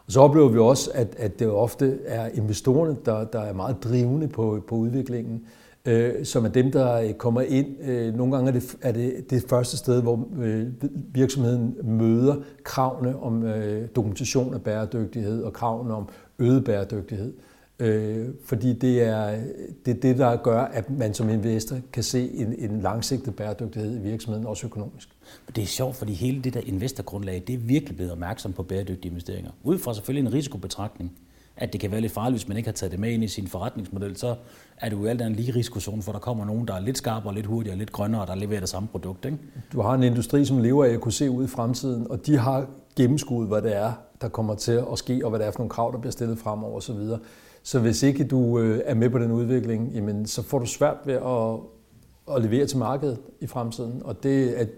Og 0.05 0.13
så 0.13 0.21
oplever 0.21 0.49
vi 0.49 0.59
også, 0.59 0.91
at, 0.93 1.15
at 1.17 1.39
det 1.39 1.49
ofte 1.49 1.99
er 2.05 2.29
investorerne, 2.33 2.97
der, 3.05 3.23
der 3.23 3.39
er 3.39 3.53
meget 3.53 3.83
drivende 3.83 4.27
på, 4.27 4.63
på 4.67 4.75
udviklingen, 4.75 5.41
øh, 5.85 6.25
som 6.25 6.45
er 6.45 6.49
dem, 6.49 6.71
der 6.71 7.13
kommer 7.13 7.41
ind. 7.41 7.67
Øh, 7.81 8.13
nogle 8.13 8.35
gange 8.35 8.49
er 8.49 8.53
det, 8.53 8.75
er 8.81 8.91
det 8.91 9.29
det 9.29 9.43
første 9.49 9.77
sted, 9.77 10.01
hvor 10.01 10.27
øh, 10.41 10.67
virksomheden 11.13 11.75
møder 11.83 12.35
kravene 12.63 13.19
om 13.19 13.43
øh, 13.43 13.87
dokumentation 13.95 14.53
af 14.53 14.61
bæredygtighed 14.61 15.43
og 15.43 15.53
kravene 15.53 15.93
om 15.93 16.09
øget 16.39 16.63
bæredygtighed. 16.63 17.33
Øh, 17.79 18.27
fordi 18.45 18.73
det 18.73 19.01
er, 19.03 19.39
det 19.85 19.97
er 19.97 19.99
det, 20.01 20.17
der 20.17 20.35
gør, 20.35 20.61
at 20.61 20.89
man 20.89 21.13
som 21.13 21.29
investor 21.29 21.77
kan 21.93 22.03
se 22.03 22.31
en, 22.31 22.53
en 22.57 22.81
langsigtet 22.81 23.35
bæredygtighed 23.35 23.95
i 23.95 23.99
virksomheden, 23.99 24.47
også 24.47 24.67
økonomisk. 24.67 25.09
Det 25.55 25.61
er 25.61 25.65
sjovt, 25.65 25.95
fordi 25.95 26.13
hele 26.13 26.41
det 26.41 26.53
der 26.53 26.61
investorgrundlag, 26.65 27.43
det 27.47 27.53
er 27.53 27.59
virkelig 27.59 27.95
blevet 27.95 28.11
opmærksom 28.11 28.53
på 28.53 28.63
bæredygtige 28.63 29.09
investeringer. 29.09 29.51
Ud 29.63 29.77
fra 29.77 29.93
selvfølgelig 29.93 30.27
en 30.27 30.33
risikobetragtning, 30.33 31.11
at 31.59 31.73
det 31.73 31.81
kan 31.81 31.91
være 31.91 32.01
lidt 32.01 32.11
farligt, 32.11 32.41
hvis 32.41 32.47
man 32.47 32.57
ikke 32.57 32.67
har 32.67 32.73
taget 32.73 32.91
det 32.91 32.99
med 32.99 33.11
ind 33.11 33.23
i 33.23 33.27
sin 33.27 33.47
forretningsmodel, 33.47 34.17
så 34.17 34.35
er 34.77 34.89
det 34.89 34.97
jo 34.97 35.05
alt 35.05 35.21
andet 35.21 35.39
lige 35.39 35.55
risikozone, 35.55 36.01
for 36.01 36.11
der 36.11 36.19
kommer 36.19 36.45
nogen, 36.45 36.67
der 36.67 36.73
er 36.73 36.79
lidt 36.79 36.97
skarpere, 36.97 37.35
lidt 37.35 37.45
hurtigere, 37.45 37.77
lidt 37.77 37.91
grønnere, 37.91 38.25
der 38.25 38.35
leverer 38.35 38.59
det 38.59 38.69
samme 38.69 38.87
produkt. 38.87 39.25
Ikke? 39.25 39.37
Du 39.73 39.81
har 39.81 39.93
en 39.93 40.03
industri, 40.03 40.45
som 40.45 40.57
lever 40.57 40.85
af 40.85 40.89
at 40.89 41.01
kunne 41.01 41.11
se 41.11 41.29
ud 41.29 41.43
i 41.43 41.47
fremtiden, 41.47 42.11
og 42.11 42.25
de 42.25 42.37
har 42.37 42.67
gennemskuet, 42.95 43.47
hvad 43.47 43.61
det 43.61 43.75
er, 43.75 43.93
der 44.21 44.29
kommer 44.29 44.55
til 44.55 44.83
at 44.91 44.97
ske, 44.97 45.21
og 45.23 45.29
hvad 45.29 45.39
det 45.39 45.47
er 45.47 45.51
for 45.51 45.59
nogle 45.59 45.69
krav, 45.69 45.91
der 45.91 45.99
bliver 45.99 46.11
stillet 46.11 46.37
fremover 46.37 46.77
osv. 46.77 46.95
Så, 46.95 47.17
så 47.63 47.79
hvis 47.79 48.03
ikke 48.03 48.23
du 48.23 48.59
øh, 48.59 48.81
er 48.85 48.93
med 48.93 49.09
på 49.09 49.19
den 49.19 49.31
udvikling, 49.31 49.91
jamen, 49.93 50.25
så 50.25 50.41
får 50.43 50.59
du 50.59 50.65
svært 50.65 50.97
ved 51.05 51.13
at, 51.13 52.35
at 52.35 52.41
levere 52.41 52.65
til 52.65 52.77
markedet 52.77 53.17
i 53.39 53.47
fremtiden, 53.47 54.01
og 54.05 54.23
det, 54.23 54.49
at, 54.49 54.69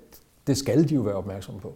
det 0.48 0.58
skal 0.58 0.90
de 0.90 0.96
jo 0.96 1.02
være 1.02 1.16
opmærksomme 1.16 1.62
på. 1.62 1.76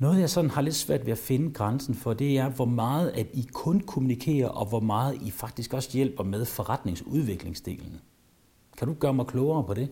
Noget, 0.00 0.20
jeg 0.20 0.30
sådan 0.30 0.50
har 0.50 0.62
lidt 0.62 0.74
svært 0.74 1.06
ved 1.06 1.12
at 1.12 1.18
finde 1.18 1.52
grænsen 1.52 1.94
for, 1.94 2.12
det 2.12 2.38
er, 2.38 2.48
hvor 2.48 2.64
meget 2.64 3.08
at 3.08 3.26
I 3.32 3.48
kun 3.52 3.80
kommunikerer, 3.80 4.48
og 4.48 4.66
hvor 4.66 4.80
meget 4.80 5.14
I 5.22 5.30
faktisk 5.30 5.74
også 5.74 5.90
hjælper 5.92 6.24
med 6.24 6.44
forretningsudviklingsdelen. 6.44 8.00
Kan 8.78 8.88
du 8.88 8.94
gøre 8.94 9.14
mig 9.14 9.26
klogere 9.26 9.64
på 9.64 9.74
det? 9.74 9.88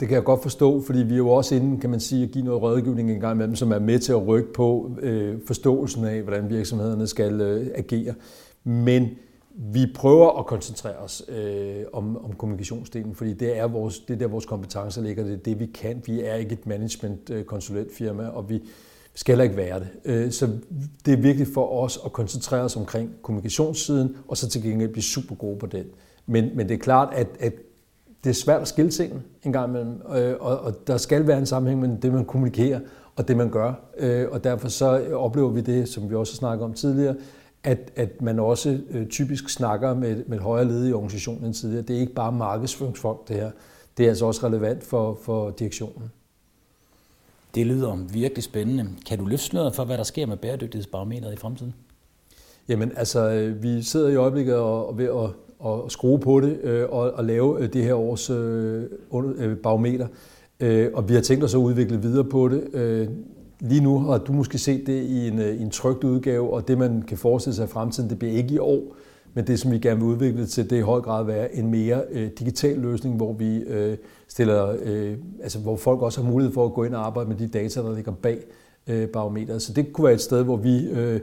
Det 0.00 0.08
kan 0.08 0.14
jeg 0.14 0.24
godt 0.24 0.42
forstå, 0.42 0.82
fordi 0.82 0.98
vi 0.98 1.12
er 1.12 1.16
jo 1.16 1.28
også 1.28 1.54
inde, 1.54 1.80
kan 1.80 1.90
man 1.90 2.00
sige, 2.00 2.24
at 2.24 2.30
give 2.30 2.44
noget 2.44 2.62
rådgivning 2.62 3.10
en 3.10 3.20
gang 3.20 3.34
imellem, 3.34 3.56
som 3.56 3.72
er 3.72 3.78
med 3.78 3.98
til 3.98 4.12
at 4.12 4.26
rykke 4.26 4.52
på 4.52 4.96
øh, 5.00 5.38
forståelsen 5.46 6.04
af, 6.04 6.22
hvordan 6.22 6.50
virksomhederne 6.50 7.06
skal 7.06 7.40
øh, 7.40 7.66
agere. 7.74 8.14
Men 8.64 9.08
vi 9.54 9.86
prøver 9.94 10.38
at 10.38 10.46
koncentrere 10.46 10.96
os 10.96 11.22
øh, 11.28 11.84
om, 11.92 12.24
om 12.24 12.32
kommunikationsdelen, 12.32 13.14
fordi 13.14 13.32
det 13.32 13.58
er, 13.58 13.66
vores, 13.66 13.98
det 13.98 14.14
er 14.14 14.18
der, 14.18 14.26
vores 14.26 14.46
kompetencer 14.46 15.02
ligger. 15.02 15.24
Det 15.24 15.32
er 15.32 15.36
det, 15.36 15.60
vi 15.60 15.66
kan. 15.66 16.02
Vi 16.06 16.20
er 16.20 16.34
ikke 16.34 16.52
et 16.52 16.66
management-konsulentfirma, 16.66 18.22
øh, 18.22 18.36
og 18.36 18.50
vi 18.50 18.62
skal 19.14 19.32
heller 19.32 19.44
ikke 19.44 19.56
være 19.56 19.80
det. 19.80 19.88
Øh, 20.04 20.32
så 20.32 20.48
det 21.06 21.12
er 21.12 21.16
vigtigt 21.16 21.54
for 21.54 21.82
os 21.82 21.98
at 22.04 22.12
koncentrere 22.12 22.62
os 22.62 22.76
omkring 22.76 23.10
kommunikationssiden, 23.22 24.16
og 24.28 24.36
så 24.36 24.48
til 24.48 24.62
gengæld 24.62 24.92
blive 24.92 25.02
super 25.02 25.34
gode 25.34 25.58
på 25.58 25.66
den. 25.66 25.84
Men, 26.26 26.56
men 26.56 26.68
det 26.68 26.74
er 26.74 26.78
klart, 26.78 27.14
at, 27.14 27.26
at 27.40 27.52
det 28.24 28.30
er 28.30 28.34
svært 28.34 28.60
at 28.60 28.68
skille 28.68 28.90
tingene 28.90 29.22
en 29.42 29.52
gang 29.52 29.68
imellem, 29.68 30.00
øh, 30.16 30.34
og, 30.40 30.58
og 30.58 30.86
der 30.86 30.96
skal 30.96 31.26
være 31.26 31.38
en 31.38 31.46
sammenhæng 31.46 31.80
mellem 31.80 32.00
det, 32.00 32.12
man 32.12 32.24
kommunikerer, 32.24 32.80
og 33.16 33.28
det, 33.28 33.36
man 33.36 33.50
gør. 33.50 33.72
Øh, 33.98 34.28
og 34.30 34.44
derfor 34.44 34.68
så 34.68 35.14
oplever 35.14 35.50
vi 35.50 35.60
det, 35.60 35.88
som 35.88 36.10
vi 36.10 36.14
også 36.14 36.36
snakker 36.36 36.64
om 36.64 36.72
tidligere, 36.72 37.16
at, 37.64 37.92
at 37.96 38.22
man 38.22 38.38
også 38.38 38.78
øh, 38.90 39.06
typisk 39.06 39.48
snakker 39.48 39.94
med, 39.94 40.24
med 40.26 40.36
et 40.36 40.42
højere 40.42 40.68
led 40.68 40.88
i 40.88 40.92
organisationen 40.92 41.44
end 41.44 41.54
tidligere. 41.54 41.82
Det 41.82 41.96
er 41.96 42.00
ikke 42.00 42.14
bare 42.14 42.32
markedsføringsfolk, 42.32 43.28
det 43.28 43.36
her. 43.36 43.50
Det 43.96 44.04
er 44.04 44.08
altså 44.08 44.26
også 44.26 44.46
relevant 44.46 44.84
for, 44.84 45.18
for 45.22 45.50
direktionen. 45.50 46.10
Det 47.54 47.66
lyder 47.66 47.96
virkelig 48.12 48.44
spændende. 48.44 48.88
Kan 49.08 49.18
du 49.18 49.24
løfte 49.24 49.46
sløret 49.46 49.74
for, 49.74 49.84
hvad 49.84 49.98
der 49.98 50.04
sker 50.04 50.26
med 50.26 50.36
bæredygtighedsbarometeret 50.36 51.32
i 51.32 51.36
fremtiden? 51.36 51.74
Jamen 52.68 52.92
altså, 52.96 53.30
øh, 53.30 53.62
vi 53.62 53.82
sidder 53.82 54.08
i 54.08 54.16
øjeblikket 54.16 54.54
og, 54.56 54.88
og 54.88 54.98
ved 54.98 55.04
at 55.04 55.30
og 55.62 55.90
skrue 55.90 56.18
på 56.18 56.40
det 56.40 56.60
øh, 56.62 56.88
og, 56.90 57.12
og 57.12 57.24
lave 57.24 57.62
øh, 57.62 57.72
det 57.72 57.84
her 57.84 57.94
års 57.94 58.30
øh, 58.30 58.82
øh, 59.38 59.56
barometer. 59.56 60.06
Øh, 60.60 60.90
og 60.94 61.08
vi 61.08 61.14
har 61.14 61.20
tænkt 61.20 61.44
os 61.44 61.54
at 61.54 61.58
udvikle 61.58 62.02
videre 62.02 62.24
på 62.24 62.48
det. 62.48 62.74
Øh, 62.74 63.08
lige 63.60 63.80
nu 63.80 63.98
har 63.98 64.18
du 64.18 64.32
måske 64.32 64.58
set 64.58 64.86
det 64.86 65.02
i 65.02 65.28
en, 65.28 65.38
øh, 65.38 65.60
en 65.60 65.70
trygt 65.70 66.04
udgave, 66.04 66.52
og 66.52 66.68
det 66.68 66.78
man 66.78 67.02
kan 67.02 67.18
forestille 67.18 67.56
sig 67.56 67.64
i 67.64 67.68
fremtiden, 67.68 68.10
det 68.10 68.18
bliver 68.18 68.34
ikke 68.34 68.54
i 68.54 68.58
år, 68.58 68.82
men 69.34 69.46
det 69.46 69.60
som 69.60 69.72
vi 69.72 69.78
gerne 69.78 70.00
vil 70.00 70.08
udvikle 70.08 70.46
til, 70.46 70.70
det 70.70 70.76
er 70.76 70.80
i 70.80 70.84
høj 70.84 71.00
grad 71.00 71.24
være 71.24 71.54
en 71.54 71.70
mere 71.70 72.02
øh, 72.10 72.30
digital 72.38 72.78
løsning, 72.78 73.16
hvor 73.16 73.32
vi 73.32 73.56
øh, 73.56 73.96
stiller, 74.28 74.76
øh, 74.82 75.16
altså 75.42 75.58
hvor 75.58 75.76
folk 75.76 76.02
også 76.02 76.22
har 76.22 76.30
mulighed 76.30 76.54
for 76.54 76.64
at 76.64 76.72
gå 76.72 76.84
ind 76.84 76.94
og 76.94 77.06
arbejde 77.06 77.28
med 77.28 77.36
de 77.36 77.46
data, 77.46 77.80
der 77.80 77.94
ligger 77.94 78.12
bag 78.12 78.38
øh, 78.86 79.08
barometeret. 79.08 79.62
Så 79.62 79.72
det 79.72 79.92
kunne 79.92 80.04
være 80.04 80.14
et 80.14 80.20
sted, 80.20 80.42
hvor 80.44 80.56
vi 80.56 80.86
øh, 80.86 81.20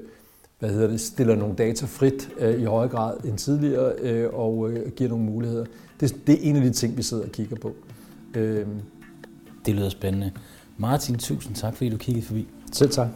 hvad 0.59 0.69
hedder 0.69 0.87
det, 0.87 1.01
stiller 1.01 1.35
nogle 1.35 1.55
data 1.55 1.85
frit 1.85 2.29
øh, 2.39 2.61
i 2.61 2.63
højere 2.63 2.89
grad 2.89 3.17
end 3.25 3.37
tidligere 3.37 3.93
øh, 4.01 4.29
og 4.33 4.69
øh, 4.71 4.91
giver 4.91 5.09
nogle 5.09 5.25
muligheder. 5.25 5.65
Det, 5.99 6.15
det 6.27 6.35
er 6.35 6.49
en 6.49 6.55
af 6.55 6.61
de 6.61 6.71
ting, 6.71 6.97
vi 6.97 7.03
sidder 7.03 7.23
og 7.23 7.31
kigger 7.31 7.55
på. 7.55 7.75
Øh. 8.35 8.65
Det 9.65 9.75
lyder 9.75 9.89
spændende. 9.89 10.31
Martin, 10.77 11.17
tusind 11.17 11.55
tak, 11.55 11.75
fordi 11.75 11.89
du 11.89 11.97
kiggede 11.97 12.25
forbi. 12.25 12.47
Selv 12.71 12.89
tak. 12.89 13.07